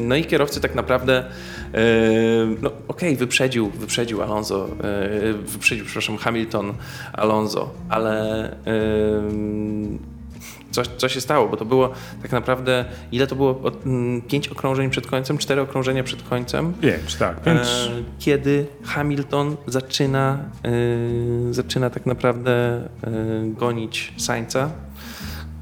No 0.00 0.16
i 0.16 0.24
kierowcy 0.24 0.60
tak 0.60 0.74
naprawdę, 0.74 1.24
no 2.62 2.70
okej, 2.88 3.16
wyprzedził, 3.16 3.70
wyprzedził 3.70 4.22
Alonso, 4.22 4.68
wyprzedził, 5.46 5.84
przepraszam, 5.84 6.16
Hamilton 6.16 6.72
Alonso, 7.12 7.74
ale 7.88 8.56
co, 10.70 10.82
co 10.96 11.08
się 11.08 11.20
stało? 11.20 11.48
Bo 11.48 11.56
to 11.56 11.64
było 11.64 11.90
tak 12.22 12.32
naprawdę, 12.32 12.84
ile 13.12 13.26
to 13.26 13.36
było? 13.36 13.60
Od, 13.62 13.86
mm, 13.86 14.22
pięć 14.22 14.48
okrążeń 14.48 14.90
przed 14.90 15.06
końcem, 15.06 15.38
cztery 15.38 15.60
okrążenia 15.60 16.04
przed 16.04 16.22
końcem. 16.22 16.72
Pięć, 16.72 17.14
tak. 17.14 17.42
Pięć. 17.42 17.60
E, 17.60 17.90
kiedy 18.18 18.66
Hamilton 18.84 19.56
zaczyna, 19.66 20.38
e, 20.64 20.70
zaczyna 21.54 21.90
tak 21.90 22.06
naprawdę 22.06 22.52
e, 22.52 23.10
gonić 23.44 24.12
Sainza. 24.16 24.70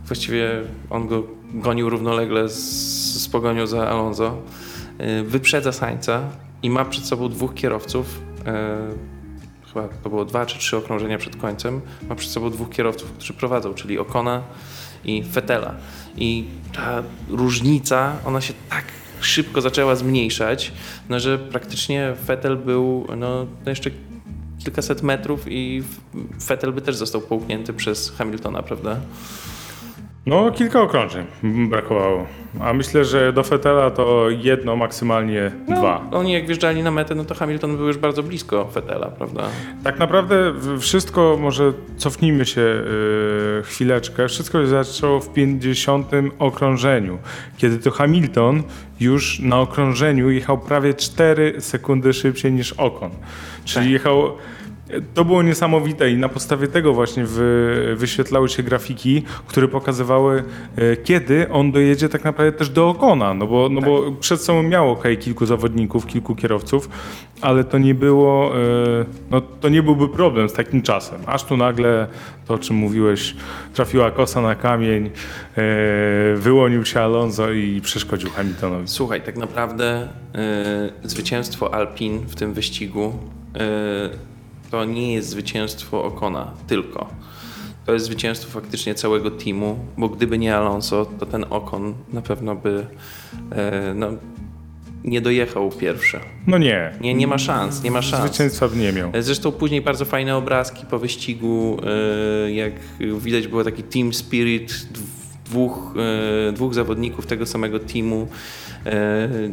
Właściwie 0.07 0.51
on 0.90 1.09
go 1.09 1.23
gonił 1.55 1.90
równolegle 1.90 2.49
z, 2.49 3.23
z 3.23 3.29
pogonią 3.29 3.66
za 3.66 3.88
Alonso. 3.88 4.37
E, 4.99 5.23
wyprzedza 5.23 5.73
Sainza 5.73 6.23
i 6.62 6.71
ma 6.71 6.85
przed 6.85 7.05
sobą 7.05 7.29
dwóch 7.29 7.55
kierowców. 7.55 8.21
Chyba 9.75 9.88
to 10.03 10.11
było 10.11 10.25
dwa 10.25 10.47
czy 10.47 10.59
trzy 10.59 10.77
okrążenia 10.77 11.18
przed 11.18 11.37
końcem. 11.37 11.81
Ma 12.09 12.14
przed 12.14 12.31
sobą 12.31 12.51
dwóch 12.51 12.71
kierowców, 12.71 13.12
którzy 13.12 13.33
prowadzą, 13.33 13.75
czyli 13.75 13.99
Okona 13.99 14.42
i 15.04 15.22
Fetela. 15.22 15.74
I 16.16 16.44
ta 16.72 17.02
różnica, 17.28 18.16
ona 18.24 18.40
się 18.40 18.54
tak 18.70 18.84
szybko 19.20 19.61
zaczęła 19.61 19.96
zmniejszać, 19.96 20.72
no, 21.08 21.20
że 21.20 21.38
praktycznie 21.38 22.14
Fetel 22.26 22.56
był 22.56 23.06
no, 23.16 23.46
no 23.64 23.70
jeszcze 23.70 23.90
kilkaset 24.64 25.02
metrów 25.02 25.44
i 25.48 25.82
Fetel 26.42 26.72
by 26.72 26.80
też 26.80 26.96
został 26.96 27.20
połknięty 27.20 27.72
przez 27.72 28.11
Hamiltona, 28.11 28.62
prawda? 28.62 29.00
No, 30.28 30.50
kilka 30.50 30.82
okrążeń 30.82 31.26
brakowało. 31.42 32.26
A 32.60 32.72
myślę, 32.72 33.04
że 33.04 33.32
do 33.32 33.42
Fetela 33.42 33.90
to 33.90 34.30
jedno, 34.30 34.76
maksymalnie 34.76 35.52
dwa. 35.68 36.04
Oni 36.12 36.32
jak 36.32 36.46
wjeżdżali 36.46 36.82
na 36.82 36.90
metę, 36.90 37.14
no 37.14 37.24
to 37.24 37.34
Hamilton 37.34 37.76
był 37.76 37.86
już 37.86 37.98
bardzo 37.98 38.22
blisko 38.22 38.68
Fetela, 38.72 39.06
prawda? 39.06 39.42
Tak 39.84 39.98
naprawdę 39.98 40.52
wszystko, 40.80 41.36
może 41.40 41.72
cofnijmy 41.96 42.46
się 42.46 42.60
yy, 42.60 43.62
chwileczkę, 43.64 44.28
wszystko 44.28 44.60
się 44.60 44.66
zaczęło 44.66 45.20
w 45.20 45.32
50 45.32 46.10
okrążeniu, 46.38 47.18
kiedy 47.58 47.78
to 47.78 47.90
Hamilton 47.90 48.62
już 49.00 49.40
na 49.40 49.60
okrążeniu 49.60 50.30
jechał 50.30 50.58
prawie 50.58 50.94
4 50.94 51.60
sekundy 51.60 52.12
szybciej 52.12 52.52
niż 52.52 52.72
Ocon. 52.72 53.10
Czyli 53.64 53.92
jechał... 53.92 54.32
To 55.14 55.24
było 55.24 55.42
niesamowite 55.42 56.11
i 56.11 56.16
na 56.16 56.29
podstawie 56.29 56.68
tego 56.68 56.94
właśnie 56.94 57.24
wy, 57.24 57.94
wyświetlały 57.96 58.48
się 58.48 58.62
grafiki, 58.62 59.22
które 59.46 59.68
pokazywały, 59.68 60.44
e, 60.77 60.96
kiedy 60.96 61.48
on 61.51 61.72
dojedzie 61.72 62.09
tak 62.09 62.24
naprawdę 62.24 62.59
też 62.59 62.68
do 62.68 62.88
Okona, 62.88 63.35
no 63.35 63.46
bo, 63.46 63.68
no 63.68 63.81
bo 63.81 64.12
przed 64.12 64.40
sobą 64.40 64.62
miał 64.62 64.90
ok, 64.90 65.05
kilku 65.20 65.46
zawodników, 65.46 66.07
kilku 66.07 66.35
kierowców, 66.35 66.88
ale 67.40 67.64
to 67.64 67.79
nie 67.79 67.94
było, 67.94 68.57
e, 68.57 68.61
no 69.31 69.40
to 69.40 69.68
nie 69.68 69.83
byłby 69.83 70.09
problem 70.09 70.48
z 70.48 70.53
takim 70.53 70.83
czasem. 70.83 71.20
Aż 71.27 71.44
tu 71.44 71.57
nagle, 71.57 72.07
to 72.46 72.55
o 72.55 72.59
czym 72.59 72.77
mówiłeś, 72.77 73.37
trafiła 73.74 74.11
kosa 74.11 74.40
na 74.40 74.55
kamień, 74.55 75.07
e, 75.07 75.11
wyłonił 76.37 76.85
się 76.85 77.01
Alonso 77.01 77.53
i 77.53 77.81
przeszkodził 77.81 78.31
Hamiltonowi. 78.31 78.88
Słuchaj, 78.88 79.22
tak 79.22 79.37
naprawdę 79.37 80.09
zwycięstwo 81.05 81.74
Alpin 81.74 82.18
w 82.18 82.35
tym 82.35 82.53
wyścigu 82.53 83.12
to 84.70 84.85
nie 84.85 85.12
jest 85.14 85.28
zwycięstwo 85.28 86.04
Okona 86.04 86.50
tylko. 86.66 87.09
To 87.87 87.92
jest 87.92 88.07
zwycięstwo 88.07 88.50
faktycznie 88.50 88.94
całego 88.94 89.31
teamu, 89.31 89.78
bo 89.98 90.09
gdyby 90.09 90.38
nie 90.38 90.57
Alonso, 90.57 91.07
to 91.18 91.26
ten 91.26 91.44
Okon 91.50 91.94
na 92.12 92.22
pewno 92.22 92.54
by 92.54 92.68
y, 93.90 93.94
no, 93.94 94.09
nie 95.04 95.20
dojechał 95.20 95.70
pierwszy. 95.70 96.20
No 96.46 96.59
nie, 96.59 96.92
Nie, 97.00 97.14
nie 97.14 97.26
ma 97.26 97.38
szans, 97.38 97.83
nie 97.83 97.90
ma 97.90 98.02
szans. 98.02 98.24
zwycięstwa 98.24 98.68
nie 98.76 98.92
miał. 98.92 99.12
Zresztą 99.20 99.52
później 99.52 99.81
bardzo 99.83 100.04
fajne 100.04 100.37
obrazki 100.37 100.87
po 100.87 100.98
wyścigu, 100.98 101.76
e, 102.46 102.52
jak 102.52 102.72
widać 103.18 103.46
było 103.48 103.64
taki 103.64 103.83
team 103.83 104.14
spirit 104.14 104.72
dw- 104.72 105.02
dwóch, 105.44 105.94
e, 106.48 106.52
dwóch 106.52 106.74
zawodników 106.74 107.26
tego 107.26 107.46
samego 107.46 107.78
teamu 107.78 108.28
e, 108.33 108.67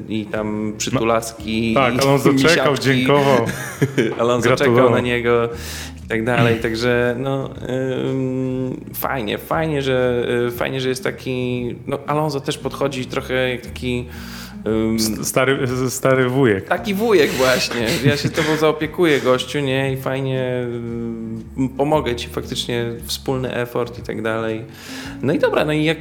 i 0.09 0.25
tam 0.25 0.73
przytulaski. 0.77 1.73
Tak, 1.73 1.95
i 1.95 1.99
Alonso 1.99 2.29
czekał, 2.47 2.71
misiaczki. 2.71 2.85
dziękował. 2.85 3.45
Alonso 4.19 4.47
Gratulował. 4.47 4.83
czekał 4.83 4.95
na 4.95 4.99
niego 5.01 5.49
i 6.05 6.07
tak 6.07 6.25
dalej, 6.25 6.59
także 6.59 7.15
no 7.19 7.49
fajnie, 8.93 9.37
fajnie, 9.37 9.81
że 9.81 10.25
y, 10.47 10.51
fajnie, 10.51 10.81
że 10.81 10.89
jest 10.89 11.03
taki, 11.03 11.75
no 11.87 11.99
Alonso 12.07 12.39
też 12.39 12.57
podchodzi 12.57 13.05
trochę 13.05 13.49
jak 13.49 13.61
taki 13.61 14.05
Stary, 15.23 15.67
stary 15.89 16.29
wujek. 16.29 16.67
Taki 16.67 16.93
wujek 16.93 17.31
właśnie. 17.31 17.87
Ja 18.05 18.17
się 18.17 18.29
tobą 18.29 18.57
zaopiekuję, 18.57 19.19
gościu, 19.19 19.59
nie? 19.59 19.93
I 19.93 19.97
fajnie 19.97 20.67
pomogę 21.77 22.15
ci 22.15 22.27
faktycznie, 22.27 22.85
wspólny 23.03 23.53
effort 23.53 23.99
i 23.99 24.01
tak 24.01 24.21
dalej. 24.21 24.65
No 25.21 25.33
i 25.33 25.39
dobra, 25.39 25.65
no 25.65 25.73
i 25.73 25.83
jak 25.83 25.97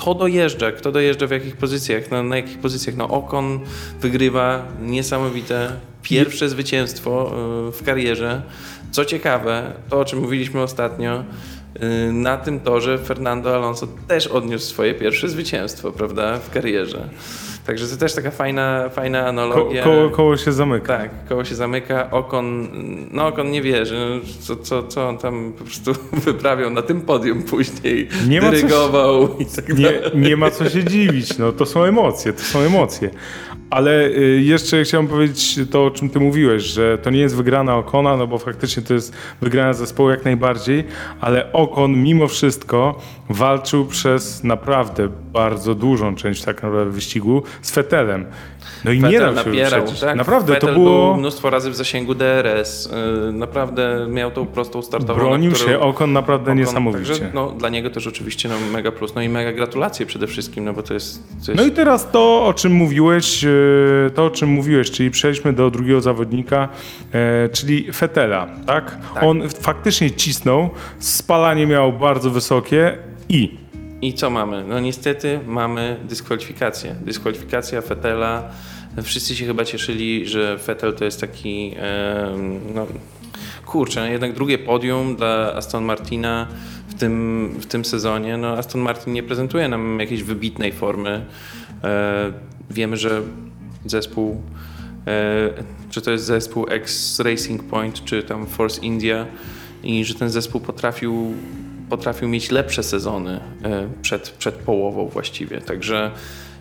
kto 0.00 0.14
dojeżdża? 0.14 0.72
Kto 0.72 0.92
dojeżdża 0.92 1.26
w 1.26 1.30
jakich 1.30 1.56
pozycjach? 1.56 2.10
No, 2.10 2.22
na 2.22 2.36
jakich 2.36 2.58
pozycjach? 2.58 2.96
No 2.96 3.08
Okon 3.08 3.60
wygrywa 4.00 4.62
niesamowite 4.82 5.70
pierwsze 6.02 6.48
zwycięstwo 6.48 7.32
y, 7.68 7.72
w 7.72 7.84
karierze. 7.84 8.42
Co 8.90 9.04
ciekawe, 9.04 9.72
to 9.88 10.00
o 10.00 10.04
czym 10.04 10.18
mówiliśmy 10.18 10.62
ostatnio, 10.62 11.24
y, 11.82 12.12
na 12.12 12.36
tym 12.36 12.60
torze 12.60 12.98
Fernando 12.98 13.54
Alonso 13.54 13.86
też 14.08 14.26
odniósł 14.26 14.66
swoje 14.66 14.94
pierwsze 14.94 15.28
zwycięstwo, 15.28 15.92
prawda, 15.92 16.38
w 16.38 16.50
karierze. 16.50 17.08
Także 17.70 17.86
to 17.88 17.96
też 17.96 18.14
taka 18.14 18.30
fajna, 18.30 18.88
fajna 18.88 19.20
Ko, 19.22 19.28
analogia. 19.28 19.84
koło, 19.84 20.10
koło 20.10 20.36
się 20.36 20.52
zamyka. 20.52 20.98
Tak, 20.98 21.10
koło 21.28 21.44
się 21.44 21.54
zamyka, 21.54 22.10
Okon, 22.10 22.68
no 23.10 23.26
Okon 23.26 23.50
nie 23.50 23.62
wierzy, 23.62 24.20
co, 24.40 24.56
co, 24.56 24.82
co 24.82 25.08
on 25.08 25.18
tam 25.18 25.52
po 25.58 25.64
prostu 25.64 25.92
wyprawiał 26.26 26.70
na 26.70 26.82
tym 26.82 27.00
podium 27.00 27.42
później, 27.42 28.08
Nie 28.28 28.40
się- 28.40 28.50
dyrygował 28.50 29.38
i 29.38 29.46
tak 29.46 29.68
Nie, 29.68 29.84
dalej. 29.84 30.00
nie 30.14 30.36
ma 30.36 30.50
co 30.50 30.68
się 30.70 30.84
dziwić, 30.84 31.38
no 31.38 31.52
to 31.52 31.66
są 31.66 31.84
emocje, 31.84 32.32
to 32.32 32.42
są 32.42 32.58
emocje. 32.58 33.10
Ale 33.70 34.06
y, 34.06 34.40
jeszcze 34.42 34.84
chciałem 34.84 35.06
powiedzieć 35.06 35.60
to, 35.70 35.84
o 35.84 35.90
czym 35.90 36.10
ty 36.10 36.20
mówiłeś, 36.20 36.62
że 36.62 36.98
to 36.98 37.10
nie 37.10 37.20
jest 37.20 37.36
wygrana 37.36 37.76
Okona, 37.76 38.16
no 38.16 38.26
bo 38.26 38.38
faktycznie 38.38 38.82
to 38.82 38.94
jest 38.94 39.12
wygrana 39.40 39.72
zespołu 39.72 40.10
jak 40.10 40.24
najbardziej, 40.24 40.84
ale 41.20 41.52
Okon 41.52 42.02
mimo 42.02 42.28
wszystko 42.28 43.00
walczył 43.28 43.86
przez 43.86 44.44
naprawdę 44.44 45.08
bardzo 45.32 45.74
dużą 45.74 46.16
część 46.16 46.42
tak 46.42 46.62
naprawdę 46.62 46.90
wyścigu 46.90 47.42
z 47.62 47.70
Fetelem. 47.70 48.26
No 48.84 48.92
i 48.92 49.00
nie 49.00 49.20
dał 49.20 49.28
się 49.28 49.34
napierał, 49.34 49.80
wyprzedzić. 49.80 50.00
tak? 50.00 50.16
Naprawdę 50.16 50.52
Vettel 50.52 50.68
to 50.68 50.74
było... 50.74 51.06
był 51.06 51.20
mnóstwo 51.20 51.50
razy 51.50 51.70
w 51.70 51.76
zasięgu 51.76 52.14
DRS, 52.14 52.90
yy, 53.26 53.32
naprawdę 53.32 54.06
miał 54.10 54.30
tą 54.30 54.46
prostą 54.46 54.82
startową. 54.82 55.20
Bronił 55.20 55.52
którą... 55.52 55.68
się 55.68 55.80
Okon 55.80 56.12
naprawdę 56.12 56.50
Ocon, 56.50 56.58
niesamowicie. 56.58 57.12
Także, 57.12 57.30
no, 57.34 57.50
dla 57.50 57.68
niego 57.68 57.90
też 57.90 58.06
oczywiście 58.06 58.48
no, 58.48 58.54
mega 58.72 58.92
plus, 58.92 59.14
no 59.14 59.22
i 59.22 59.28
mega 59.28 59.52
gratulacje 59.52 60.06
przede 60.06 60.26
wszystkim, 60.26 60.64
no 60.64 60.72
bo 60.72 60.82
to 60.82 60.94
jest... 60.94 61.22
Jest 61.36 61.54
No 61.56 61.66
i 61.66 61.70
teraz 61.70 62.10
to, 62.10 62.46
o 62.46 62.54
czym 62.54 62.72
mówiłeś, 62.72 63.44
e, 63.44 63.48
to 64.14 64.24
o 64.24 64.30
czym 64.30 64.48
mówiłeś, 64.48 64.90
czyli 64.90 65.10
przejdźmy 65.10 65.52
do 65.52 65.70
drugiego 65.70 66.00
zawodnika, 66.00 66.68
e, 67.12 67.48
czyli 67.48 67.92
Fetela, 67.92 68.48
tak? 68.66 68.98
Tak. 69.14 69.22
On 69.22 69.48
faktycznie 69.48 70.10
cisnął, 70.10 70.70
spalanie 70.98 71.66
miał 71.66 71.92
bardzo 71.92 72.30
wysokie 72.30 72.98
i 73.28 73.69
I 74.02 74.14
co 74.14 74.30
mamy? 74.30 74.64
No 74.68 74.80
niestety 74.80 75.40
mamy 75.46 75.96
dyskwalifikację. 76.04 76.94
Dyskwalifikacja 77.04 77.80
Fetela. 77.80 78.50
Wszyscy 79.02 79.36
się 79.36 79.46
chyba 79.46 79.64
cieszyli, 79.64 80.26
że 80.26 80.58
Fetel 80.58 80.94
to 80.94 81.04
jest 81.04 81.20
taki, 81.20 81.74
no 82.74 82.86
kurczę, 83.66 84.10
jednak 84.10 84.32
drugie 84.32 84.58
podium 84.58 85.16
dla 85.16 85.54
Aston 85.54 85.84
Martina 85.84 86.46
w 86.88 86.94
tym, 86.94 87.48
w 87.60 87.66
tym 87.66 87.84
sezonie. 87.84 88.36
No 88.36 88.48
Aston 88.48 88.80
Martin 88.80 89.12
nie 89.12 89.22
prezentuje 89.22 89.68
nam 89.68 90.00
jakiejś 90.00 90.22
wybitnej 90.22 90.72
formy. 90.72 91.26
E, 91.84 92.32
wiemy, 92.70 92.96
że 92.96 93.22
zespół, 93.86 94.42
e, 95.06 95.50
czy 95.90 96.00
to 96.00 96.10
jest 96.10 96.24
zespół 96.24 96.66
ex 96.68 97.20
Racing 97.20 97.62
Point, 97.62 98.04
czy 98.04 98.22
tam 98.22 98.46
Force 98.46 98.80
India 98.80 99.26
i 99.82 100.04
że 100.04 100.14
ten 100.14 100.30
zespół 100.30 100.60
potrafił 100.60 101.34
potrafił 101.90 102.28
mieć 102.28 102.50
lepsze 102.50 102.82
sezony 102.82 103.40
e, 103.64 103.88
przed, 104.02 104.30
przed 104.30 104.54
połową 104.54 105.08
właściwie. 105.08 105.60
Także 105.60 106.10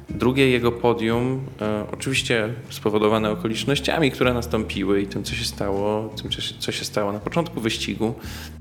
drugie 0.10 0.50
jego 0.50 0.72
podium, 0.72 1.42
e, 1.62 1.86
oczywiście 1.92 2.54
spowodowane 2.70 3.32
okolicznościami, 3.32 4.12
które 4.12 4.34
nastąpiły 4.34 5.02
i 5.02 5.08
tym, 5.08 5.24
co 5.24 5.36
się 5.36 5.46
stało, 5.46 6.14
tym, 6.22 6.32
co 6.60 6.72
się, 6.72 6.86
stało 6.86 7.12
na 7.12 7.20
początku 7.20 7.62
wyścigu, 7.62 8.14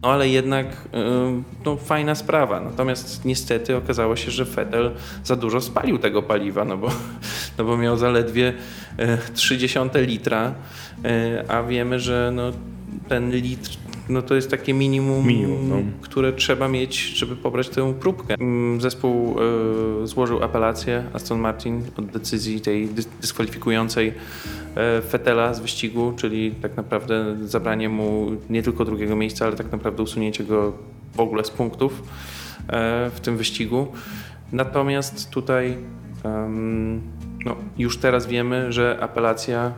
no 0.03 0.13
ale 0.13 0.29
jednak 0.29 0.67
e, 0.67 1.43
no, 1.65 1.77
fajna 1.77 2.15
sprawa. 2.15 2.61
Natomiast 2.61 3.25
niestety 3.25 3.77
okazało 3.77 4.17
się, 4.17 4.31
że 4.31 4.45
Vettel 4.45 4.91
za 5.25 5.37
dużo 5.37 5.61
spalił 5.61 5.99
tego 5.99 6.23
paliwa, 6.23 6.65
no 6.65 6.77
bo, 6.77 6.89
no 7.59 7.65
bo 7.65 7.77
miał 7.77 7.97
zaledwie 7.97 8.53
e, 8.99 9.17
0,3 9.17 10.07
litra, 10.07 10.55
a 11.49 11.63
wiemy, 11.63 12.01
że 12.01 12.33
no, 12.35 12.53
ten 13.09 13.31
litr 13.31 13.71
no 14.09 14.23
to 14.23 14.35
jest 14.35 14.51
takie 14.51 14.75
minimum, 14.75 15.27
Minimum, 15.27 15.69
no. 15.69 15.77
które 16.01 16.33
trzeba 16.33 16.69
mieć, 16.69 16.97
żeby 16.99 17.37
pobrać 17.37 17.69
tę 17.69 17.95
próbkę. 18.01 18.35
Mm, 18.41 18.81
Zespół 18.81 19.37
e, 20.03 20.07
złożył 20.07 20.43
apelację 20.43 21.05
Aston 21.13 21.39
Martin 21.41 21.83
od 21.99 22.07
decyzji 22.07 22.61
tej 22.61 22.89
dys- 22.89 23.09
dyskwalifikującej 23.21 24.15
e, 24.77 25.03
Fetela 25.03 25.55
z 25.55 25.61
wyścigu, 25.61 26.13
czyli 26.17 26.51
tak 26.51 26.77
naprawdę 26.77 27.37
zabranie 27.45 27.89
mu 27.89 28.31
nie 28.51 28.63
tylko 28.63 28.85
drugiego 28.85 29.17
miejsca, 29.17 29.47
ale 29.47 29.57
tak 29.57 29.73
naprawdę 29.73 30.03
usunięcie 30.03 30.45
go 30.45 30.73
w 31.15 31.21
ogóle 31.21 31.45
z 31.45 31.51
punktów 31.51 32.03
e, 32.69 33.11
w 33.15 33.21
tym 33.21 33.37
wyścigu. 33.37 33.87
Natomiast 34.53 35.31
tutaj 35.31 35.77
no, 37.45 37.57
już 37.79 37.99
teraz 37.99 38.27
wiemy, 38.27 38.73
że 38.73 38.99
apelacja 39.01 39.73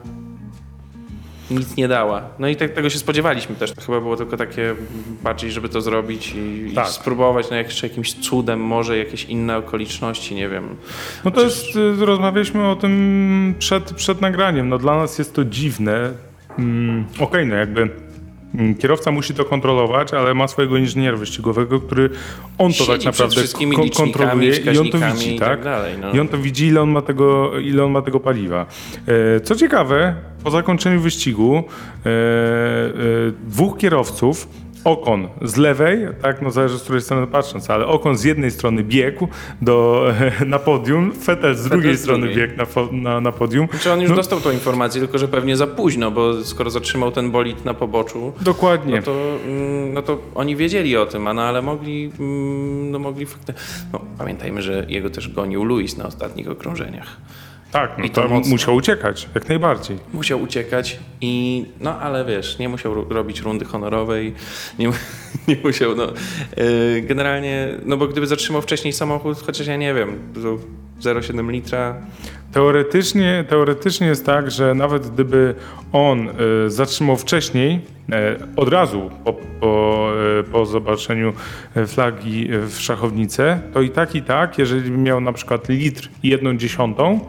nic 1.51 1.77
nie 1.77 1.89
dała. 1.89 2.23
No 2.39 2.49
i 2.49 2.57
tak, 2.57 2.73
tego 2.73 2.91
się 2.91 2.99
spodziewaliśmy 2.99 3.57
też. 3.57 3.73
To 3.73 3.81
chyba 3.81 4.01
było 4.01 4.17
tylko 4.17 4.37
takie 4.37 4.75
bardziej, 5.23 5.51
żeby 5.53 5.69
to 5.69 5.81
zrobić 5.81 6.35
i, 6.37 6.73
Tak. 6.75 6.89
i 6.89 6.93
spróbować 6.93 7.51
no, 7.51 7.57
jeszcze 7.57 7.89
jakimś 7.89 8.15
cudem, 8.15 8.61
może 8.61 8.99
jakieś 8.99 9.25
inne 9.25 9.57
okoliczności, 9.57 10.35
nie 10.35 10.49
wiem. 10.49 10.77
no 11.25 11.31
to 11.31 11.41
jest, 11.43 11.77
y, 11.77 12.07
rozmawialiśmy 12.07 12.69
o 12.69 12.77
tym 12.77 13.55
przed, 13.59 13.93
przed 13.93 14.21
nagraniem, 14.21 14.69
no 14.69 14.79
dla 14.79 14.97
nas 14.97 15.19
jest 15.19 15.35
to 15.35 15.45
dziwne. 15.45 16.13
Mm, 16.59 17.05
Okej, 17.21 17.47
no 17.47 17.55
jakby 17.55 17.91
kierowca 18.79 19.11
musi 19.11 19.35
to 19.35 19.45
kontrolować, 19.45 20.15
ale 20.15 20.35
ma 20.35 20.49
swojego 20.49 20.77
inżyniera 20.77 21.17
wyścigowego, 21.17 21.81
który 21.81 22.11
on 22.59 22.73
to 22.73 22.87
tak 22.87 23.05
naprawdę 23.05 23.43
kontroluje 23.97 24.57
i 24.57 24.79
on 24.79 24.91
to 24.91 24.99
widzi, 24.99 25.37
i 25.37 25.39
tak? 25.39 25.49
tak 25.49 25.65
dalej, 25.65 25.99
no. 26.01 26.13
I 26.13 26.21
on 26.21 26.29
to 26.29 26.39
widzi, 26.39 26.67
ile 26.67 26.81
on 26.81 26.91
ma 26.91 27.03
tego, 27.03 27.59
ile 27.59 27.85
on 27.85 27.91
ma 27.91 28.03
tego 28.03 28.21
paliwa. 28.21 28.67
E, 29.37 29.41
Co 29.41 29.57
ciekawe, 29.57 30.15
po 30.45 30.51
zakończeniu 30.51 31.01
wyścigu 31.01 31.57
e, 31.57 32.09
e, 32.11 32.13
dwóch 33.49 33.79
kierowców, 33.79 34.49
Okon 34.85 35.29
z 35.43 35.57
lewej, 35.57 35.99
tak, 36.23 36.43
no 36.43 36.51
zależy 36.51 36.79
z 36.79 36.83
której 36.83 37.01
strony 37.03 37.27
patrząc, 37.27 37.71
ale 37.71 37.87
Okon 37.87 38.16
z 38.16 38.25
jednej 38.25 38.51
strony 38.51 38.83
biegł 38.85 39.29
do, 39.62 40.07
na 40.47 40.59
podium, 40.59 41.12
Vettel 41.27 41.55
z 41.55 41.69
drugiej 41.69 41.97
z 41.97 42.01
strony 42.01 42.29
biegł 42.35 42.55
na, 42.57 42.66
na, 42.93 43.21
na 43.21 43.33
podium. 43.33 43.69
Czy 43.81 43.93
on 43.93 44.01
już 44.01 44.11
No. 44.11 44.16
dostał 44.16 44.40
tą 44.40 44.51
informację, 44.51 45.01
tylko 45.01 45.19
że 45.19 45.29
pewnie 45.29 45.57
za 45.57 45.66
późno, 45.66 46.11
bo 46.11 46.45
skoro 46.45 46.71
zatrzymał 46.71 47.12
ten 47.12 47.31
bolid 47.31 47.64
na 47.64 47.75
poboczu, 47.75 48.33
Dokładnie. 48.40 48.97
no 48.97 49.03
to, 49.03 49.12
mm, 49.47 49.93
no 49.93 50.03
to 50.03 50.19
oni 50.35 50.57
wiedzieli 50.57 50.97
o 50.97 51.07
tym, 51.07 51.25
no 51.35 51.43
ale 51.43 51.62
mogli, 51.62 52.11
mm, 52.21 52.90
no 52.90 52.99
mogli 52.99 53.27
faktycznie... 53.27 53.62
No, 53.93 54.01
pamiętajmy, 54.19 54.62
że 54.62 54.87
jego 54.88 55.11
też 55.11 55.29
gonił 55.29 55.64
Luis 55.64 55.97
na 55.97 56.07
ostatnich 56.07 56.51
okrążeniach. 56.51 57.16
Tak, 57.72 57.98
no 57.98 58.04
i 58.04 58.11
to 58.11 58.22
to 58.22 58.28
mocno. 58.28 58.50
musiał 58.50 58.74
uciekać, 58.74 59.28
jak 59.35 59.48
najbardziej. 59.48 59.98
Musiał 60.12 60.42
uciekać 60.42 60.98
i 61.20 61.64
no 61.80 61.98
ale 62.00 62.24
wiesz, 62.24 62.59
nie 62.59 62.68
musiał 62.68 62.94
ro- 62.94 63.06
robić 63.11 63.40
rundy 63.40 63.64
honorowej, 63.64 64.35
nie, 64.78 64.90
nie 65.48 65.56
musiał, 65.64 65.96
no 65.96 66.06
yy, 66.56 67.02
generalnie, 67.02 67.68
no 67.85 67.96
bo 67.96 68.06
gdyby 68.06 68.26
zatrzymał 68.26 68.62
wcześniej 68.62 68.92
samochód, 68.92 69.38
chociaż 69.46 69.66
ja 69.66 69.76
nie 69.76 69.94
wiem, 69.94 70.18
to 70.35 70.40
0,7 71.11 71.50
litra, 71.50 71.94
Teoretycznie, 72.52 73.44
teoretycznie 73.48 74.06
jest 74.06 74.26
tak, 74.26 74.50
że 74.50 74.74
nawet 74.74 75.11
gdyby 75.11 75.54
on 75.92 76.28
e, 76.28 76.33
zatrzymał 76.70 77.16
wcześniej, 77.16 77.80
e, 78.12 78.37
od 78.56 78.68
razu 78.68 79.11
po, 79.24 79.33
po, 79.33 80.12
po 80.52 80.66
zobaczeniu 80.66 81.33
flagi 81.87 82.48
w 82.68 82.80
szachownicę, 82.80 83.61
to 83.74 83.80
i 83.83 83.90
tak, 83.90 84.14
i 84.14 84.22
tak, 84.22 84.59
jeżeli 84.59 84.90
by 84.90 84.98
miał 84.98 85.20
na 85.20 85.33
przykład 85.33 85.68
litr 85.68 86.09
i 86.22 86.28
jedną 86.28 86.56
dziesiątą 86.56 87.20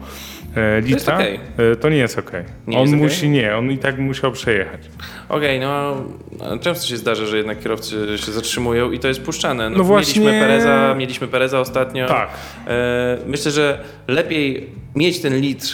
litra, 0.84 1.14
okej. 1.14 1.40
e, 1.72 1.76
to 1.76 1.88
nie 1.88 1.96
jest 1.96 2.18
okej. 2.18 2.44
Nie 2.66 2.76
On 2.78 2.82
jest 2.82 2.94
musi, 3.02 3.28
nie, 3.28 3.56
on 3.56 3.70
i 3.70 3.78
tak 3.78 3.98
musiał 3.98 4.32
przejechać. 4.32 4.80
Okej, 5.28 5.60
no 5.60 5.96
no, 6.38 6.58
często 6.58 6.86
się 6.86 6.96
zdarza, 6.96 7.26
że 7.26 7.36
jednak 7.36 7.60
kierowcy 7.60 8.18
się 8.18 8.32
zatrzymują 8.32 8.90
i 8.90 8.98
to 8.98 9.08
jest 9.08 9.22
puszczane. 9.22 9.70
No, 9.70 9.78
No 9.78 9.84
właśnie- 9.84 10.20
Mieliśmy 10.22 10.40
Pereza, 10.40 10.94
mieliśmy 10.98 11.28
Pereza 11.28 11.60
ostatnio. 11.60 12.06
Tak. 12.06 12.28
E, 12.66 13.18
myślę, 13.26 13.50
że 13.50 13.84
lepiej 14.08 14.66
mieć 14.96 15.20
ten 15.20 15.36
litr 15.40 15.66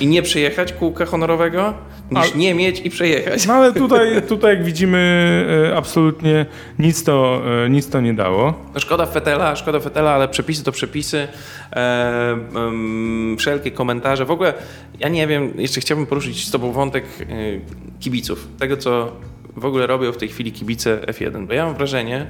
i 0.00 0.06
nie 0.06 0.22
przejechać 0.22 0.72
kółka 0.72 1.06
honorowego, 1.06 1.74
niż 2.10 2.20
Ale- 2.20 2.32
nie 2.36 2.54
mieć 2.54 2.80
i 2.80 2.90
przejechać. 2.90 3.46
No 3.46 3.54
ale 3.54 3.72
tutaj, 3.82 4.22
tutaj 4.22 4.56
jak 4.56 4.64
widzimy, 4.64 4.98
e, 5.70 5.76
absolutnie 5.76 6.46
nic 6.78 7.04
to, 7.04 7.42
e, 7.64 7.70
nic 7.70 7.88
to 7.88 8.00
nie 8.00 8.14
dało. 8.14 8.54
No 8.74 8.80
szkoda 8.80 9.06
Fetela, 9.06 9.56
szkoda 9.56 9.80
Fetela, 9.80 10.10
ale 10.10 10.28
przepisy 10.28 10.64
to 10.64 10.72
przepisy. 10.72 11.28
E, 11.72 12.30
em, 12.56 13.36
wszelkie 13.38 13.70
komentarze. 13.70 14.24
W 14.24 14.30
ogóle 14.30 14.54
ja 15.00 15.08
nie 15.08 15.26
wiem, 15.26 15.52
jeszcze 15.56 15.80
chciałbym 15.80 16.06
poruszyć 16.06 16.46
z 16.46 16.50
tobą 16.50 16.72
wątek 16.72 17.04
e, 17.20 17.24
kibiców. 18.00 18.48
Tego, 18.58 18.76
co 18.76 19.12
w 19.56 19.64
ogóle 19.64 19.86
robią 19.86 20.12
w 20.12 20.16
tej 20.16 20.28
chwili 20.28 20.52
kibice 20.52 20.98
F1. 21.06 21.46
Bo 21.46 21.52
ja 21.54 21.66
mam 21.66 21.74
wrażenie, 21.74 22.26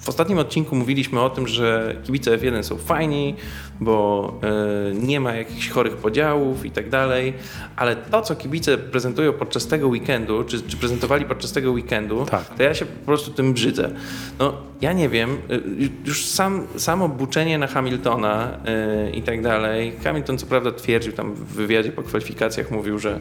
w 0.00 0.08
ostatnim 0.08 0.38
odcinku 0.38 0.76
mówiliśmy 0.76 1.20
o 1.20 1.30
tym, 1.30 1.48
że 1.48 1.96
kibice 2.04 2.38
F1 2.38 2.62
są 2.62 2.78
fajni, 2.78 3.34
bo 3.80 4.34
e, 4.42 4.94
nie 4.94 5.20
ma 5.20 5.34
jakichś 5.34 5.68
chorych 5.68 5.96
podziałów 5.96 6.66
i 6.66 6.70
tak 6.70 6.88
dalej, 6.88 7.34
ale 7.76 7.96
to, 7.96 8.22
co 8.22 8.36
kibice 8.36 8.78
prezentują 8.78 9.32
podczas 9.32 9.66
tego 9.66 9.88
weekendu, 9.88 10.44
czy, 10.44 10.62
czy 10.62 10.76
prezentowali 10.76 11.24
podczas 11.24 11.52
tego 11.52 11.72
weekendu, 11.72 12.26
Tak. 12.30 12.44
to 12.56 12.62
ja 12.62 12.74
się 12.74 12.86
po 12.86 13.06
prostu 13.06 13.30
tym 13.30 13.52
brzydzę. 13.52 13.90
No, 14.38 14.52
ja 14.80 14.92
nie 14.92 15.08
wiem, 15.08 15.30
y, 15.50 15.90
już 16.04 16.26
sam, 16.26 16.66
samo 16.76 17.08
buczenie 17.08 17.58
na 17.58 17.66
Hamiltona 17.66 18.58
y, 19.06 19.10
i 19.10 19.22
tak 19.22 19.42
dalej. 19.42 19.92
Hamilton 20.04 20.38
co 20.38 20.46
prawda 20.46 20.72
twierdził 20.72 21.12
tam 21.12 21.34
w 21.34 21.44
wywiadzie 21.44 21.92
po 21.92 22.02
kwalifikacjach, 22.02 22.70
mówił, 22.70 22.98
że 22.98 23.20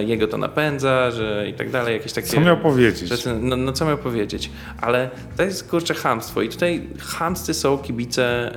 y, 0.00 0.04
jego 0.04 0.28
to 0.28 0.38
napędza, 0.38 1.10
że 1.10 1.46
i 1.48 1.54
tak 1.54 1.70
dalej, 1.70 1.94
jakieś 1.94 2.12
takie... 2.12 2.28
Co 2.28 2.40
miał 2.40 2.56
powiedzieć? 2.56 3.08
Rzeczy, 3.08 3.34
no, 3.40 3.56
no 3.56 3.72
co 3.72 3.84
miał 3.84 3.98
powiedzieć? 3.98 4.50
Ale 4.80 5.10
to 5.36 5.42
jest 5.42 5.70
kurczę 5.70 5.94
chamstwo 5.94 6.42
i 6.42 6.48
tutaj 6.48 6.82
chamscy 6.98 7.54
są 7.54 7.78
kibice, 7.78 8.52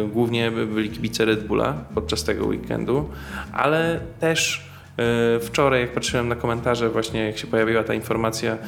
yy, 0.00 0.08
głównie 0.26 0.50
byli 0.50 0.90
kibice 0.90 1.24
Red 1.24 1.46
Bulla 1.46 1.74
podczas 1.94 2.24
tego 2.24 2.46
weekendu, 2.46 3.08
ale 3.52 4.00
też 4.20 4.66
yy, 4.98 5.04
wczoraj 5.40 5.80
jak 5.80 5.92
patrzyłem 5.92 6.28
na 6.28 6.36
komentarze 6.36 6.88
właśnie 6.90 7.26
jak 7.26 7.38
się 7.38 7.46
pojawiła 7.46 7.84
ta 7.84 7.94
informacja 7.94 8.58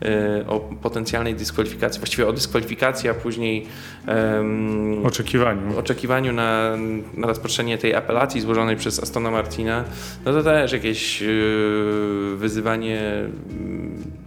yy, 0.00 0.08
o 0.48 0.60
potencjalnej 0.60 1.34
dyskwalifikacji, 1.34 2.00
właściwie 2.00 2.26
o 2.26 2.32
dyskwalifikacji, 2.32 3.10
a 3.10 3.14
później 3.14 3.66
yy, 4.06 5.06
Oczekiwaniu. 5.06 5.78
oczekiwaniu 5.78 6.32
na, 6.32 6.76
na 7.16 7.26
rozpatrzenie 7.26 7.78
tej 7.78 7.94
apelacji 7.94 8.40
złożonej 8.40 8.76
przez 8.76 9.02
Astona 9.02 9.30
Martina, 9.30 9.84
no 10.24 10.32
to 10.32 10.42
też 10.42 10.72
jakieś 10.72 11.20
yy, 11.20 12.36
wyzywanie 12.36 12.94
yy, 12.94 14.23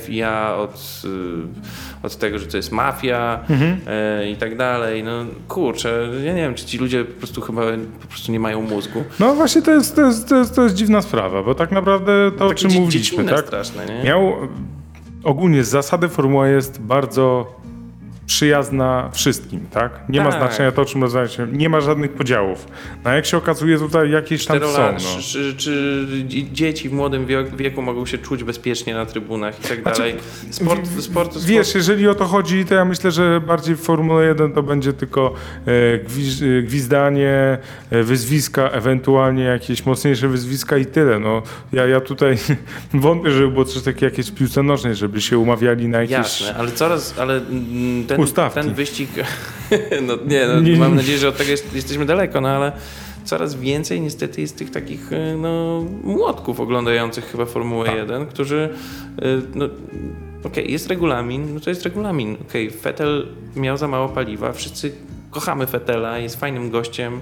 FIA 0.00 0.54
od, 0.56 1.02
yy, 1.04 1.10
od 2.02 2.16
tego, 2.16 2.38
że 2.38 2.46
to 2.46 2.56
jest 2.56 2.72
mafia 2.72 3.40
yy, 4.20 4.30
i 4.30 4.36
tak 4.36 4.56
dalej. 4.56 5.04
No 5.04 5.10
kurczę, 5.48 6.08
ja 6.24 6.32
nie 6.32 6.42
wiem, 6.42 6.54
czy 6.54 6.64
ci 6.66 6.78
ludzie 6.78 7.04
po 7.04 7.18
prostu 7.18 7.40
chyba 7.40 7.62
po 8.00 8.06
prostu 8.06 8.32
nie 8.32 8.40
mają 8.40 8.62
mózgu. 8.62 9.04
No 9.20 9.34
właśnie 9.34 9.62
to 9.62 9.70
jest, 9.70 9.96
to 9.96 10.02
jest, 10.06 10.28
to 10.28 10.36
jest, 10.36 10.54
to 10.54 10.62
jest 10.62 10.74
dziwna 10.74 11.02
sprawa, 11.02 11.42
bo 11.42 11.54
tak 11.54 11.70
naprawdę 11.72 12.12
to, 12.38 12.44
o 12.46 12.48
Takie 12.48 12.60
czym 12.60 12.70
dzie- 12.70 12.80
mówiliśmy, 12.80 13.24
tak? 13.24 13.46
straszne, 13.46 13.86
nie? 13.86 14.02
Miał 14.04 14.32
ogólnie 15.24 15.64
z 15.64 15.68
zasady 15.68 16.08
formuła 16.08 16.48
jest 16.48 16.80
bardzo 16.82 17.57
przyjazna 18.32 19.10
wszystkim, 19.12 19.60
tak? 19.70 20.00
Nie 20.08 20.20
ma 20.20 20.30
Tak. 20.30 20.40
znaczenia 20.40 20.72
to, 20.72 20.82
o 20.82 20.84
czym 20.84 21.02
rozmawialiśmy. 21.02 21.48
Nie 21.52 21.68
ma 21.68 21.80
żadnych 21.80 22.12
podziałów. 22.12 22.66
No 23.04 23.10
a 23.10 23.14
jak 23.14 23.26
się 23.26 23.36
okazuje, 23.36 23.78
tutaj 23.78 24.10
jakieś 24.10 24.46
tam 24.46 24.60
są. 24.60 24.92
No. 24.92 24.98
czy, 24.98 25.22
czy, 25.22 25.54
czy 25.56 26.06
dzie- 26.26 26.50
dzieci 26.52 26.88
w 26.88 26.92
młodym 26.92 27.26
wiek- 27.26 27.56
wieku 27.56 27.82
mogą 27.82 28.06
się 28.06 28.18
czuć 28.18 28.44
bezpiecznie 28.44 28.94
na 28.94 29.06
trybunach 29.06 29.60
i 29.64 29.68
tak 29.68 29.82
Znaczy, 29.82 29.98
dalej. 29.98 30.14
Sport, 30.50 30.86
sport, 30.86 31.02
sport, 31.02 31.38
Wiesz, 31.44 31.74
jeżeli 31.74 32.08
o 32.08 32.14
to 32.14 32.24
chodzi, 32.24 32.64
to 32.64 32.74
ja 32.74 32.84
myślę, 32.84 33.10
że 33.10 33.40
bardziej 33.46 33.76
w 33.76 33.80
Formule 33.80 34.26
1 34.26 34.52
to 34.52 34.62
będzie 34.62 34.92
tylko 34.92 35.34
e, 35.66 35.98
gwiz, 35.98 36.42
e, 36.42 36.62
gwizdanie, 36.62 37.58
e, 37.90 38.02
wyzwiska, 38.02 38.68
ewentualnie 38.70 39.42
jakieś 39.44 39.86
mocniejsze 39.86 40.28
wyzwiska 40.28 40.76
i 40.78 40.86
tyle. 40.86 41.18
No, 41.18 41.42
ja, 41.72 41.86
ja 41.86 42.00
tutaj 42.00 42.36
wątpię, 42.94 43.30
żeby 43.30 43.48
było 43.48 43.64
coś 43.64 43.82
takiego 43.82 44.06
jakieś 44.06 44.26
w 44.30 44.34
piłce 44.34 44.62
nożnej, 44.62 44.94
żeby 44.94 45.20
się 45.20 45.38
umawiali 45.38 45.88
na 45.88 45.98
jakieś... 45.98 46.10
Jasne, 46.12 46.54
ale 46.56 46.70
coraz, 46.72 47.18
ale 47.18 47.36
mm, 47.36 48.06
ten, 48.26 48.64
ten 48.64 48.74
wyścig, 48.74 49.10
no 50.06 50.14
nie, 50.26 50.46
no, 50.46 50.60
Nie, 50.60 50.76
mam 50.76 50.94
nadzieję, 50.96 51.18
że 51.18 51.28
od 51.28 51.36
tego 51.36 51.50
jest, 51.50 51.74
jesteśmy 51.74 52.06
daleko, 52.06 52.40
no 52.40 52.48
ale 52.48 52.72
coraz 53.24 53.54
więcej 53.54 54.00
niestety 54.00 54.40
jest 54.40 54.56
tych 54.58 54.70
takich 54.70 55.12
y, 55.12 55.36
no, 55.38 55.84
młotków 56.04 56.60
oglądających 56.60 57.24
chyba 57.24 57.46
Formułę 57.46 57.86
Tak. 57.86 57.96
1, 57.96 58.26
którzy, 58.26 58.68
y, 59.22 59.42
no 59.54 59.68
okej, 60.44 60.72
jest 60.72 60.86
regulamin, 60.86 61.54
no 61.54 61.60
to 61.60 61.70
jest 61.70 61.82
regulamin, 61.82 62.36
okej, 62.48 62.70
Vettel 62.70 63.26
miał 63.56 63.76
za 63.76 63.88
mało 63.88 64.08
paliwa, 64.08 64.52
wszyscy 64.52 64.92
kochamy 65.30 65.66
Fetela, 65.66 66.18
jest 66.18 66.40
fajnym 66.40 66.70
gościem, 66.70 67.14
y, 67.16 67.20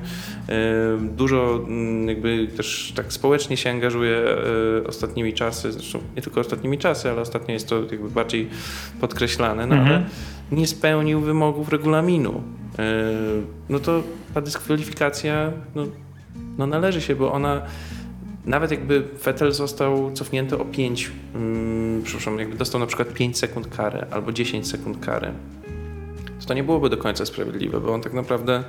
dużo 1.16 1.60
mm, 1.68 2.08
jakby 2.08 2.48
też 2.56 2.92
tak 2.96 3.12
społecznie 3.12 3.56
się 3.56 3.70
angażuje 3.70 4.22
ostatnimi 4.88 5.34
czasy, 5.34 5.72
zresztą 5.72 5.98
nie 6.16 6.22
tylko 6.22 6.40
ostatnimi 6.40 6.78
czasy, 6.78 7.10
ale 7.10 7.20
ostatnio 7.20 7.54
jest 7.54 7.68
to 7.68 7.82
jakby 7.90 8.10
bardziej 8.10 8.48
podkreślane, 9.00 9.66
no 9.66 9.74
Mhm. 9.74 9.96
ale 9.96 10.04
nie 10.52 10.66
spełnił 10.66 11.20
wymogów 11.20 11.68
regulaminu. 11.68 12.42
Y, 12.78 13.42
No 13.68 13.78
to 13.78 14.02
ta 14.34 14.40
dyskwalifikacja 14.40 15.52
no, 15.74 15.86
no 16.58 16.66
należy 16.66 17.00
się, 17.00 17.16
bo 17.16 17.32
ona 17.32 17.62
nawet 18.46 18.70
jakby 18.70 19.02
Vettel 19.24 19.52
został 19.52 20.12
cofnięty 20.12 20.58
o 20.58 20.64
5, 20.64 21.10
mm, 21.34 22.02
przepraszam, 22.02 22.38
jakby 22.38 22.56
dostał 22.56 22.80
na 22.80 22.86
przykład 22.86 23.12
5 23.12 23.38
sekund 23.38 23.68
kary 23.76 24.06
albo 24.10 24.32
10 24.32 24.68
sekund 24.68 25.06
kary, 25.06 25.32
to 26.46 26.54
nie 26.54 26.64
byłoby 26.64 26.90
do 26.90 26.96
końca 26.96 27.26
sprawiedliwe, 27.26 27.80
bo 27.80 27.94
on 27.94 28.00
tak 28.00 28.12
naprawdę 28.12 28.64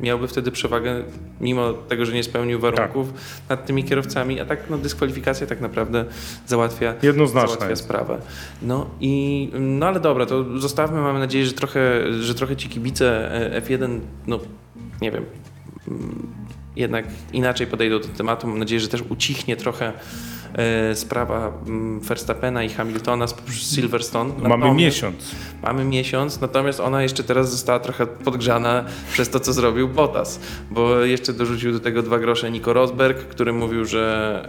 miałby 0.00 0.28
wtedy 0.28 0.50
przewagę, 0.50 1.02
mimo 1.40 1.72
tego, 1.72 2.06
że 2.06 2.12
nie 2.12 2.22
spełnił 2.22 2.60
warunków, 2.60 3.12
nad 3.48 3.66
tymi 3.66 3.84
kierowcami, 3.84 4.40
a 4.40 4.44
tak 4.44 4.70
no, 4.70 4.78
dyskwalifikacja 4.78 5.46
tak 5.46 5.60
naprawdę 5.60 6.04
załatwia, 6.46 6.94
załatwia 7.26 7.70
jest. 7.70 7.82
sprawę. 7.82 8.18
No 8.62 8.90
i, 9.00 9.50
no 9.60 9.86
ale 9.86 10.00
dobra, 10.00 10.26
to 10.26 10.58
zostawmy, 10.58 11.00
mamy 11.00 11.18
nadzieję, 11.18 11.46
że 11.46 11.52
trochę, 11.52 12.12
że 12.12 12.34
trochę 12.34 12.56
ci 12.56 12.68
kibice 12.68 13.32
e, 13.54 13.60
F1, 13.60 13.98
no 14.26 14.38
nie 15.02 15.10
wiem, 15.10 15.24
mm, 15.88 16.26
jednak 16.76 17.04
inaczej 17.32 17.66
podejdą 17.66 18.00
do 18.00 18.08
tematu. 18.08 18.46
Mam 18.46 18.58
nadzieję, 18.58 18.80
że 18.80 18.88
też 18.88 19.02
ucichnie 19.08 19.56
trochę 19.56 19.92
sprawa 20.94 21.52
mm, 21.66 22.00
Verstappena 22.00 22.62
i 22.64 22.68
Hamiltona 22.68 23.26
z 23.26 23.34
Silverstone. 23.74 24.30
Mamy 24.38 24.48
Natomiast- 24.48 24.76
miesiąc. 24.78 25.34
Mamy 25.62 25.84
miesiąc, 25.84 26.40
natomiast 26.40 26.80
ona 26.80 27.02
jeszcze 27.02 27.22
teraz 27.24 27.50
została 27.50 27.78
trochę 27.80 28.06
podgrzana 28.06 28.84
przez 29.12 29.28
to, 29.30 29.40
co 29.40 29.52
zrobił 29.52 29.88
Bottas, 29.88 30.40
bo 30.70 31.00
jeszcze 31.00 31.32
dorzucił 31.32 31.72
do 31.72 31.80
tego 31.80 32.02
dwa 32.02 32.18
grosze 32.18 32.50
Nico 32.50 32.72
Rosberg, 32.72 33.18
który 33.18 33.52
mówił, 33.52 33.84
że 33.84 34.42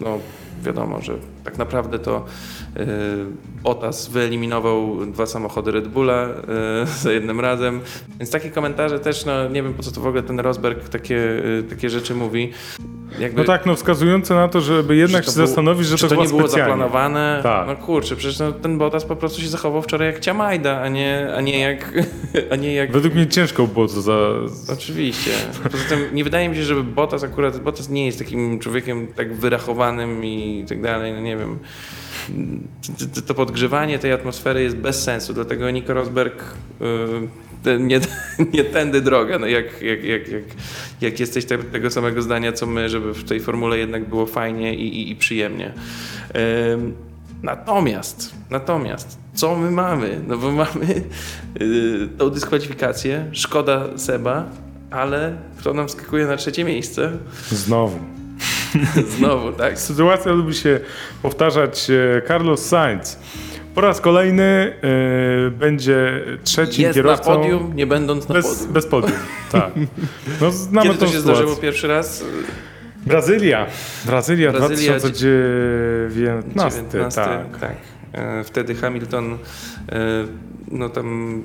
no 0.00 0.18
wiadomo, 0.62 1.00
że 1.00 1.14
tak 1.44 1.58
naprawdę 1.58 1.98
to 1.98 2.24
e, 2.76 2.86
Bottas 3.62 4.08
wyeliminował 4.08 5.06
dwa 5.06 5.26
samochody 5.26 5.70
Red 5.72 5.88
Bulla 5.88 6.22
e, 6.22 6.86
za 7.02 7.12
jednym 7.12 7.40
razem. 7.40 7.80
Więc 8.18 8.30
takie 8.30 8.50
komentarze 8.50 8.98
też, 9.00 9.24
no 9.24 9.48
nie 9.48 9.62
wiem 9.62 9.74
po 9.74 9.82
co 9.82 9.90
to 9.90 10.00
w 10.00 10.06
ogóle 10.06 10.22
ten 10.22 10.40
Rosberg 10.40 10.88
takie, 10.88 11.42
e, 11.58 11.62
takie 11.62 11.90
rzeczy 11.90 12.14
mówi. 12.14 12.52
jakby... 13.18 13.40
No 13.40 13.46
tak, 13.46 13.66
no 13.66 13.74
wskazujące 13.74 14.34
na 14.34 14.48
to, 14.48 14.60
żeby 14.60 14.96
jednak 14.96 15.24
się 15.24 15.30
zastanowić, 15.30 15.86
że 15.86 15.98
to, 15.98 16.14
to 16.14 16.22
nie 16.22 16.28
było 16.28 16.40
specjalnie. 16.40 16.72
zaplanowane. 16.72 17.40
Tak. 17.42 17.66
No 17.66 17.76
kurczę, 17.76 18.16
przecież 18.16 18.38
no, 18.38 18.52
ten 18.52 18.78
Bottas 18.78 19.04
po 19.04 19.16
prostu 19.16 19.40
się 19.40 19.48
zachował 19.48 19.82
wczoraj 19.82 20.08
jak 20.08 20.20
Ciamajda, 20.20 20.80
a 20.80 20.88
nie, 20.88 21.28
a 21.36 21.40
nie 21.40 21.58
jak... 21.58 21.92
A 22.50 22.56
nie 22.56 22.74
jak... 22.74 22.92
Według 22.92 23.14
mnie 23.14 23.26
ciężko 23.26 23.66
było 23.66 23.88
to 23.88 24.00
za... 24.00 24.18
Oczywiście. 24.72 25.30
Poza 25.62 25.84
tym 25.88 25.98
nie 26.12 26.24
wydaje 26.24 26.48
mi 26.48 26.56
się, 26.56 26.62
żeby 26.62 26.84
Bottas 26.84 27.24
akurat, 27.24 27.60
Bottas 27.60 27.88
nie 27.88 28.06
jest 28.06 28.18
takim 28.18 28.58
człowiekiem 28.58 29.06
tak 29.06 29.34
wyrachowanym 29.34 30.24
i 30.24 30.47
tak 30.68 30.82
dalej, 30.82 31.12
no 31.12 31.20
nie 31.20 31.36
wiem. 31.36 31.58
To- 33.14 33.22
To 33.22 33.34
podgrzewanie 33.34 33.98
tej 33.98 34.12
atmosfery 34.12 34.62
jest 34.62 34.76
bez 34.76 35.02
sensu, 35.02 35.34
dlatego 35.34 35.70
Nico 35.70 35.94
Rosberg 35.94 36.42
y, 36.80 36.84
te- 37.62 37.78
nie, 37.78 38.00
nie 38.54 38.64
tędy 38.64 39.00
droga. 39.00 39.38
No 39.38 39.46
jak, 39.46 39.82
jak, 39.82 40.04
jak, 40.04 40.28
jak, 40.28 40.42
jak 41.00 41.20
jesteś 41.20 41.44
te, 41.44 41.58
tego 41.58 41.90
samego 41.90 42.22
zdania 42.22 42.52
co 42.52 42.66
my, 42.66 42.88
żeby 42.88 43.14
w 43.14 43.24
tej 43.24 43.40
formule 43.40 43.78
jednak 43.78 44.08
było 44.08 44.26
fajnie 44.26 44.74
i, 44.74 44.88
i, 45.02 45.10
i 45.10 45.16
przyjemnie. 45.16 45.72
Ym, 46.72 46.94
Natomiast, 47.42 48.34
natomiast, 48.50 49.18
co 49.34 49.56
my 49.56 49.70
mamy? 49.70 50.20
No 50.28 50.38
bo 50.38 50.52
mamy 50.52 51.02
yy, 51.60 52.08
tą 52.18 52.30
dyskwalifikację, 52.30 53.26
szkoda 53.32 53.84
Seba, 53.96 54.44
ale 54.90 55.36
kto 55.58 55.74
nam 55.74 55.88
skakuje 55.88 56.26
na 56.26 56.36
trzecie 56.36 56.64
miejsce? 56.64 57.12
Znowu. 57.50 57.98
Znowu, 59.18 59.52
tak. 59.52 59.78
Sytuacja 59.80 60.32
lubi 60.32 60.54
się 60.54 60.80
powtarzać. 61.22 61.90
e, 61.90 62.22
Carlos 62.28 62.66
Sainz 62.66 63.18
po 63.74 63.80
raz 63.80 64.00
kolejny 64.00 64.42
e, 64.44 65.50
będzie 65.50 66.24
trzecim 66.44 66.82
Jest 66.82 66.96
na 66.96 67.02
kierowcą. 67.02 67.36
podium, 67.36 67.72
nie 67.76 67.86
będąc 67.86 68.28
na 68.28 68.34
Bez, 68.34 68.46
podium. 68.54 68.72
bez 68.72 68.86
podium, 68.86 69.12
tak. 69.52 69.70
No, 70.40 70.50
znamy 70.50 70.86
Kiedy 70.86 70.98
to 71.00 71.06
się 71.06 71.12
sytuację. 71.12 71.34
zdarzyło 71.34 71.56
pierwszy 71.56 71.88
raz? 71.88 72.24
Brazylia. 73.06 73.66
Brazylia, 74.06 74.52
Brazylia, 74.52 74.98
2019, 74.98 76.82
19, 76.92 77.20
tak. 77.22 77.58
tak. 77.60 77.76
E, 78.12 78.44
Wtedy 78.44 78.74
Hamilton 78.74 79.38
no 80.70 80.88
tam 80.88 81.42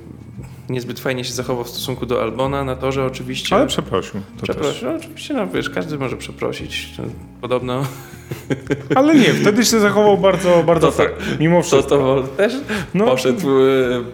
niezbyt 0.69 0.99
fajnie 0.99 1.23
się 1.23 1.33
zachował 1.33 1.63
w 1.63 1.69
stosunku 1.69 2.05
do 2.05 2.21
Albona 2.21 2.63
na 2.63 2.75
torze 2.75 3.05
oczywiście. 3.05 3.55
Ale 3.55 3.67
przeprosił. 3.67 4.21
To 4.39 4.45
też. 4.47 4.55
Przepraszam, 4.55 4.89
no, 4.89 4.95
oczywiście, 4.95 5.33
no 5.33 5.47
wiesz, 5.47 5.69
każdy 5.69 5.97
może 5.97 6.17
przeprosić. 6.17 6.93
To 6.97 7.03
Podobno 7.41 7.85
Ale 8.95 9.15
nie, 9.15 9.33
wtedy 9.33 9.65
się 9.65 9.79
zachował 9.79 10.17
bardzo, 10.17 10.63
bardzo 10.63 10.87
To- 10.87 10.93
fair. 10.97 11.11
Mimo 11.39 11.57
to, 11.57 11.63
wszystko. 11.63 11.97
to 11.97 12.23
też 12.37 12.53
No. 12.93 13.05
poszedł 13.05 13.47
e, 13.49 13.63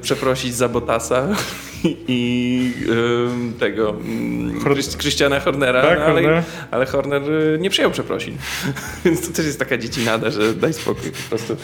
przeprosić 0.01 0.55
za 0.55 0.69
Botasa 0.69 1.27
i 1.83 2.73
em, 3.29 3.53
tego 3.59 3.95
Christiana 4.99 5.39
Hornera, 5.39 5.81
Tak, 5.81 5.99
no, 5.99 6.05
ale, 6.05 6.21
Horner. 6.21 6.43
ale 6.71 6.85
Horner 6.85 7.21
e, 7.55 7.57
nie 7.57 7.69
przyjął 7.69 7.91
przeprosin. 7.91 8.37
Więc 9.05 9.27
to 9.27 9.33
też 9.33 9.45
jest 9.45 9.59
taka 9.59 9.77
dziecinada, 9.77 10.29
że 10.31 10.53
daj 10.53 10.73
spokój 10.73 11.11
po 11.11 11.29
prostu. 11.29 11.55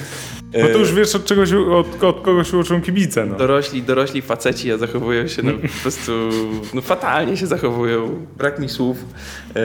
No 0.53 0.67
to 0.67 0.75
E, 0.75 0.79
już 0.79 0.93
wiesz, 0.93 1.15
od, 1.15 1.25
czego 1.25 1.45
się, 1.45 1.71
od, 1.71 2.03
od 2.03 2.21
kogo 2.21 2.43
się 2.43 2.57
uczą 2.57 2.81
kibice. 2.81 3.25
No. 3.25 3.35
Dorośli, 3.35 3.83
dorośli 3.83 4.21
faceci 4.21 4.71
a 4.71 4.77
zachowują 4.77 5.27
się 5.27 5.43
no, 5.43 5.51
po 5.75 5.81
prostu 5.81 6.11
no, 6.73 6.81
fatalnie 6.81 7.37
się 7.37 7.47
zachowują. 7.47 8.25
Brak 8.37 8.59
mi 8.59 8.69
słów. 8.69 8.97
E, 9.55 9.61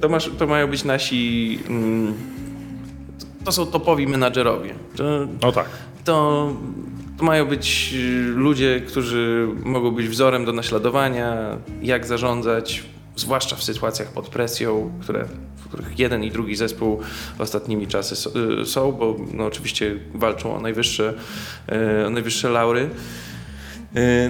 to, 0.00 0.08
masz, 0.08 0.30
to 0.38 0.46
mają 0.46 0.66
być 0.66 0.84
nasi. 0.84 1.58
Mm, 1.68 2.14
to 3.44 3.52
są 3.52 3.66
topowi 3.66 4.06
menadżerowie. 4.06 4.74
To, 4.96 5.04
No 5.42 5.52
tak. 5.52 5.66
To, 6.08 6.52
to 7.18 7.24
mają 7.24 7.46
być 7.46 7.94
y, 7.94 8.22
ludzie, 8.22 8.80
którzy 8.80 9.48
mogą 9.64 9.90
być 9.90 10.08
wzorem 10.08 10.44
do 10.44 10.52
naśladowania, 10.52 11.58
jak 11.82 12.06
zarządzać, 12.06 12.84
zwłaszcza 13.16 13.56
w 13.56 13.62
sytuacjach 13.62 14.08
pod 14.08 14.28
presją, 14.28 14.92
które, 15.00 15.24
w 15.56 15.68
których 15.68 15.98
jeden 15.98 16.24
i 16.24 16.30
drugi 16.30 16.56
zespół 16.56 17.00
ostatnimi 17.38 17.86
czasy 17.86 18.30
y, 18.62 18.66
są, 18.66 18.92
bo 18.92 19.16
no, 19.34 19.44
oczywiście 19.46 19.96
walczą 20.14 20.56
o 20.56 20.60
najwyższe, 20.60 21.14
y, 22.02 22.06
o 22.06 22.10
najwyższe 22.10 22.50
laury. 22.50 22.90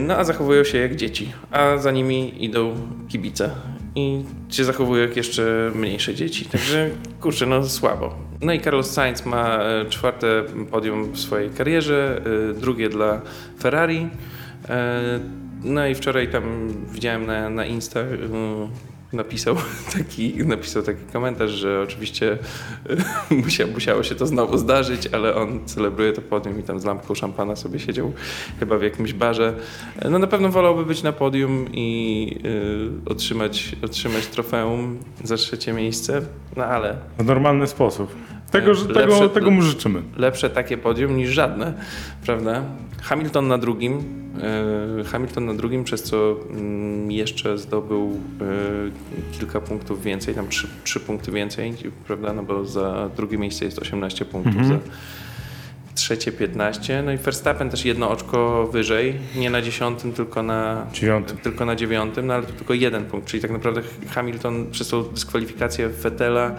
No 0.01 0.17
a 0.17 0.25
zachowują 0.25 0.65
się 0.65 0.79
jak 0.79 0.97
dzieci, 0.97 1.33
a 1.51 1.77
za 1.77 1.91
nimi 1.91 2.45
idą 2.45 2.75
kibice 3.09 3.51
i 3.99 4.25
się 4.55 4.65
zachowują 4.65 5.03
jak 5.03 5.17
jeszcze 5.17 5.73
mniejsze 5.75 6.15
dzieci. 6.15 6.45
Także 6.45 6.91
kurczę, 7.21 7.47
no 7.47 7.67
słabo. 7.69 8.15
No 8.41 8.53
i 8.53 8.61
Carlos 8.61 8.91
Sainz 8.91 9.27
ma 9.27 9.59
e, 9.59 9.85
czwarte 9.91 10.45
podium 10.71 11.13
w 11.13 11.19
swojej 11.21 11.51
karierze, 11.51 12.21
e, 12.51 12.55
drugie 12.55 12.89
dla 12.89 13.21
Ferrari. 13.61 14.09
E, 14.69 15.21
No 15.65 15.87
i 15.87 15.95
wczoraj 15.95 16.31
tam 16.31 16.69
widziałem 16.93 17.27
na, 17.27 17.51
na 17.51 17.67
Insta, 17.67 18.01
napisał 19.13 19.57
taki, 19.99 20.35
napisał 20.47 20.83
taki 20.83 21.05
komentarz, 21.13 21.51
że 21.51 21.81
oczywiście 21.83 22.39
musia, 23.45 23.67
musiało 23.67 24.03
się 24.03 24.15
to 24.15 24.27
znowu 24.27 24.59
zdarzyć, 24.59 25.07
ale 25.13 25.35
on 25.35 25.67
celebruje 25.67 26.13
to 26.13 26.23
podium 26.23 26.61
i 26.61 26.63
tam 26.63 26.81
z 26.81 26.85
lampką 26.85 27.15
szampana 27.15 27.57
sobie 27.57 27.79
siedział 27.79 28.13
chyba 28.61 28.79
w 28.79 28.83
jakimś 28.83 29.13
barze. 29.13 29.55
No 30.11 30.19
na 30.19 30.27
pewno 30.27 30.49
wolałby 30.49 30.85
być 30.85 31.03
na 31.03 31.13
podium 31.13 31.67
i 31.73 32.39
e, 33.07 33.11
otrzymać, 33.13 33.77
otrzymać 33.85 34.27
trofeum 34.27 34.99
za 35.25 35.37
trzecie 35.37 35.73
miejsce, 35.73 36.23
no 36.57 36.65
ale 36.65 36.97
W 37.19 37.25
normalny 37.25 37.67
sposób. 37.67 38.15
Tego, 38.51 38.75
że, 38.75 38.85
Lepsze- 38.85 38.95
tego, 38.95 39.29
tego 39.29 39.51
mu 39.51 39.63
życzymy. 39.63 40.03
lepsze 40.17 40.51
takie 40.51 40.79
podium 40.79 41.17
niż 41.17 41.31
żadne, 41.31 41.75
prawda? 42.27 42.63
Hamilton 43.03 43.49
na 43.49 43.59
drugim, 43.59 44.03
Hamilton 45.07 45.47
na 45.47 45.55
drugim, 45.55 45.85
przez 45.85 46.03
co 46.03 46.37
mm, 46.51 47.11
jeszcze 47.13 47.59
zdobył 47.59 48.21
e, 49.33 49.39
kilka 49.39 49.61
punktów 49.61 50.03
więcej, 50.03 50.35
tam 50.35 50.49
trzy, 50.49 50.69
trzy 50.85 51.01
punkty 51.01 51.33
więcej, 51.33 51.75
prawda? 52.07 52.33
No 52.33 52.43
bo 52.43 52.65
za 52.65 53.11
drugie 53.17 53.39
miejsce 53.39 53.65
jest 53.65 53.79
18 53.79 54.25
punktów, 54.25 54.57
Mhm. 54.57 54.69
za 54.81 54.87
trzecie 55.95 56.33
15, 56.33 57.03
no 57.03 57.13
i 57.13 57.17
Verstappen 57.17 57.71
też 57.71 57.85
jedno 57.85 58.11
oczko 58.11 58.67
wyżej, 58.73 59.15
nie 59.37 59.51
na 59.51 59.63
dziesiątym, 59.63 60.13
tylko 60.13 60.43
na 60.43 60.87
Dziewiątym. 60.93 61.37
tylko 61.39 61.65
na 61.65 61.77
dziewiątym, 61.77 62.27
no 62.27 62.35
ale 62.35 62.43
to 62.43 62.53
tylko 62.53 62.75
jeden 62.75 63.05
punkt, 63.05 63.27
czyli 63.29 63.43
tak 63.43 63.51
naprawdę 63.51 63.83
Hamilton 64.11 64.67
przez 64.71 64.89
tą 64.89 65.03
dyskwalifikację 65.03 65.89
Vettela 65.89 66.55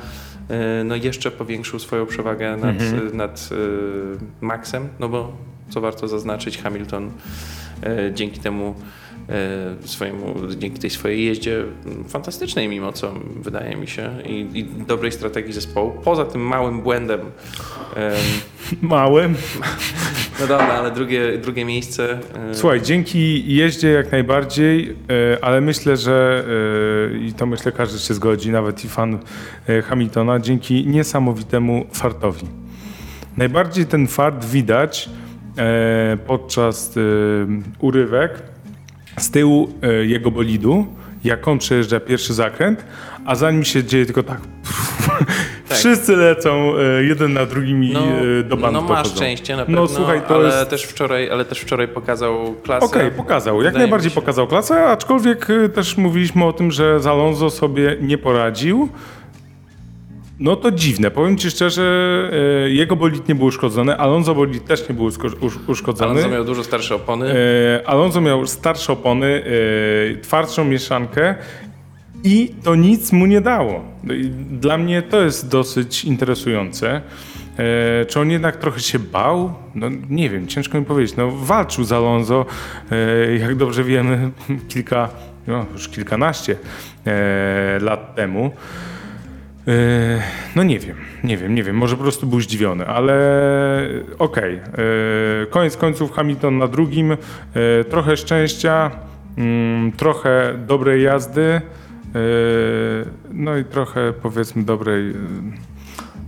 e, 0.50 0.84
no 0.84 0.96
jeszcze 0.96 1.32
powiększył 1.32 1.80
swoją 1.80 2.06
przewagę 2.06 2.58
nad, 2.58 2.82
Mhm. 2.82 3.18
nad 3.18 3.50
e, 3.52 4.46
Maxem, 4.46 4.88
no 5.00 5.10
bo 5.10 5.32
co 5.70 5.82
warto 5.82 6.08
zaznaczyć, 6.08 6.58
Hamilton 6.58 7.08
e, 7.08 7.10
dzięki 8.14 8.40
temu 8.40 8.76
e, 9.30 9.88
swojemu, 9.88 10.36
dzięki 10.58 10.80
tej 10.80 10.90
swojej 10.90 11.26
jeździe 11.26 11.64
fantastycznej 12.08 12.68
mimo 12.68 12.92
co 12.92 13.14
wydaje 13.36 13.76
mi 13.76 13.88
się 13.88 14.10
i, 14.26 14.48
i 14.54 14.66
dobrej 14.66 15.12
strategii 15.12 15.54
zespołu, 15.54 15.92
poza 16.04 16.26
tym 16.26 16.42
małym 16.42 16.82
błędem 16.82 17.20
em, 17.20 18.14
Małym. 18.82 19.36
no 20.40 20.48
dobra, 20.48 20.68
ale 20.68 20.92
drugie, 20.92 21.38
drugie 21.38 21.66
miejsce 21.66 22.20
e, 22.52 22.56
Słuchaj, 22.56 22.82
dzięki 22.82 23.56
jeździe 23.56 23.90
jak 23.90 24.12
najbardziej, 24.12 24.90
e, 24.90 25.44
ale 25.44 25.62
myślę, 25.62 25.98
że 25.98 26.44
e, 27.14 27.18
i 27.18 27.34
to 27.34 27.46
myślę 27.46 27.72
każdy 27.72 28.00
się 28.00 28.14
zgodzi, 28.14 28.52
nawet 28.52 28.86
i 28.86 28.90
fan 28.90 29.20
e, 29.68 29.82
Hamiltona, 29.82 30.40
dzięki 30.40 30.88
niesamowitemu 30.88 31.86
fartowi. 31.92 32.48
Najbardziej 33.38 33.86
ten 33.86 34.08
fart 34.08 34.46
widać 34.46 35.10
e, 35.10 35.29
podczas 36.28 36.98
e, 36.98 37.02
urywek 37.80 38.40
z 39.18 39.32
tyłu 39.32 39.70
e, 39.82 40.06
jego 40.06 40.32
bolidu, 40.32 40.88
jak 41.24 41.48
on 41.48 41.58
przejeżdża 41.60 42.00
pierwszy 42.00 42.34
zakręt, 42.34 42.86
a 43.26 43.36
zanim 43.36 43.64
się 43.64 43.84
dzieje 43.84 44.06
tylko 44.06 44.24
tak. 44.32 44.40
Wszyscy 45.70 46.16
lecą 46.16 46.74
e, 46.78 47.04
jeden 47.04 47.34
na 47.34 47.46
drugim 47.46 47.84
i 47.84 47.94
No, 47.94 48.00
e, 48.40 48.44
do 48.44 48.58
bandu 48.58 48.82
no 48.82 48.88
masz 48.88 48.98
dochodzą. 49.04 49.16
szczęście 49.16 49.56
na 49.56 49.66
pewno, 49.66 49.82
No 49.82 49.88
słuchaj, 49.88 50.22
to 50.28 50.36
ale, 50.36 50.48
jest... 50.58 50.70
też 50.70 50.84
wczoraj, 50.84 51.30
ale 51.32 51.46
też 51.46 51.60
wczoraj 51.60 51.88
pokazał 51.88 52.56
klasę. 52.64 52.86
Okej, 52.86 53.12
pokazał. 53.12 53.56
Jak 53.56 53.74
Wydaje 53.74 53.84
najbardziej 53.84 54.12
pokazał 54.12 54.48
klasę, 54.48 54.86
aczkolwiek 54.88 55.48
też 55.74 55.98
mówiliśmy 55.98 56.46
o 56.46 56.54
tym, 56.54 56.72
że 56.72 57.00
z 57.00 57.08
Alonso 57.08 57.50
sobie 57.50 57.98
nie 58.02 58.18
poradził. 58.18 58.90
No 60.40 60.56
to 60.56 60.72
dziwne. 60.72 61.12
Powiem 61.12 61.38
ci 61.38 61.52
szczerze, 61.52 61.84
y, 62.68 62.72
jego 62.74 62.96
bolid 62.96 63.28
nie 63.30 63.36
był 63.36 63.46
uszkodzony, 63.46 63.98
Alonso 63.98 64.36
bolid 64.36 64.66
też 64.66 64.90
nie 64.90 64.96
był 64.96 65.06
uszko- 65.06 65.36
usz- 65.42 65.60
uszkodzony. 65.68 66.12
Alonso 66.12 66.30
miał 66.30 66.46
dużo 66.46 66.64
starsze 66.64 66.96
opony. 66.96 67.34
E, 67.34 67.88
Alonso 67.88 68.22
miał 68.22 68.48
starsze 68.48 68.94
opony, 68.94 69.44
e, 70.14 70.22
twardszą 70.22 70.66
mieszankę 70.66 71.36
i 72.24 72.54
to 72.64 72.76
nic 72.76 73.12
mu 73.12 73.26
nie 73.26 73.42
dało. 73.42 73.84
No 74.04 74.14
Dla 74.52 74.78
mnie 74.78 75.02
to 75.02 75.22
jest 75.22 75.50
dosyć 75.50 76.06
interesujące. 76.06 77.02
E, 78.02 78.06
Czy 78.06 78.20
on 78.20 78.32
jednak 78.32 78.58
trochę 78.58 78.80
się 78.80 79.00
bał? 79.00 79.54
No 79.76 79.88
nie 80.10 80.30
wiem, 80.30 80.48
ciężko 80.48 80.80
mi 80.80 80.86
powiedzieć. 80.86 81.16
No, 81.18 81.32
walczył 81.32 81.84
z 81.84 81.92
Alonso, 81.92 82.46
e, 82.92 83.36
jak 83.38 83.56
dobrze 83.56 83.84
wiemy, 83.84 84.32
kilka, 84.74 85.10
no, 85.48 85.66
już 85.74 85.88
kilkanaście 85.90 86.56
e, 87.08 87.80
lat 87.82 88.16
temu. 88.16 88.52
E, 89.68 90.22
No 90.56 90.64
nie 90.64 90.80
wiem, 90.80 90.96
nie 91.24 91.38
wiem, 91.38 91.56
nie 91.56 91.64
wiem, 91.64 91.76
może 91.76 91.96
po 91.96 92.04
prostu 92.04 92.28
był 92.28 92.42
zdziwiony, 92.42 92.86
ale 92.88 93.14
okej. 94.20 94.56
E, 94.56 94.62
Koniec 95.50 95.78
końców 95.78 96.12
Hamilton 96.12 96.58
na 96.58 96.68
drugim, 96.68 97.12
e, 97.12 97.18
trochę 97.90 98.18
szczęścia, 98.18 98.92
mm, 99.38 99.92
trochę 99.92 100.54
dobrej 100.68 101.04
jazdy 101.04 101.62
no 103.34 103.58
i 103.58 103.66
trochę 103.66 104.14
powiedzmy 104.22 104.64
dobrej, 104.64 105.14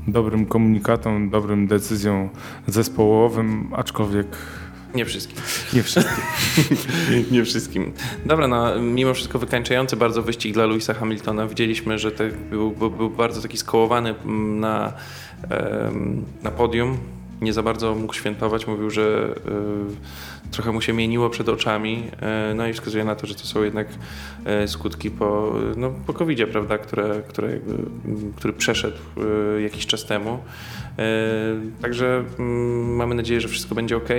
dobrym 0.08 0.46
komunikatom, 0.46 1.30
dobrym 1.30 1.68
decyzjom 1.68 2.30
zespołowym, 2.68 3.68
aczkolwiek 3.76 4.28
Nie 4.96 5.06
wszystkim. 5.06 5.38
nie 5.74 5.84
wszystkim. 5.84 6.16
Nie 7.32 7.46
wszystkim. 7.46 7.94
Dobra, 8.26 8.48
no 8.48 8.80
mimo 8.80 9.14
wszystko 9.14 9.40
wykańczający 9.40 9.96
bardzo 9.98 10.22
wyścig 10.22 10.54
dla 10.54 10.66
Louisa 10.66 10.94
Hamiltona. 10.94 11.48
Widzieliśmy, 11.48 12.00
że 12.00 12.12
te, 12.12 12.30
był, 12.30 12.72
był, 12.72 13.10
bardzo 13.10 13.42
taki 13.42 13.58
skołowany 13.58 14.10
mm, 14.10 14.60
na, 14.60 14.94
na 16.44 16.52
podium. 16.52 16.98
Nie 17.42 17.54
za 17.54 17.64
bardzo 17.64 17.96
mógł 17.96 18.14
świętować. 18.14 18.68
Mówił, 18.68 18.90
że 18.90 19.36
e, 20.41 20.41
trochę 20.52 20.72
mu 20.72 20.82
się 20.82 20.94
mieniło 20.94 21.30
przed 21.30 21.50
oczami. 21.50 22.04
E, 22.22 22.54
no 22.56 22.68
i 22.68 22.74
wskazuje 22.74 23.06
na 23.06 23.16
to, 23.16 23.28
że 23.28 23.36
to 23.36 23.46
są 23.46 23.64
jednak 23.64 23.88
e, 24.46 24.68
skutki 24.68 25.12
po, 25.12 25.54
no, 25.78 25.94
po 26.08 26.14
covid 26.14 26.50
prawda, 26.52 26.78
które, 26.78 27.22
które 27.28 27.52
jakby, 27.52 27.74
który 28.36 28.54
przeszedł 28.54 28.98
e, 29.58 29.62
jakiś 29.62 29.86
czas 29.86 30.06
temu. 30.06 30.40
Także 31.82 32.24
mm, 32.40 32.96
mamy 32.96 33.16
nadzieję, 33.16 33.42
że 33.42 33.48
wszystko 33.48 33.76
będzie 33.76 33.98
ok. 33.98 34.10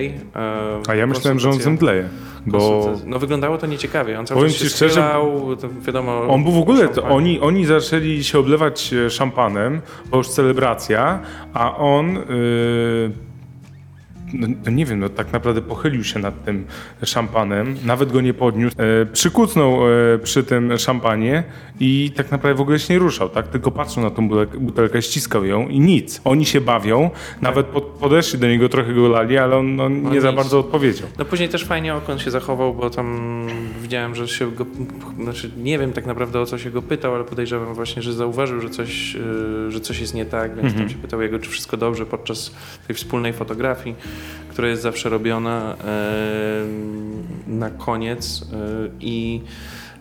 A 0.89 0.95
ja 0.95 1.07
myślałem, 1.07 1.41
że 1.41 1.51
on 1.51 1.61
zemdleje, 1.61 2.09
bo 2.47 2.93
no 3.07 3.19
wyglądało 3.19 3.59
to 3.59 3.67
nieciekawie. 3.67 4.19
On 4.19 4.27
cały 4.27 4.41
Powiem 4.41 4.53
czas 4.53 4.63
się 4.63 4.69
szczerze, 4.69 4.95
schylał, 4.95 5.57
to 5.57 5.69
wiadomo... 5.87 6.27
on 6.29 6.45
był 6.45 6.53
w 6.53 6.59
ogóle, 6.59 6.89
to 6.89 7.05
oni, 7.05 7.41
oni 7.41 7.67
zaczęli 7.67 8.25
się 8.25 8.39
oblewać 8.39 8.95
szampanem, 9.09 9.81
bo 10.11 10.17
już 10.17 10.29
celebracja, 10.29 11.21
a 11.55 11.77
on... 11.77 12.15
Yy, 12.15 13.32
no, 14.33 14.47
no 14.65 14.71
nie 14.71 14.87
wiem, 14.87 15.01
no 15.01 15.09
tak 15.09 15.33
naprawdę 15.33 15.63
pochylił 15.63 16.05
się 16.05 16.19
nad 16.19 16.45
tym 16.45 16.67
szampanem, 17.05 17.77
nawet 17.85 18.13
go 18.13 18.21
nie 18.21 18.35
podniósł, 18.35 18.77
e, 18.79 19.07
przykucnął 19.07 19.81
e, 20.15 20.19
przy 20.19 20.45
tym 20.45 20.79
szampanie 20.79 21.45
i 21.81 22.13
tak 22.17 22.31
naprawdę 22.31 22.59
w 22.59 22.61
ogóle 22.61 22.79
się 22.79 22.95
nie 22.95 22.99
ruszał, 22.99 23.29
tak? 23.29 23.49
Tylko 23.49 23.71
patrzył 23.71 24.03
na 24.03 24.11
tą 24.11 24.29
butelkę, 24.61 25.03
ściskał 25.03 25.45
ją 25.45 25.69
i 25.69 25.81
nic. 25.81 26.21
Oni 26.25 26.47
się 26.47 26.61
bawią, 26.61 27.11
nawet 27.41 27.67
pod, 27.67 27.85
podeszli 27.85 28.39
do 28.39 28.49
niego, 28.49 28.69
trochę 28.69 28.95
go 28.95 29.09
lali, 29.09 29.39
ale 29.39 29.57
on 29.57 29.77
no, 29.77 29.89
nie 29.89 30.21
za 30.21 30.29
nic. 30.29 30.37
bardzo 30.37 30.59
odpowiedział. 30.59 31.09
No 31.19 31.25
później 31.25 31.49
też 31.49 31.65
fajnie 31.65 31.95
Okon 31.95 32.19
się 32.19 32.31
zachował, 32.31 32.75
bo 32.75 32.91
tam 32.91 33.47
widziałem, 33.83 34.15
że 34.15 34.29
się 34.29 34.51
go... 34.51 34.67
Znaczy 35.23 35.51
nie 35.57 35.79
wiem 35.79 35.93
tak 35.93 36.07
naprawdę 36.07 36.41
o 36.41 36.47
co 36.47 36.59
się 36.59 36.71
go 36.71 36.83
pytał, 36.83 37.15
ale 37.15 37.25
podejrzewam 37.25 37.75
właśnie, 37.75 38.03
że 38.03 38.13
zauważył, 38.13 38.61
że 38.61 38.71
coś, 38.71 39.15
yy, 39.15 39.71
że 39.71 39.81
coś 39.81 40.01
jest 40.01 40.15
nie 40.15 40.25
tak, 40.25 40.57
więc 40.57 40.75
tam 40.75 40.89
się 40.89 40.97
pytał 40.97 41.23
jego, 41.23 41.39
czy 41.39 41.51
wszystko 41.51 41.77
dobrze 41.77 42.07
podczas 42.07 42.55
tej 42.87 42.97
wspólnej 42.97 43.33
fotografii, 43.33 43.97
która 44.49 44.69
jest 44.69 44.83
zawsze 44.83 45.09
robiona 45.09 45.77
yy, 47.49 47.55
na 47.55 47.71
koniec 47.71 48.41
yy, 48.41 48.91
i 49.01 49.41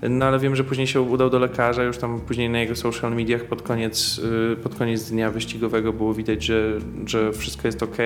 no 0.10 0.26
ale 0.26 0.40
wiem, 0.40 0.56
że 0.56 0.64
później 0.64 0.88
się 0.88 1.02
udał 1.02 1.30
do 1.30 1.40
lekarza, 1.40 1.84
już 1.84 1.98
tam 1.98 2.20
później 2.20 2.50
na 2.50 2.60
jego 2.60 2.76
social 2.76 3.16
mediach 3.16 3.44
pod 3.44 3.62
koniec, 3.62 4.22
yy, 4.50 4.56
pod 4.64 4.76
koniec 4.76 5.12
dnia 5.12 5.32
wyścigowego 5.32 5.94
było 5.94 6.14
widać, 6.14 6.44
że, 6.44 6.80
że 7.06 7.34
wszystko 7.34 7.68
jest 7.68 7.84
ok. 7.84 7.98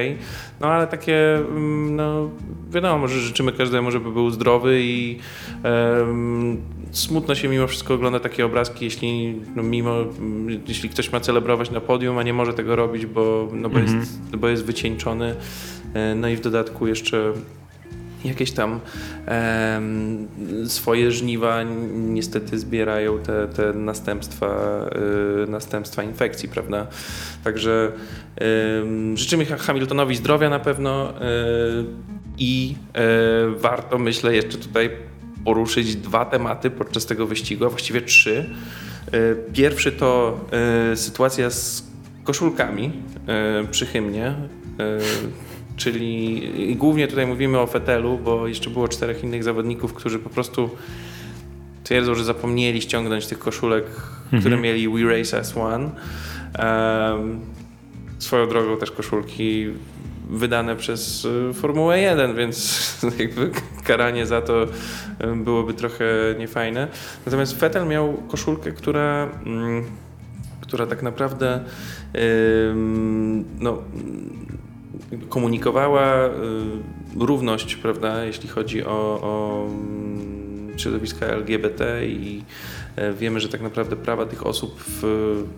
No 0.60 0.68
ale 0.68 0.88
takie, 0.88 1.36
mm, 1.36 1.96
no 1.96 2.30
wiadomo, 2.72 3.08
że 3.08 3.20
życzymy 3.20 3.52
każdemu, 3.52 3.92
żeby 3.92 4.12
był 4.12 4.30
zdrowy 4.30 4.82
i 4.82 5.20
em, 5.64 6.58
smutno 6.92 7.36
się 7.36 7.48
mimo 7.48 7.68
wszystko 7.68 7.94
ogląda 7.94 8.20
takie 8.20 8.46
obrazki, 8.46 8.86
jeśli 8.86 9.36
no, 9.56 9.64
mimo, 9.64 9.96
jeśli 10.68 10.90
ktoś 10.90 11.12
ma 11.12 11.20
celebrować 11.20 11.72
na 11.72 11.82
podium, 11.82 12.18
a 12.18 12.24
nie 12.24 12.34
może 12.34 12.54
tego 12.54 12.76
robić, 12.76 13.06
bo, 13.06 13.50
no, 13.54 13.70
bo, 13.70 13.80
jest, 13.80 13.96
bo 14.38 14.48
jest 14.48 14.66
wycieńczony. 14.66 15.36
E, 15.96 16.16
No 16.16 16.28
i 16.30 16.36
w 16.36 16.42
dodatku 16.42 16.88
jeszcze 16.88 17.34
jakieś 18.26 18.52
tam 18.52 18.80
em, 19.26 20.28
swoje 20.68 21.12
żniwa 21.12 21.64
niestety 21.94 22.60
zbierają 22.60 23.20
te, 23.20 23.48
te 23.48 23.74
następstwa, 23.74 24.80
y, 25.46 25.50
następstwa 25.52 26.04
infekcji, 26.04 26.50
prawda? 26.50 26.88
Także 27.44 27.92
em, 28.36 29.18
życzymy 29.18 29.46
Ha- 29.46 29.58
Hamiltonowi 29.58 30.16
zdrowia 30.16 30.50
na 30.50 30.60
pewno 30.60 31.10
y, 31.10 31.14
i 32.38 32.76
y, 33.56 33.60
warto, 33.60 33.98
myślę, 33.98 34.36
jeszcze 34.36 34.58
tutaj 34.58 34.90
poruszyć 35.46 35.96
dwa 35.96 36.26
tematy 36.26 36.70
podczas 36.70 37.06
tego 37.06 37.28
wyścigu, 37.28 37.66
a 37.66 37.70
właściwie 37.70 38.02
trzy. 38.02 38.46
Y, 39.14 39.36
Pierwszy 39.54 39.92
to 39.92 40.40
sytuacja 40.96 41.50
z 41.50 41.84
koszulkami 42.24 42.92
przy 43.72 43.86
hymnie. 43.86 44.36
Czyli 45.78 46.72
i 46.72 46.76
głównie 46.76 47.08
tutaj 47.08 47.28
mówimy 47.28 47.60
o 47.60 47.68
Fetelu, 47.68 48.18
bo 48.18 48.48
jeszcze 48.48 48.70
było 48.70 48.88
czterech 48.88 49.24
innych 49.24 49.44
zawodników, 49.44 49.94
którzy 49.94 50.20
po 50.20 50.30
prostu 50.30 50.70
twierdzą, 51.84 52.16
że 52.16 52.24
zapomnieli 52.24 52.82
ściągnąć 52.82 53.28
tych 53.28 53.40
koszulek, 53.40 53.86
które 54.40 54.58
mieli 54.58 54.90
We 54.90 55.18
Race 55.18 55.40
as 55.40 55.58
One. 55.58 55.90
Em, 56.54 57.40
swoją 58.20 58.48
drogą 58.48 58.78
też 58.78 58.92
koszulki 58.92 59.68
wydane 60.30 60.76
przez 60.76 61.26
y, 61.26 61.54
Formułę 61.54 62.00
1, 62.00 62.36
więc 62.36 62.86
jakby 63.20 63.52
karanie 63.84 64.26
za 64.26 64.42
to 64.42 64.66
byłoby 65.36 65.74
trochę 65.74 66.06
niefajne. 66.40 66.88
Natomiast 67.26 67.58
Vettel 67.58 67.88
miał 67.88 68.14
koszulkę, 68.14 68.72
która, 68.72 69.30
mm, 69.46 69.84
która 70.62 70.86
tak 70.86 71.04
naprawdę 71.04 71.60
no, 73.60 73.78
komunikowała 75.30 76.28
y, 76.28 76.30
równość, 77.20 77.76
prawda, 77.76 78.26
jeśli 78.26 78.50
chodzi 78.50 78.86
o, 78.86 79.20
o 79.22 79.66
mm, 79.68 80.80
środowiska 80.80 81.26
LGBT 81.26 82.08
i 82.08 82.44
e, 82.96 83.14
wiemy, 83.14 83.40
że 83.40 83.50
tak 83.50 83.62
naprawdę 83.62 83.96
prawa 83.96 84.26
tych 84.26 84.46
osób 84.46 84.84
w, 84.88 85.04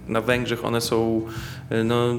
na 0.08 0.22
Węgrzech, 0.22 0.66
one 0.66 0.82
są 0.82 1.22
e, 1.70 1.84
no, 1.84 2.18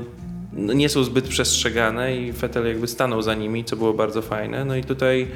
no, 0.52 0.72
nie 0.72 0.88
są 0.88 1.04
zbyt 1.04 1.28
przestrzegane 1.28 2.16
i 2.16 2.32
Fetel 2.32 2.66
jakby 2.66 2.86
stanął 2.86 3.22
za 3.22 3.34
nimi, 3.34 3.64
co 3.64 3.76
było 3.76 3.94
bardzo 3.94 4.22
fajne. 4.22 4.64
No 4.64 4.76
i 4.76 4.84
tutaj 4.84 5.28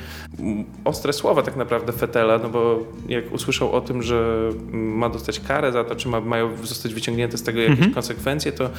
ostre 0.84 1.12
słowa 1.12 1.42
tak 1.42 1.56
naprawdę 1.56 1.92
Fetela, 1.92 2.38
no 2.38 2.48
bo 2.48 2.78
jak 3.08 3.32
usłyszał 3.32 3.72
o 3.72 3.80
tym, 3.80 4.02
że 4.02 4.50
ma 4.72 5.08
dostać 5.08 5.40
karę 5.40 5.72
za 5.72 5.84
to, 5.84 5.96
czy 5.96 6.08
ma, 6.08 6.20
mają 6.20 6.56
zostać 6.62 6.94
wyciągnięte 6.94 7.38
z 7.38 7.42
tego 7.42 7.60
jakieś 7.60 7.94
konsekwencje, 7.94 8.52
to 8.52 8.70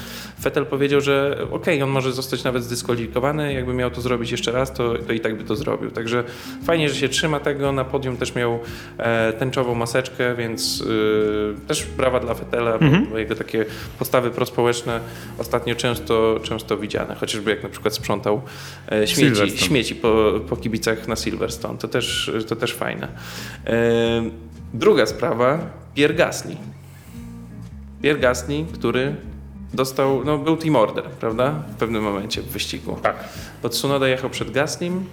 Fetel 0.41 0.65
powiedział, 0.65 1.01
że 1.01 1.37
okej, 1.51 1.83
on 1.83 1.89
może 1.89 2.11
zostać 2.11 2.43
nawet 2.43 2.63
zdyskwalifikowany, 2.63 3.53
jakby 3.53 3.73
miał 3.73 3.91
to 3.91 4.01
zrobić 4.01 4.31
jeszcze 4.31 4.51
raz, 4.51 4.73
to, 4.73 4.93
to 5.07 5.13
i 5.13 5.19
tak 5.19 5.37
by 5.37 5.43
to 5.43 5.55
zrobił. 5.55 5.91
Także 5.91 6.23
fajnie, 6.63 6.89
że 6.89 6.95
się 6.95 7.09
trzyma 7.09 7.39
tego. 7.39 7.71
Na 7.71 7.85
podium 7.85 8.17
też 8.17 8.35
miał 8.35 8.59
e, 8.97 9.33
tęczową 9.33 9.75
maseczkę, 9.75 10.35
więc 10.35 10.81
y, 10.81 11.55
też 11.67 11.85
brawa 11.97 12.19
dla 12.19 12.33
Fetela, 12.33 12.77
bo, 12.79 12.85
bo 13.11 13.17
jego 13.17 13.35
takie 13.35 13.65
postawy 13.99 14.31
prospołeczne 14.31 14.99
ostatnio 15.37 15.75
często, 15.75 16.39
często 16.43 16.77
widziane, 16.77 17.15
chociażby 17.15 17.49
jak 17.49 17.63
na 17.63 17.69
przykład 17.69 17.93
sprzątał 17.93 18.41
e, 18.91 19.07
śmieci, 19.07 19.57
śmieci 19.57 19.95
po, 19.95 20.33
po 20.49 20.57
kibicach 20.57 21.07
na 21.07 21.15
Silverstone. 21.43 21.77
To 21.77 21.87
też, 21.87 22.31
to 22.47 22.55
też 22.55 22.73
fajne. 22.73 23.07
E, 23.67 23.73
druga 24.73 25.05
sprawa, 25.05 25.59
Pierre 25.95 26.13
Gasly. 26.13 26.55
Pierre 28.01 28.19
Gasly, 28.19 28.65
który 28.73 29.15
dostał, 29.73 30.23
no 30.25 30.37
był 30.37 30.57
team 30.57 30.75
order, 30.75 31.03
prawda? 31.03 31.63
W 31.75 31.75
pewnym 31.75 32.03
momencie 32.03 32.41
w 32.41 32.45
wyścigu. 32.45 32.97
Tak. 33.03 33.15
Bo 33.63 33.69
Tsunoda 33.69 34.07
jechał 34.07 34.29
przed 34.29 34.51
Gaslym. 34.51 35.05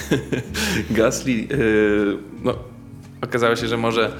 Gasly, 0.90 1.32
yy, 1.32 2.18
no, 2.42 2.54
okazało 3.22 3.56
się, 3.56 3.68
że 3.68 3.76
może 3.76 4.12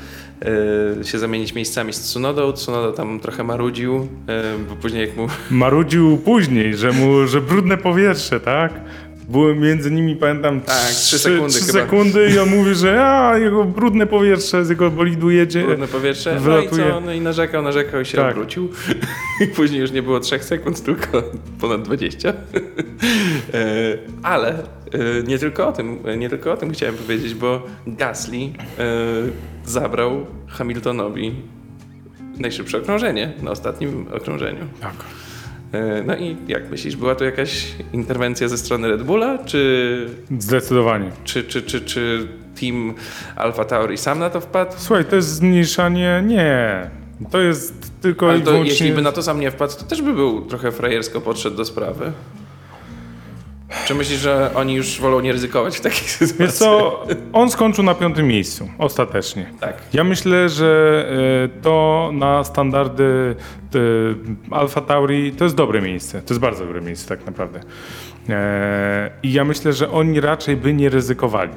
yy, 0.99 1.05
się 1.05 1.19
zamienić 1.19 1.55
miejscami 1.55 1.93
z 1.93 2.01
Tsunodą. 2.01 2.53
Tsunoda 2.53 2.97
tam 2.97 3.21
trochę 3.21 3.45
marudził, 3.45 3.95
yy, 3.95 4.65
bo 4.69 4.77
później 4.77 5.09
jak 5.09 5.17
mu 5.17 5.29
Marudził 5.51 6.17
później, 6.17 6.77
że 6.77 6.93
mu, 6.93 7.27
że 7.27 7.41
brudne 7.41 7.77
powietrze, 7.77 8.41
tak? 8.41 8.73
Były 9.29 9.55
między 9.57 9.91
nimi, 9.91 10.17
pamiętam, 10.17 10.61
Tak, 10.61 10.77
trzy 10.91 11.19
sekundy 11.19 11.49
trzy 11.55 11.61
chyba. 11.67 11.73
sekundy 11.73 12.31
i 12.35 12.39
on 12.39 12.49
mówi, 12.49 12.75
że 12.75 13.07
a, 13.07 13.39
jego 13.39 13.65
brudne 13.65 14.07
powietrze 14.07 14.65
z 14.65 14.69
jego 14.71 14.91
bolidu 14.91 15.31
jedzie. 15.31 15.63
brudne 15.63 15.89
powietrze, 15.89 16.33
no 16.35 16.41
i 16.41 16.43
wylatuje. 16.43 16.85
co? 16.91 17.01
No 17.01 17.13
i 17.13 17.21
narzekał, 17.21 17.63
narzekał 17.63 18.01
i 18.01 18.05
się 18.05 18.17
Tak. 18.19 18.33
obrócił. 18.33 18.69
I 19.45 19.47
później 19.47 19.81
już 19.81 19.91
nie 19.91 20.03
było 20.03 20.21
3 20.21 20.39
sekund, 20.39 20.83
tylko 20.85 21.23
ponad 21.61 21.83
20. 21.83 22.29
E, 22.29 22.35
Ale 24.23 24.49
e, 24.49 24.59
nie 25.27 25.39
tylko 25.39 25.69
o 25.69 25.73
tym, 25.73 25.99
nie 26.19 26.29
tylko 26.29 26.53
o 26.53 26.57
tym 26.57 26.71
chciałem 26.73 26.95
powiedzieć, 26.95 27.35
bo 27.35 27.63
Gasly 27.87 28.37
e, 28.39 28.51
zabrał 29.65 30.27
Hamiltonowi 30.47 31.35
najszybsze 32.39 32.79
okrążenie 32.79 33.33
na 33.43 33.51
ostatnim 33.51 34.07
okrążeniu. 34.13 34.65
Tak. 34.81 34.95
E, 35.75 36.03
No 36.07 36.17
i 36.17 36.37
jak 36.49 36.71
myślisz, 36.71 36.97
była 36.97 37.15
to 37.15 37.25
jakaś 37.25 37.67
interwencja 37.93 38.49
ze 38.49 38.59
strony 38.59 38.89
Red 38.89 39.03
Bulla, 39.03 39.39
czy, 39.39 40.07
Zdecydowanie. 40.39 41.11
czy, 41.25 41.45
czy, 41.45 41.63
czy, 41.63 41.81
czy 41.81 42.29
team 42.61 42.95
Alfa 43.37 43.65
Tauri 43.65 43.99
sam 43.99 44.19
na 44.19 44.31
to 44.31 44.41
wpadł? 44.41 44.73
Słuchaj, 44.77 45.05
to 45.05 45.17
jest 45.17 45.29
zmniejszanie, 45.29 46.23
nie. 46.27 46.91
To 47.31 47.41
jest 47.41 47.91
tylko 48.03 48.31
Ale 48.31 48.39
to 48.41 48.45
wyłącznie... 48.51 48.71
jeśli 48.71 48.93
by 48.93 49.03
na 49.03 49.13
to 49.13 49.23
sam 49.23 49.41
nie 49.41 49.51
wpadł, 49.51 49.73
to 49.79 49.85
też 49.85 50.03
by 50.03 50.13
był 50.15 50.41
trochę 50.47 50.73
frajersko 50.73 51.21
podszedł 51.21 51.57
do 51.57 51.65
sprawy. 51.65 52.13
Czy 53.87 53.95
myślisz, 53.95 54.21
że 54.21 54.51
oni 54.55 54.75
już 54.75 55.01
wolą 55.01 55.21
nie 55.21 55.33
ryzykować 55.33 55.77
w 55.77 55.81
takich 55.81 56.11
sytuacjach? 56.11 56.39
Wiesz 56.49 56.53
co, 56.53 57.03
on 57.33 57.51
skończył 57.51 57.85
na 57.85 57.95
piątym 57.95 58.27
miejscu, 58.27 58.69
ostatecznie. 58.79 59.51
Tak. 59.61 59.77
Ja 59.93 60.05
myślę, 60.05 60.49
że 60.49 61.05
e, 61.45 61.63
to 61.63 62.11
na 62.13 62.45
standardy 62.45 63.37
e, 63.75 64.55
Alfa 64.55 64.81
Tauri 64.81 65.33
to 65.33 65.45
jest 65.45 65.57
dobre 65.57 65.83
miejsce. 65.83 66.23
To 66.23 66.35
jest 66.35 66.41
bardzo 66.41 66.65
dobre 66.67 66.81
miejsce 66.81 67.09
tak 67.09 67.27
naprawdę. 67.27 67.61
E, 68.29 69.11
I 69.23 69.33
ja 69.33 69.45
myślę, 69.45 69.73
że 69.73 69.91
oni 69.91 70.21
raczej 70.21 70.57
by 70.57 70.75
nie 70.75 70.89
ryzykowali. 70.89 71.53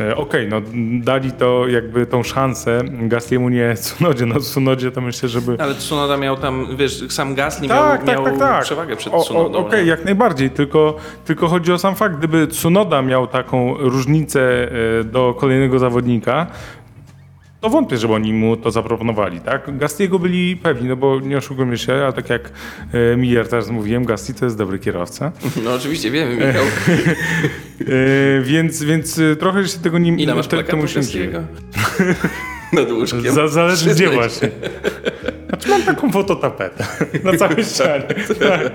E, 0.00 0.16
Okej, 0.16 0.48
no 0.48 0.62
dali 1.00 1.32
to 1.32 1.68
jakby 1.68 2.06
tą 2.06 2.22
szansę 2.22 2.80
Gasliemu 2.84 3.48
nie 3.48 3.74
Tsunodzie. 3.74 4.26
No 4.26 4.40
Tsunodzie 4.40 4.90
to 4.90 5.00
myślę, 5.00 5.28
żeby... 5.28 5.56
Ale 5.58 5.74
Tsunoda 5.74 6.16
miał 6.16 6.36
tam, 6.36 6.66
wiesz, 6.76 7.04
sam 7.08 7.34
Gasly 7.34 7.68
Tak, 7.68 7.78
miał, 7.78 7.96
tak, 7.96 8.06
miał 8.06 8.24
tak, 8.24 8.38
tak. 8.38 8.64
przewagę 8.64 8.96
przed 8.96 9.12
Tsunodą. 9.22 9.58
Okej, 9.58 9.84
nie? 9.84 9.90
jak 9.90 10.04
najbardziej, 10.04 10.50
tylko, 10.50 10.96
tylko 11.24 11.48
chodzi 11.48 11.72
o 11.72 11.78
sam 11.78 11.94
fakt, 11.94 12.16
gdyby 12.18 12.46
Tsunoda 12.46 13.02
miał 13.02 13.26
taką 13.26 13.74
różnicę 13.78 14.68
e, 15.00 15.04
do 15.04 15.34
kolejnego 15.34 15.78
zawodnika, 15.78 16.46
to 17.60 17.68
wątpię, 17.70 17.96
żeby 17.98 18.14
oni 18.14 18.32
mu 18.32 18.56
to 18.56 18.70
zaproponowali, 18.70 19.40
tak? 19.40 19.78
Gastiego 19.78 20.18
byli 20.18 20.56
pewni, 20.56 20.88
no 20.88 20.96
bo 20.96 21.20
nie 21.20 21.36
oszukujmy 21.36 21.78
się, 21.78 21.94
a 21.94 22.12
tak 22.12 22.30
jak 22.30 22.50
e, 22.92 23.16
Miller 23.16 23.48
teraz 23.48 23.70
mówiłem, 23.70 24.04
Gasti 24.04 24.34
to 24.34 24.44
jest 24.44 24.58
dobry 24.58 24.78
kierowca, 24.78 25.32
No 25.64 25.74
oczywiście, 25.74 26.10
wiemy, 26.10 26.46
Michał. 26.46 26.64
e, 27.80 28.42
więc, 28.42 28.82
więc 28.82 29.18
e, 29.18 29.36
trochę 29.36 29.68
się 29.68 29.78
tego 29.78 29.98
nie 29.98 30.22
Ile 30.22 30.34
masz 30.34 30.50
się 30.50 30.56
nie 30.56 31.06
dziwię. 31.06 31.26
Gastiego? 31.26 31.42
Nad 32.72 32.92
łóżkiem. 32.92 33.32
Za, 33.32 33.48
zależy 33.48 33.90
gdzie 33.90 34.10
właśnie. 34.10 34.50
Znaczy 35.48 35.68
mam 35.68 35.82
taką 35.82 36.12
fototapetę 36.12 36.86
na 37.24 37.36
całej 37.36 37.64
ścianie. 37.74 38.02
Tak. 38.40 38.74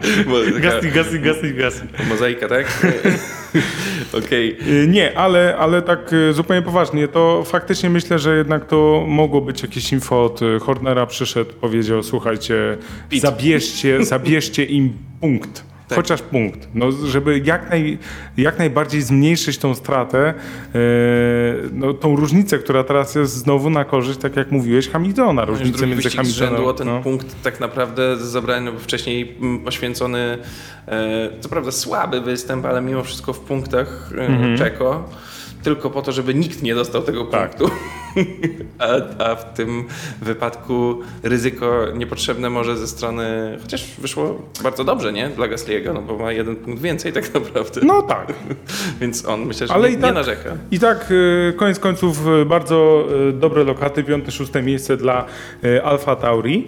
Gasti, 0.62 0.92
Gasti, 0.92 1.20
Gasti, 1.20 1.54
Gasti. 1.54 1.88
Mozaika, 2.10 2.48
tak? 2.48 2.82
Okej. 4.14 4.58
Y, 4.84 4.88
Nie, 4.88 5.18
ale, 5.18 5.56
ale 5.58 5.82
tak 5.82 6.14
y, 6.14 6.34
zupełnie 6.34 6.62
poważnie, 6.62 7.08
to 7.08 7.44
faktycznie 7.46 7.90
myślę, 7.90 8.20
że 8.20 8.38
jednak 8.38 8.66
to 8.66 9.06
mogło 9.08 9.42
być 9.42 9.62
jakieś 9.62 9.92
info 9.94 10.24
od 10.26 10.42
y, 10.42 10.60
Hornera 10.60 11.06
przyszedł, 11.06 11.54
powiedział, 11.54 12.04
słuchajcie, 12.04 12.78
zabierzcie, 13.22 14.06
zabierzcie 14.06 14.66
im 14.66 14.94
punkt. 15.22 15.71
Tak. 15.92 15.98
Chociaż 15.98 16.22
punkt, 16.22 16.68
no, 16.74 16.92
żeby 16.92 17.42
jak, 17.46 17.70
naj, 17.70 17.98
jak 18.38 18.60
najbardziej 18.60 19.02
zmniejszyć 19.02 19.58
tą 19.58 19.76
stratę, 19.76 20.20
e, 20.28 20.34
no, 21.74 21.94
tą 21.94 22.16
różnicę, 22.16 22.58
która 22.58 22.84
teraz 22.84 23.16
jest 23.16 23.34
znowu 23.34 23.70
na 23.70 23.86
korzyść, 23.86 24.20
tak 24.20 24.36
jak 24.36 24.52
mówiłeś, 24.52 24.90
Hamiltona. 24.90 25.46
Różnicę 25.46 25.88
między 25.88 26.10
rzędu 26.10 26.18
Hamiltonem. 26.18 26.76
ten 26.76 26.88
no. 26.88 27.02
punkt 27.02 27.44
tak 27.44 27.60
naprawdę 27.60 28.18
zabrany, 28.18 28.66
no 28.66 28.72
bo 28.72 28.80
wcześniej 28.80 29.36
mm, 29.42 29.60
poświęcony, 29.60 30.38
e, 30.88 31.30
co 31.40 31.50
prawda 31.50 31.72
słaby 31.72 32.22
występ, 32.22 32.66
ale 32.66 32.82
mimo 32.82 33.04
wszystko 33.04 33.34
w 33.34 33.40
punktach 33.40 34.12
e, 34.18 34.22
Mhm. 34.28 34.58
Czeko, 34.58 35.10
tylko 35.64 35.90
po 35.90 36.02
to, 36.02 36.12
żeby 36.12 36.34
nikt 36.34 36.64
nie 36.64 36.76
dostał 36.76 37.02
tego 37.02 37.26
Tak. 37.26 37.56
punktu. 37.56 37.76
a, 38.80 38.88
a 39.24 39.36
w 39.36 39.54
tym 39.54 39.84
wypadku 40.22 41.00
ryzyko 41.24 41.86
niepotrzebne 41.94 42.50
może 42.50 42.78
ze 42.78 42.88
strony, 42.88 43.58
chociaż 43.62 43.88
wyszło 43.98 44.42
bardzo 44.64 44.84
dobrze, 44.84 45.14
nie? 45.14 45.30
Dla 45.30 45.48
Gasly'ego, 45.48 45.94
no 45.94 46.02
bo 46.02 46.18
ma 46.18 46.32
jeden 46.32 46.56
punkt 46.56 46.82
więcej 46.82 47.14
tak 47.14 47.34
naprawdę. 47.34 47.82
no 47.84 48.02
tak, 48.02 48.34
Więc 49.02 49.26
on 49.26 49.46
myślę, 49.46 49.68
że 49.68 49.74
Ale 49.74 49.90
nie, 49.90 49.96
i 49.96 49.98
tak- 49.98 50.10
nie 50.10 50.14
narzeka. 50.14 50.50
I 50.72 50.80
tak, 50.80 51.12
y, 51.12 51.54
koniec 51.58 51.80
końców, 51.80 52.28
y, 52.42 52.46
bardzo 52.46 53.06
y, 53.30 53.34
dobre 53.34 53.64
lokaty, 53.64 54.04
piąte, 54.04 54.32
szóste 54.32 54.62
miejsce 54.62 54.98
dla 54.98 55.26
Alfa 55.84 56.16
Tauri. 56.16 56.68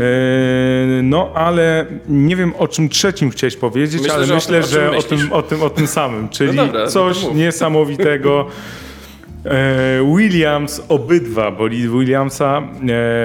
Y, 0.00 1.02
No, 1.02 1.30
ale 1.34 1.86
nie 2.08 2.36
wiem 2.36 2.52
o 2.58 2.68
czym 2.68 2.88
trzecim 2.88 3.30
chciałeś 3.30 3.56
powiedzieć, 3.56 4.02
Myślę, 4.02 4.14
ale 4.14 4.26
że 4.26 4.32
o 4.32 4.36
myślę, 4.36 4.60
tym, 4.60 4.62
o 4.62 4.66
czym 4.68 4.72
że 4.80 4.88
o 4.90 4.92
myślisz. 4.92 5.20
tym, 5.20 5.32
o, 5.32 5.42
tym, 5.42 5.62
o 5.62 5.70
tym 5.70 5.86
samym, 5.86 6.28
czyli 6.28 6.56
dobra, 6.56 6.80
no 6.80 6.84
to 6.84 6.90
coś 6.90 7.22
mów. 7.22 7.34
niesamowitego. 7.36 8.46
E, 9.44 9.98
Williams, 10.16 10.82
obydwa 10.88 11.50
bolidy 11.50 11.88
Williamsa 11.88 12.58
e, 12.58 12.62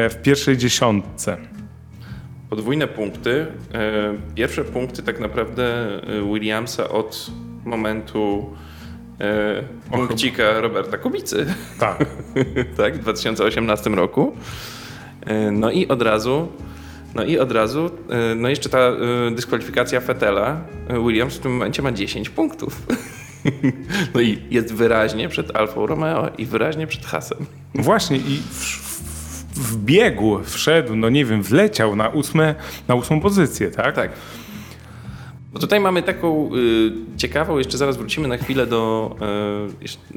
w 0.09 0.15
pierwszej 0.23 0.57
dziesiątce. 0.57 1.37
Podwójne 2.49 2.87
punkty. 2.87 3.45
Pierwsze 4.35 4.63
punkty 4.63 5.03
tak 5.03 5.19
naprawdę 5.19 5.87
Williamsa 6.33 6.89
od 6.89 7.31
momentu 7.65 8.49
punkcika 9.91 10.59
Roberta 10.61 10.97
Kubicy, 10.97 11.45
Tak. 11.79 12.05
tak, 12.77 12.95
w 12.95 12.99
2018 12.99 13.89
roku. 13.89 14.35
E, 15.25 15.51
No 15.51 15.71
i 15.71 15.87
od 15.87 16.01
razu, 16.01 16.47
no 17.15 17.23
i 17.23 17.39
od 17.39 17.51
razu, 17.51 17.91
e, 18.09 18.35
no 18.35 18.49
jeszcze 18.49 18.69
ta 18.69 18.77
e, 18.79 18.95
dyskwalifikacja 19.35 19.99
Fetela. 19.99 20.61
Williams 20.89 21.35
w 21.35 21.39
tym 21.39 21.51
momencie 21.51 21.81
ma 21.81 21.91
10 21.91 22.29
punktów. 22.29 22.81
No 24.13 24.21
i 24.21 24.39
jest 24.49 24.73
wyraźnie 24.73 25.29
przed 25.29 25.55
Alfą 25.55 25.87
Romeo 25.87 26.29
i 26.37 26.45
wyraźnie 26.45 26.87
przed 26.87 27.05
Hasem. 27.05 27.37
Właśnie 27.75 28.17
i 28.17 28.41
w, 28.49 28.65
w, 28.65 29.59
w 29.59 29.77
biegu 29.77 30.39
wszedł, 30.43 30.95
no 30.95 31.09
nie 31.09 31.25
wiem, 31.25 31.43
wleciał 31.43 31.95
na, 31.95 32.09
ósme, 32.09 32.55
na 32.87 32.95
ósmą 32.95 33.21
pozycję, 33.21 33.71
tak? 33.71 33.95
Tak. 33.95 34.11
Bo 35.53 35.59
tutaj 35.59 35.79
mamy 35.79 36.03
taką 36.03 36.49
y, 36.55 37.17
ciekawą, 37.17 37.57
jeszcze 37.57 37.77
zaraz 37.77 37.97
wrócimy 37.97 38.27
na 38.27 38.37
chwilę 38.37 38.67
do, 38.67 39.15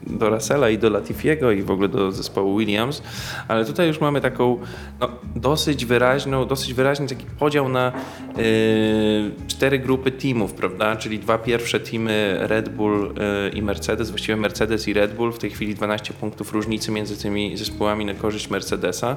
y, 0.09 0.15
do 0.19 0.31
Russella 0.31 0.71
i 0.71 0.79
do 0.79 0.91
Latifiego 0.91 1.53
i 1.53 1.63
w 1.63 1.71
ogóle 1.71 1.89
do 1.89 2.13
zespołu 2.13 2.59
Williams, 2.59 3.03
ale 3.49 3.65
tutaj 3.65 3.87
już 3.87 4.01
mamy 4.01 4.21
taką 4.21 4.59
no, 5.01 5.09
dosyć 5.37 5.85
wyraźną, 5.85 6.47
dosyć 6.47 6.75
wyraźny 6.75 7.07
taki 7.07 7.27
podział 7.39 7.69
na 7.69 7.93
y, 8.39 9.31
cztery 9.49 9.79
grupy 9.79 10.11
teamów, 10.11 10.53
prawda? 10.53 10.97
Czyli 10.97 11.19
dwa 11.19 11.39
pierwsze 11.39 11.81
teamy 11.81 12.37
Red 12.41 12.69
Bull 12.69 13.15
y, 13.47 13.57
i 13.57 13.63
Mercedes, 13.63 14.11
właściwie 14.11 14.37
Mercedes 14.37 14.89
i 14.89 14.93
Red 14.93 15.15
Bull, 15.15 15.33
w 15.33 15.39
tej 15.39 15.51
chwili 15.51 15.75
12 15.75 16.15
punktów 16.15 16.53
różnicy 16.53 16.93
między 16.93 17.23
tymi 17.23 17.57
zespołami 17.57 18.05
na 18.05 18.15
korzyść 18.15 18.51
Mercedesa. 18.51 19.17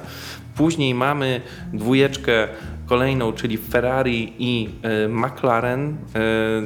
Później 0.56 0.94
mamy 0.94 1.42
dwójeczkę 1.74 2.48
kolejną, 2.88 3.34
czyli 3.34 3.58
Ferrari 3.58 4.34
i 4.40 4.70
e, 4.82 5.08
McLaren, 5.08 5.90
e, 5.90 6.20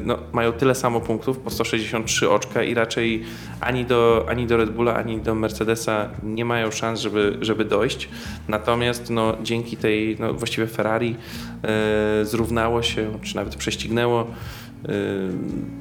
no, 0.06 0.18
mają 0.34 0.54
tyle 0.54 0.76
samo 0.76 1.02
punktów, 1.02 1.38
po 1.38 1.50
163 1.50 2.30
oczka 2.30 2.64
i 2.64 2.74
raczej 2.74 3.24
ani 3.62 3.86
do, 3.86 4.26
ani 4.30 4.48
do 4.48 4.58
Red 4.58 4.70
Bulla, 4.70 4.96
ani 4.96 5.20
do 5.20 5.36
Mercedesa 5.36 6.10
nie 6.24 6.46
mają 6.46 6.72
szans, 6.72 7.00
żeby, 7.00 7.38
żeby 7.42 7.66
dojść. 7.66 8.10
Natomiast 8.48 9.10
no, 9.10 9.38
dzięki 9.44 9.78
tej, 9.78 10.18
no, 10.20 10.34
właściwie 10.34 10.68
Ferrari 10.68 11.16
e, 11.64 12.26
zrównało 12.26 12.82
się, 12.82 13.20
czy 13.22 13.36
nawet 13.36 13.56
prześcignęło 13.56 14.28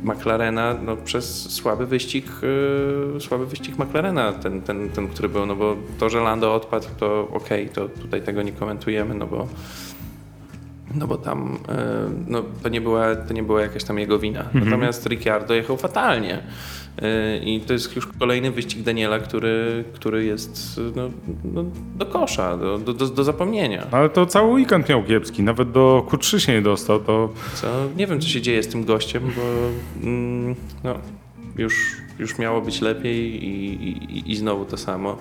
McLarena 0.03 0.75
no, 0.85 0.97
przez 0.97 1.51
słaby 1.53 1.87
wyścig, 1.87 2.27
słaby 3.21 3.47
wyścig 3.47 3.79
McLarena, 3.79 4.33
ten, 4.33 4.63
ten, 4.63 4.91
ten, 4.91 5.09
który 5.09 5.29
był, 5.29 5.47
no 5.47 5.57
bo 5.57 5.77
to, 5.99 6.11
że 6.11 6.21
Lando 6.21 6.55
odpadł, 6.55 6.87
to 6.99 7.29
okej, 7.33 7.69
to 7.69 7.89
tutaj 7.89 8.23
tego 8.23 8.43
nie 8.43 8.53
komentujemy, 8.53 9.15
no 9.15 9.27
bo 9.27 9.49
no 10.95 11.07
bo 11.07 11.17
tam 11.17 11.59
e, 11.69 12.11
no, 12.27 12.43
to, 12.63 12.69
nie 12.69 12.81
była, 12.81 13.17
to 13.17 13.35
nie 13.35 13.43
była 13.43 13.61
jakaś 13.63 13.85
tam 13.85 13.99
jego 13.99 14.19
wina. 14.19 14.45
Natomiast 14.55 15.07
Ricciardo 15.07 15.55
jechał 15.55 15.77
fatalnie. 15.77 16.43
E, 17.03 17.39
I 17.39 17.61
to 17.61 17.73
jest 17.73 17.97
już 17.97 18.07
kolejny 18.07 18.51
wyścig 18.51 18.83
Daniela, 18.83 19.19
który, 19.19 19.85
który 19.93 20.25
jest 20.25 20.81
no, 20.97 21.11
no, 21.45 21.65
do 21.97 22.07
kosza, 22.07 22.57
do, 22.57 22.79
do, 22.79 22.95
do, 22.95 23.07
do 23.07 23.25
zapomnienia. 23.25 23.87
Ale 23.91 24.09
to 24.09 24.27
cały 24.27 24.53
weekend 24.53 24.89
miał 24.89 25.05
kiepski, 25.05 25.43
nawet 25.43 25.71
do 25.71 26.07
Q3 26.09 26.39
się 26.39 26.53
nie 26.53 26.63
dostał, 26.63 27.01
to 27.01 27.33
Co, 27.55 27.67
nie 27.97 28.07
wiem, 28.07 28.21
co 28.21 28.29
się 28.29 28.41
dzieje 28.41 28.63
z 28.63 28.69
tym 28.69 28.85
gościem, 28.85 29.23
bo 29.37 29.43
mm, 30.07 30.55
no, 30.85 30.95
już, 31.59 31.97
już 32.21 32.39
miało 32.39 32.61
być 32.61 32.81
lepiej 32.81 33.45
i, 33.45 33.75
i, 34.19 34.33
i 34.33 34.37
znowu 34.37 34.65
to 34.65 34.77
samo. 34.77 35.19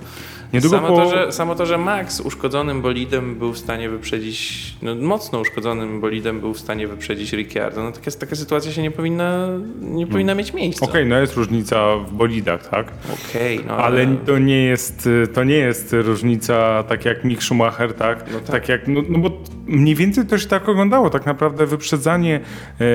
Niedługo 0.53 0.77
samo, 0.77 0.87
po- 0.87 0.95
to, 0.95 1.09
że, 1.09 1.31
samo 1.31 1.55
to, 1.55 1.65
że 1.65 1.77
Max 1.77 2.19
uszkodzonym 2.19 2.81
bolidem 2.81 3.35
był 3.35 3.53
w 3.53 3.57
stanie 3.57 3.89
wyprzedzić, 3.89 4.73
no, 4.81 4.95
mocno 4.95 5.39
uszkodzonym 5.39 6.01
bolidem 6.01 6.39
był 6.39 6.53
w 6.53 6.59
stanie 6.59 6.87
wyprzedzić 6.87 7.33
Ricciardo, 7.33 7.83
no 7.83 7.91
taka, 7.91 8.11
taka 8.11 8.35
sytuacja 8.35 8.71
się 8.71 8.81
nie 8.81 8.91
powinna, 8.91 9.47
nie 9.81 10.07
powinna 10.07 10.35
mieć 10.35 10.53
miejsca. 10.53 10.85
okej, 10.85 11.05
no 11.05 11.19
jest 11.19 11.35
różnica 11.35 11.95
w 11.95 12.13
bolidach, 12.13 12.67
tak? 12.67 12.91
Okej, 13.29 13.59
no 13.67 13.77
Ale 13.77 14.07
to 14.25 14.39
nie 14.39 14.63
jest, 14.63 15.09
to 15.33 15.43
nie 15.43 15.57
jest 15.57 15.93
różnica 15.93 16.83
tak 16.83 17.05
jak 17.05 17.23
Mick 17.23 17.43
Schumacher, 17.43 17.93
tak? 17.93 18.25
No 18.33 18.39
tak. 18.39 18.47
tak. 18.47 18.69
jak, 18.69 18.87
no, 18.87 19.01
no 19.09 19.19
bo 19.19 19.31
mniej 19.67 19.95
więcej 19.95 20.25
to 20.25 20.37
się 20.37 20.47
tak 20.47 20.69
oglądało. 20.69 21.09
Tak 21.09 21.25
naprawdę 21.25 21.65
wyprzedzanie 21.65 22.39
e, 22.81 22.85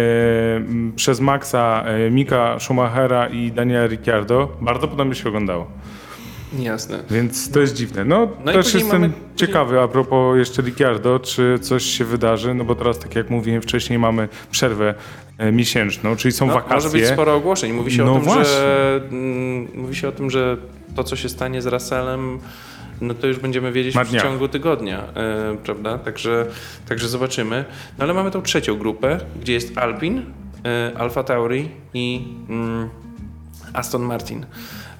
przez 0.97 1.21
Maxa, 1.21 1.85
e, 1.87 2.11
Mika 2.11 2.59
Schumachera 2.61 3.27
i 3.27 3.53
Daniela 3.53 3.89
Ricciardo 3.97 4.49
bardzo 4.61 4.89
podobnie 4.89 5.15
się 5.15 5.29
oglądało. 5.29 5.67
Jasne. 6.59 6.99
Więc 7.11 7.51
to 7.51 7.61
jest 7.61 7.75
dziwne. 7.75 8.05
No, 8.05 8.29
No 8.45 8.53
też 8.53 8.75
jestem 8.75 9.01
mamy- 9.01 9.13
ciekawy 9.37 9.81
a 9.81 9.89
propos 9.89 10.37
jeszcze 10.39 10.63
Ricciardo, 10.63 11.19
czy 11.21 11.59
coś 11.59 11.85
się 11.85 12.05
wydarzy, 12.05 12.55
no 12.55 12.65
bo 12.65 12.75
teraz 12.75 12.99
tak 12.99 13.15
jak 13.17 13.31
mówiłem 13.31 13.63
wcześniej 13.63 13.99
mamy 13.99 14.29
przerwę 14.51 14.95
e, 15.39 15.53
miesięczną, 15.53 16.17
czyli 16.17 16.33
są 16.33 16.47
No, 16.47 16.55
wakacje. 16.55 16.75
może 16.77 16.89
być 16.91 17.07
sporo 17.07 17.35
ogłoszeń. 17.35 17.73
Mówi 17.73 17.93
się, 17.93 18.05
No 18.05 18.13
o 18.13 18.15
tym, 18.15 18.25
właśnie. 18.25 18.45
że, 18.45 19.01
mm, 19.11 19.69
mówi 19.75 19.97
się 19.97 20.09
o 20.09 20.13
tym, 20.13 20.31
że 20.31 20.57
to, 20.97 21.05
co 21.05 21.17
się 21.17 21.29
stanie 21.29 21.63
z 21.63 21.67
Russellem, 21.67 22.39
no 23.01 23.15
to 23.15 23.27
już 23.27 23.39
będziemy 23.39 23.73
wiedzieć 23.73 23.95
w 23.99 24.23
ciągu 24.23 24.49
tygodnia, 24.49 24.99
e, 25.15 25.57
prawda? 25.65 25.99
Także, 25.99 26.47
także 26.89 27.09
zobaczymy. 27.09 27.65
No 27.99 28.05
ale 28.05 28.15
mamy 28.15 28.31
tą 28.31 28.43
trzecią 28.43 28.79
grupę, 28.79 29.21
gdzie 29.41 29.53
jest 29.53 29.79
Alpin, 29.79 30.23
e, 30.65 30.93
Alfa 30.99 31.23
Tauri 31.25 31.69
i 31.95 32.23
mm, 32.49 32.89
Aston 33.75 34.03
Martin. 34.03 34.47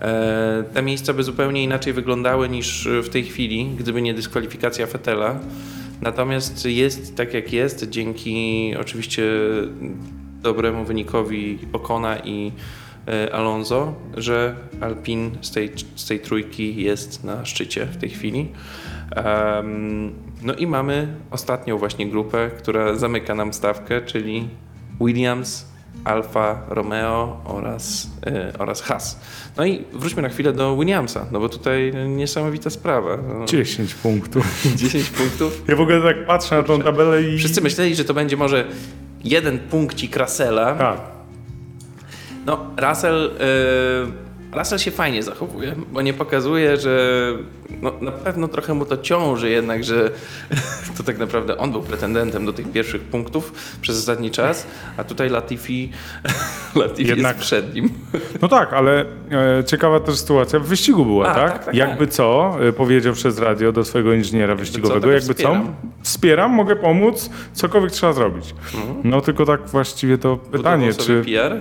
E, 0.01 0.65
Te 0.75 0.83
miejsca 0.83 1.13
by 1.13 1.23
zupełnie 1.23 1.65
inaczej 1.65 1.93
wyglądały 1.93 2.49
niż 2.49 2.89
w 3.03 3.09
tej 3.09 3.25
chwili, 3.25 3.67
gdyby 3.79 4.03
nie 4.03 4.15
dyskwalifikacja 4.15 4.87
Fetela. 4.87 5.41
Natomiast 6.03 6.67
jest 6.67 7.17
tak 7.17 7.35
jak 7.35 7.53
jest, 7.53 7.89
dzięki 7.91 8.75
oczywiście 8.81 9.23
dobremu 10.43 10.85
wynikowi 10.85 11.59
Okona 11.73 12.19
i 12.19 12.53
e, 13.09 13.35
Alonso, 13.35 13.95
że 14.17 14.57
Alpin 14.81 15.31
z 15.41 15.51
tej, 15.51 15.73
z 15.95 16.07
tej 16.07 16.21
trójki 16.21 16.83
jest 16.83 17.25
na 17.25 17.45
szczycie 17.45 17.87
w 17.87 17.97
tej 17.97 18.11
chwili. 18.11 18.49
No 20.43 20.55
i 20.55 20.67
mamy 20.67 21.17
ostatnią 21.31 21.79
właśnie 21.79 22.11
grupę, 22.11 22.51
która 22.59 22.95
zamyka 22.95 23.35
nam 23.35 23.53
stawkę, 23.53 24.03
czyli 24.03 24.49
Williams, 25.01 25.74
Alfa 26.05 26.63
Romeo 26.69 27.41
oraz, 27.45 28.11
e, 28.27 28.53
oraz 28.59 28.83
Haas. 28.83 29.21
No 29.57 29.65
i 29.67 29.85
wróćmy 29.93 30.23
na 30.23 30.29
chwilę 30.29 30.53
do 30.53 30.77
Williamsa, 30.77 31.27
no 31.33 31.41
bo 31.41 31.49
tutaj 31.49 31.93
niesamowita 32.09 32.71
sprawa. 32.71 33.17
No, 33.17 33.47
10 33.47 33.95
punktów. 33.95 34.63
10 34.77 35.11
punktów. 35.11 35.63
Ja 35.69 35.77
w 35.77 35.81
ogóle 35.81 36.03
tak 36.03 36.27
patrzę 36.27 36.57
na 36.57 36.63
tą 36.63 36.83
tabelę 36.83 37.23
i... 37.23 37.39
Wszyscy 37.39 37.61
myśleli, 37.61 37.95
że 37.95 38.05
to 38.05 38.15
będzie 38.15 38.37
może 38.37 38.65
jeden 39.25 39.59
punkcik 39.59 40.17
Russella. 40.17 40.75
Tak. 40.75 41.01
No, 42.47 42.67
Russell, 42.77 43.27
y, 43.27 44.24
Russell 44.57 44.79
się 44.79 44.91
fajnie 44.91 45.23
zachowuje, 45.23 45.75
bo 45.93 46.03
nie 46.03 46.13
pokazuje, 46.15 46.77
że 46.77 47.25
no, 47.83 47.93
na 48.01 48.13
pewno 48.13 48.49
trochę 48.49 48.75
mu 48.75 48.85
to 48.85 48.97
ciąży 48.97 49.51
jednak, 49.51 49.85
że 49.85 50.11
to 50.97 51.03
tak 51.03 51.19
naprawdę 51.19 51.59
on 51.59 51.73
był 51.73 51.83
pretendentem 51.83 52.47
do 52.47 52.53
tych 52.53 52.73
pierwszych 52.73 53.03
punktów 53.03 53.53
przez 53.81 53.99
ostatni 53.99 54.31
czas, 54.31 54.67
a 54.97 55.05
tutaj 55.05 55.31
Latifi, 55.31 55.91
Latifi 56.75 57.11
Jednak- 57.11 57.37
jest 57.37 57.47
przed 57.47 57.75
nim. 57.75 57.89
No 58.43 58.49
tak, 58.49 58.73
ale 58.73 59.05
e, 59.61 59.65
ciekawa 59.65 60.01
też 60.01 60.17
sytuacja 60.17 60.59
w 60.59 60.67
wyścigu 60.67 61.05
była, 61.05 61.29
A, 61.29 61.35
tak? 61.35 61.53
tak, 61.53 61.65
tak, 61.65 61.75
jakby 61.75 62.07
co, 62.07 62.57
e, 62.69 62.73
powiedział 62.73 63.15
przez 63.15 63.39
radio 63.39 63.73
do 63.73 63.85
swojego 63.85 64.13
inżyniera 64.13 64.55
wyścigowego, 64.55 65.01
co, 65.01 65.07
to 65.07 65.13
jakby 65.13 65.35
wspieram. 65.35 65.67
co, 65.67 65.89
wspieram, 66.03 66.51
mogę 66.51 66.77
pomóc, 66.77 67.31
cokolwiek 67.53 67.91
trzeba 67.91 68.13
zrobić. 68.13 68.55
No 69.05 69.21
tylko 69.21 69.47
tak 69.47 69.69
właściwie 69.69 70.19
to 70.19 70.37
pytanie, 70.37 70.87
Budował 70.87 71.07
czy, 71.07 71.23
PR? 71.25 71.61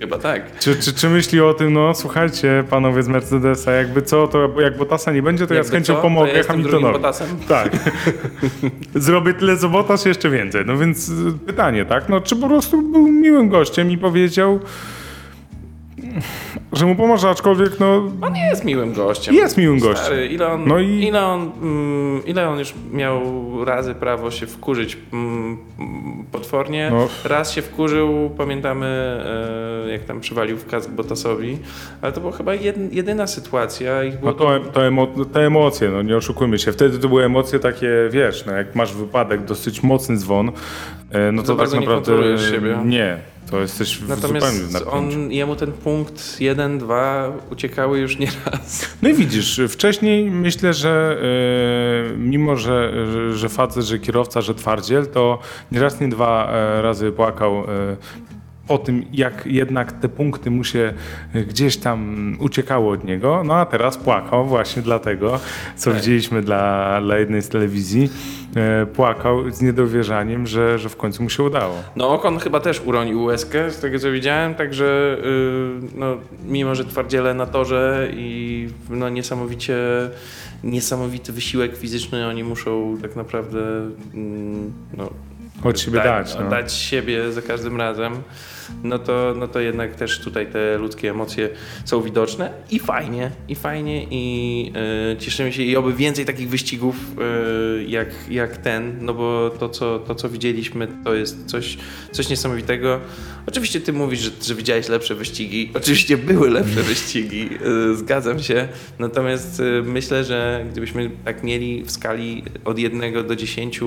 Chyba 0.00 0.18
tak. 0.18 0.58
czy, 0.58 0.76
czy, 0.76 0.94
czy 0.94 1.08
myśli 1.08 1.40
o 1.40 1.54
tym, 1.54 1.72
no 1.72 1.94
słuchajcie, 1.94 2.64
panowie 2.70 3.02
z 3.02 3.08
Mercedesa, 3.08 3.72
jakby 3.72 4.02
co, 4.02 4.28
to 4.28 4.60
jak 4.60 4.76
Botasa 4.76 5.12
nie 5.12 5.22
będzie, 5.22 5.46
to 5.46 5.54
ja 5.54 5.62
z 5.62 5.66
Jakby 5.66 5.76
chęcią 5.76 5.94
co, 5.94 6.02
pomogę 6.02 6.32
ja 6.32 6.42
Hamiltonowi. 6.42 6.98
Tak. 7.48 7.72
Zrobię 8.94 9.34
tyle 9.34 9.56
co 9.56 9.68
Bottas, 9.68 10.04
jeszcze 10.04 10.30
więcej. 10.30 10.62
No 10.66 10.76
więc 10.76 11.08
y, 11.08 11.12
pytanie, 11.46 11.84
tak? 11.84 12.08
No 12.08 12.20
czy 12.20 12.36
po 12.36 12.48
prostu 12.48 12.82
był 12.82 13.08
miłym 13.08 13.48
gościem 13.48 13.90
i 13.90 13.98
powiedział, 13.98 14.60
że 16.72 16.86
mu 16.86 16.96
pomoże, 16.96 17.28
aczkolwiek 17.30 17.80
no 17.80 18.10
On 18.20 18.32
nie 18.32 18.46
jest 18.46 18.64
miłym 18.64 18.92
gościem. 18.92 19.34
Jest 19.34 19.58
miłym 19.58 19.78
gościem. 19.78 20.04
Stary, 20.06 20.26
ile, 20.26 20.46
on, 20.52 20.68
No 20.68 20.78
i- 20.78 21.02
ile, 21.02 21.26
on, 21.26 21.50
mm, 21.62 22.26
ile 22.26 22.48
on 22.48 22.58
już 22.58 22.74
miał 22.92 23.20
razy 23.64 23.94
prawo 23.94 24.30
się 24.30 24.46
wkurzyć 24.46 24.98
mm, 25.12 25.56
potwornie. 26.32 26.88
No. 26.92 27.08
Raz 27.24 27.52
się 27.52 27.62
wkurzył, 27.62 28.30
pamiętamy 28.38 28.86
e, 29.86 29.92
jak 29.92 30.04
tam 30.04 30.20
przywalił 30.20 30.56
w 30.56 30.66
kask 30.66 30.90
Botasowi, 30.90 31.58
ale 32.02 32.12
to 32.12 32.20
była 32.20 32.32
chyba 32.32 32.54
jed, 32.54 32.94
jedyna 32.94 33.26
sytuacja. 33.26 34.04
Ich 34.04 34.18
było 34.20 34.30
No 34.32 34.38
to, 34.38 34.60
to 34.72 34.86
emo, 34.86 35.06
te 35.32 35.40
emocje, 35.46 35.88
no 35.90 36.02
nie 36.02 36.16
oszukujmy 36.16 36.58
się. 36.58 36.72
Wtedy 36.72 36.98
to 36.98 37.08
były 37.08 37.24
emocje 37.24 37.58
takie, 37.58 37.88
wiesz, 38.10 38.46
no 38.46 38.52
jak 38.52 38.74
masz 38.74 38.94
wypadek, 38.94 39.44
dosyć 39.44 39.82
mocny 39.82 40.16
dzwon, 40.16 40.52
e, 41.10 41.32
no 41.32 41.42
to 41.42 41.56
tak 41.56 41.72
nie 41.72 41.80
naprawdę 41.80 41.94
kontrolujesz 41.94 42.50
siebie. 42.50 42.78
nie. 42.84 43.18
To 43.50 43.60
jesteś 43.60 43.88
w 43.88 44.00
zupełnie 44.00 44.22
Natomiast 44.22 44.72
napięciu. 44.72 44.92
on, 44.96 45.32
jemu 45.32 45.56
ten 45.56 45.72
punkt 45.72 46.40
1, 46.40 46.78
2 46.78 47.32
uciekały 47.50 47.98
już 47.98 48.18
nieraz. 48.18 48.86
No 49.02 49.08
i 49.08 49.14
widzisz, 49.14 49.60
wcześniej 49.68 50.30
myślę, 50.30 50.74
że 50.74 51.18
e, 52.12 52.16
mimo, 52.16 52.56
że, 52.56 52.92
że, 53.12 53.32
że 53.36 53.48
facet, 53.48 53.84
że 53.84 53.98
kierowca, 53.98 54.40
że 54.40 54.54
twardziel, 54.54 55.06
to 55.06 55.38
nie 55.72 55.80
raz, 55.80 56.00
nie 56.00 56.08
dwa 56.08 56.52
e, 56.52 56.82
razy 56.82 57.12
płakał 57.12 57.58
e, 57.58 57.96
o 58.68 58.78
tym, 58.78 59.04
jak 59.12 59.46
jednak 59.46 59.92
te 59.92 60.08
punkty 60.08 60.50
mu 60.50 60.64
się 60.64 60.92
e, 61.34 61.42
gdzieś 61.42 61.76
tam 61.76 62.16
uciekało 62.40 62.92
od 62.92 63.04
niego. 63.04 63.42
No 63.44 63.54
a 63.54 63.66
teraz 63.66 63.96
płakał 63.96 64.46
właśnie 64.46 64.82
dlatego, 64.82 65.40
co 65.76 65.90
Tak. 65.90 65.98
widzieliśmy 66.00 66.42
dla, 66.42 67.00
dla 67.00 67.18
jednej 67.18 67.42
z 67.42 67.48
telewizji. 67.48 68.10
E, 68.56 68.86
płakał 68.86 69.50
z 69.50 69.60
niedowierzaniem, 69.62 70.46
że, 70.46 70.78
że 70.78 70.88
w 70.88 70.96
końcu 70.96 71.22
mu 71.22 71.30
się 71.30 71.42
udało. 71.42 71.74
No 71.96 72.08
Okon 72.10 72.38
chyba 72.38 72.60
też 72.60 72.80
uronił 72.84 73.24
łezkę, 73.24 73.70
z 73.70 73.78
tego 73.80 73.98
co 73.98 74.10
widziałem, 74.12 74.54
także 74.54 75.16
yy, 75.24 75.88
no, 75.94 76.16
mimo, 76.44 76.74
że 76.74 76.84
twardziele 76.84 77.34
na 77.34 77.46
torze 77.46 78.08
i 78.12 78.68
no, 78.90 79.08
niesamowicie, 79.08 79.76
niesamowity 80.64 81.32
wysiłek 81.32 81.76
fizyczny 81.76 82.26
oni 82.26 82.44
muszą 82.44 82.96
tak 83.02 83.16
naprawdę 83.16 83.58
mm, 84.14 84.72
no, 84.96 85.10
Od 85.64 85.80
siebie 85.80 85.98
dać. 85.98 86.36
No. 86.40 86.50
dać 86.50 86.72
siebie 86.72 87.32
za 87.32 87.42
każdym 87.42 87.76
razem, 87.76 88.12
no 88.82 88.98
to, 88.98 89.34
no 89.36 89.48
to 89.48 89.60
jednak 89.60 89.94
też 89.94 90.20
tutaj 90.20 90.46
te 90.46 90.78
ludzkie 90.78 91.10
emocje 91.10 91.48
są 91.84 92.02
widoczne 92.02 92.52
i 92.70 92.78
fajnie, 92.78 93.30
i 93.48 93.54
fajnie 93.54 94.06
i 94.10 94.72
y, 95.12 95.16
cieszymy 95.16 95.52
się 95.52 95.62
i 95.62 95.76
oby 95.76 95.92
więcej 95.92 96.24
takich 96.24 96.48
wyścigów 96.48 96.96
y, 97.78 97.84
jak, 97.84 98.08
jak 98.30 98.56
ten, 98.56 98.98
no 99.00 99.14
bo 99.14 99.50
to 99.58 99.68
co, 99.68 99.98
to 99.98 100.14
co 100.14 100.28
widzieliśmy 100.28 100.88
to 101.04 101.14
jest 101.14 101.46
coś, 101.46 101.78
coś 102.12 102.28
niesamowitego. 102.28 103.00
Oczywiście 103.46 103.80
ty 103.80 103.92
mówisz, 103.92 104.20
że, 104.20 104.30
że 104.42 104.54
widziałeś 104.54 104.88
lepsze 104.88 105.14
wyścigi, 105.14 105.70
oczywiście 105.74 106.16
były 106.16 106.50
lepsze 106.50 106.82
wyścigi, 106.82 107.48
y, 107.90 107.96
zgadzam 107.96 108.42
się, 108.42 108.68
natomiast 108.98 109.62
myślę, 109.84 110.24
że 110.24 110.66
gdybyśmy 110.70 111.10
tak 111.24 111.42
mieli 111.42 111.82
w 111.84 111.90
skali 111.90 112.42
od 112.64 112.78
1 112.78 113.26
do 113.26 113.36
10 113.36 113.80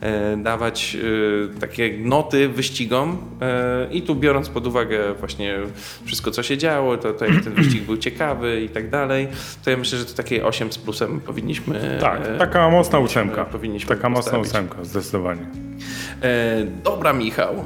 e, 0.00 0.36
dawać 0.36 0.96
e, 0.96 1.60
takie 1.60 1.98
noty 1.98 2.48
wyścigom 2.48 3.18
e, 3.40 3.88
i 3.92 4.02
tu 4.02 4.14
biorąc 4.16 4.48
pod 4.48 4.66
uwagę 4.66 5.14
właśnie 5.14 5.58
wszystko, 6.04 6.30
co 6.30 6.42
się 6.42 6.58
działo, 6.58 6.96
to, 6.96 7.12
to 7.12 7.24
jak 7.24 7.44
ten 7.44 7.54
wyścig 7.62 7.82
był 7.82 7.96
ciekawy 7.96 8.60
i 8.60 8.68
tak 8.68 8.90
dalej, 8.90 9.28
to 9.64 9.70
ja 9.70 9.76
myślę, 9.76 9.98
że 9.98 10.04
to 10.04 10.14
takie 10.14 10.44
8 10.46 10.72
z 10.72 10.78
plusem 10.78 11.20
powinniśmy... 11.20 11.98
Tak, 12.00 12.20
e, 12.26 12.38
taka 12.38 12.68
mocna 12.70 12.98
ósemka. 12.98 13.44
powinniśmy 13.44 13.96
Taka 13.96 14.08
mocna 14.08 14.22
postawić. 14.38 14.48
ósemka, 14.48 14.84
zdecydowanie. 14.84 15.46
E, 16.22 16.64
dobra, 16.84 17.12
Michał. 17.12 17.64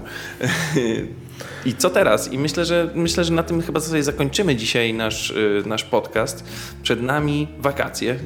I 1.64 1.74
co 1.74 1.90
teraz? 1.90 2.32
I 2.32 2.38
myślę, 2.38 2.64
że 2.64 2.90
myślę, 2.94 3.24
że 3.24 3.32
na 3.32 3.42
tym 3.42 3.62
chyba 3.62 3.80
sobie 3.80 4.02
zakończymy 4.02 4.56
dzisiaj 4.56 4.94
nasz, 4.94 5.30
y, 5.30 5.62
nasz 5.66 5.84
podcast. 5.84 6.44
Przed 6.82 7.02
nami 7.02 7.48
wakacje. 7.58 8.16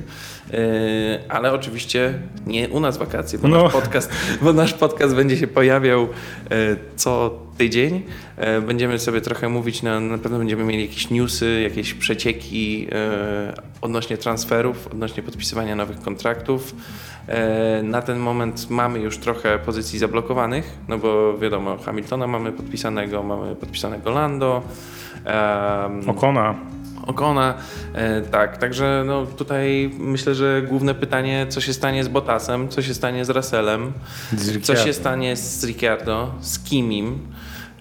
E, 0.53 0.57
Ale 1.29 1.53
oczywiście 1.53 2.15
nie 2.47 2.69
u 2.69 2.81
nas 2.81 2.97
wakacje, 2.97 3.39
bo, 3.39 3.49
No. 3.49 3.63
nasz 3.65 3.73
podcast, 3.73 4.11
bo 4.43 4.53
nasz 4.53 4.73
podcast 4.75 5.15
będzie 5.15 5.37
się 5.37 5.47
pojawiał 5.47 6.03
e, 6.03 6.07
co 6.97 7.39
tydzień. 7.59 8.03
E, 8.37 8.61
Będziemy 8.61 8.99
sobie 8.99 9.21
trochę 9.21 9.49
mówić, 9.49 9.83
na, 9.83 10.01
na 10.01 10.19
pewno 10.19 10.39
będziemy 10.39 10.65
mieli 10.65 10.83
jakieś 10.83 11.11
newsy, 11.11 11.61
jakieś 11.63 11.95
przecieki 11.95 12.87
odnośnie 13.81 14.19
transferów, 14.19 14.87
odnośnie 14.87 15.23
podpisywania 15.23 15.77
nowych 15.77 16.01
kontraktów. 16.01 16.75
Na 17.83 18.03
ten 18.03 18.19
moment 18.19 18.71
mamy 18.71 18.99
już 19.01 19.19
trochę 19.19 19.59
pozycji 19.59 19.99
zablokowanych, 19.99 20.79
no 20.89 20.99
bo 20.99 21.39
wiadomo, 21.39 21.79
Hamiltona 21.79 22.27
mamy 22.27 22.53
podpisanego, 22.53 23.23
mamy 23.23 23.57
podpisanego 23.57 24.11
Lando. 24.11 24.63
em, 25.25 26.11
Okona. 26.11 26.55
Okona, 27.07 27.55
e, 27.95 28.21
tak, 28.23 28.59
także 28.59 29.03
no 29.07 29.27
tutaj 29.27 29.91
myślę, 29.99 30.35
że 30.35 30.63
główne 30.69 30.95
pytanie, 30.95 31.47
co 31.49 31.61
się 31.61 31.73
stanie 31.73 32.05
z 32.05 32.09
Bottasem, 32.09 32.69
co 32.69 32.83
się 32.83 32.95
stanie 32.95 33.25
z 33.25 33.31
Russellem, 33.31 33.93
z 34.33 34.67
co 34.67 34.77
się 34.77 34.93
stanie 34.93 35.37
z 35.37 35.65
Ricciardo, 35.65 36.35
z 36.41 36.65
Kimim, 36.65 37.19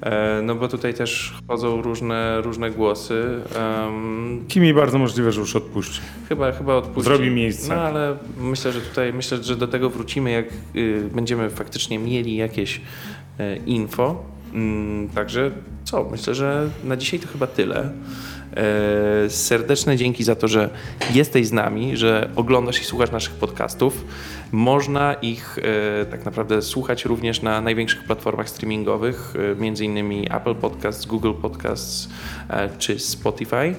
e, 0.02 0.42
no 0.44 0.56
bo 0.56 0.68
tutaj 0.68 0.94
też 0.94 1.34
chodzą 1.48 1.82
różne, 1.82 2.42
różne 2.42 2.72
głosy. 2.72 3.42
Em, 3.56 4.46
Kimi 4.48 4.74
bardzo 4.74 4.98
możliwe, 4.98 5.32
że 5.32 5.40
już 5.40 5.56
odpuści. 5.56 6.02
Chyba, 6.30 6.52
chyba 6.52 6.76
odpuści. 6.76 7.04
Zrobi 7.04 7.30
miejsce. 7.30 7.76
No 7.76 7.82
ale 7.82 8.18
myślę, 8.38 8.72
że 8.72 8.82
tutaj 8.82 9.14
myślę, 9.14 9.44
że 9.44 9.56
do 9.56 9.68
tego 9.68 9.90
wrócimy, 9.90 10.32
jak 10.32 10.46
y, 10.76 11.10
będziemy 11.14 11.50
faktycznie 11.50 12.00
mieli 12.00 12.36
jakieś 12.36 12.78
y, 13.40 13.62
info. 13.66 14.24
Mm, 14.54 15.10
także 15.10 15.52
co? 15.84 16.04
Myślę, 16.12 16.36
że 16.36 16.70
na 16.84 16.98
dzisiaj 16.98 17.20
to 17.20 17.28
chyba 17.28 17.48
tyle. 17.48 17.92
E, 18.56 19.30
Serdeczne 19.30 19.98
dzięki 19.98 20.24
za 20.24 20.36
to, 20.36 20.48
że 20.48 20.70
jesteś 21.14 21.48
z 21.48 21.52
nami, 21.52 21.98
że 21.98 22.30
oglądasz 22.36 22.82
i 22.82 22.84
słuchasz 22.84 23.12
naszych 23.12 23.34
podcastów. 23.34 24.06
Można 24.52 25.14
ich 25.14 25.60
e, 26.02 26.06
tak 26.06 26.26
naprawdę 26.26 26.62
słuchać 26.62 27.06
również 27.06 27.42
na 27.42 27.62
największych 27.62 28.04
platformach 28.04 28.50
streamingowych, 28.50 29.34
e, 29.52 29.62
między 29.62 29.86
innymi 29.86 30.28
Apple 30.32 30.56
Podcasts, 30.56 31.06
Google 31.06 31.34
Podcasts 31.42 32.10
czy 32.78 33.00
Spotify. 33.00 33.76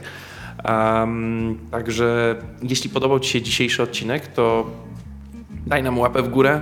Um, 0.68 1.59
także 1.70 2.37
jeśli 2.62 2.91
podobał 2.91 3.20
Ci 3.20 3.31
się 3.31 3.43
dzisiejszy 3.43 3.83
odcinek, 3.83 4.27
to 4.27 4.70
daj 5.67 5.83
nam 5.83 5.99
łapę 5.99 6.23
w 6.23 6.29
górę. 6.29 6.61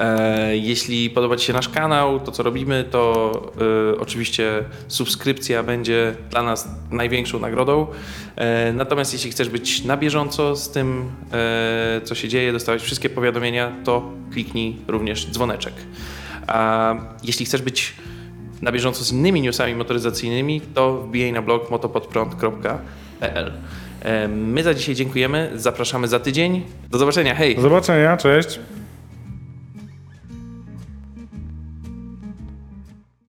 E, 0.00 0.56
jeśli 0.56 1.10
podoba 1.10 1.36
Ci 1.36 1.46
się 1.46 1.52
nasz 1.52 1.68
kanał, 1.68 2.20
to 2.20 2.32
co 2.32 2.42
robimy, 2.42 2.84
to 2.90 3.32
e, 3.94 4.00
oczywiście 4.00 4.64
subskrypcja 4.88 5.62
będzie 5.62 6.14
dla 6.30 6.42
nas 6.42 6.68
największą 6.90 7.38
nagrodą. 7.38 7.86
E, 8.36 8.72
natomiast 8.72 9.12
jeśli 9.12 9.30
chcesz 9.30 9.48
być 9.48 9.84
na 9.84 9.96
bieżąco 9.96 10.56
z 10.56 10.70
tym, 10.70 11.10
co 12.04 12.14
się 12.14 12.28
dzieje, 12.28 12.52
dostawać 12.52 12.82
wszystkie 12.82 13.10
powiadomienia, 13.10 13.72
to 13.84 14.10
kliknij 14.32 14.76
również 14.88 15.26
dzwoneczek. 15.30 15.74
A 16.46 16.94
jeśli 17.24 17.46
chcesz 17.46 17.62
być 17.62 17.94
na 18.62 18.72
bieżąco 18.72 19.04
z 19.04 19.12
innymi 19.12 19.40
newsami 19.40 19.74
motoryzacyjnymi, 19.74 20.60
to 20.60 20.92
wbijaj 20.96 21.32
na 21.32 21.42
blog 21.42 21.70
motopodprąd.pl. 21.70 23.52
E, 24.02 24.28
My 24.28 24.62
za 24.62 24.74
dzisiaj 24.74 24.94
dziękujemy, 24.94 25.50
zapraszamy 25.54 26.08
za 26.08 26.20
tydzień. 26.20 26.62
Do 26.90 26.98
zobaczenia, 26.98 27.34
hej! 27.34 27.56
Do 27.56 27.62
zobaczenia, 27.62 28.16
cześć. 28.16 28.60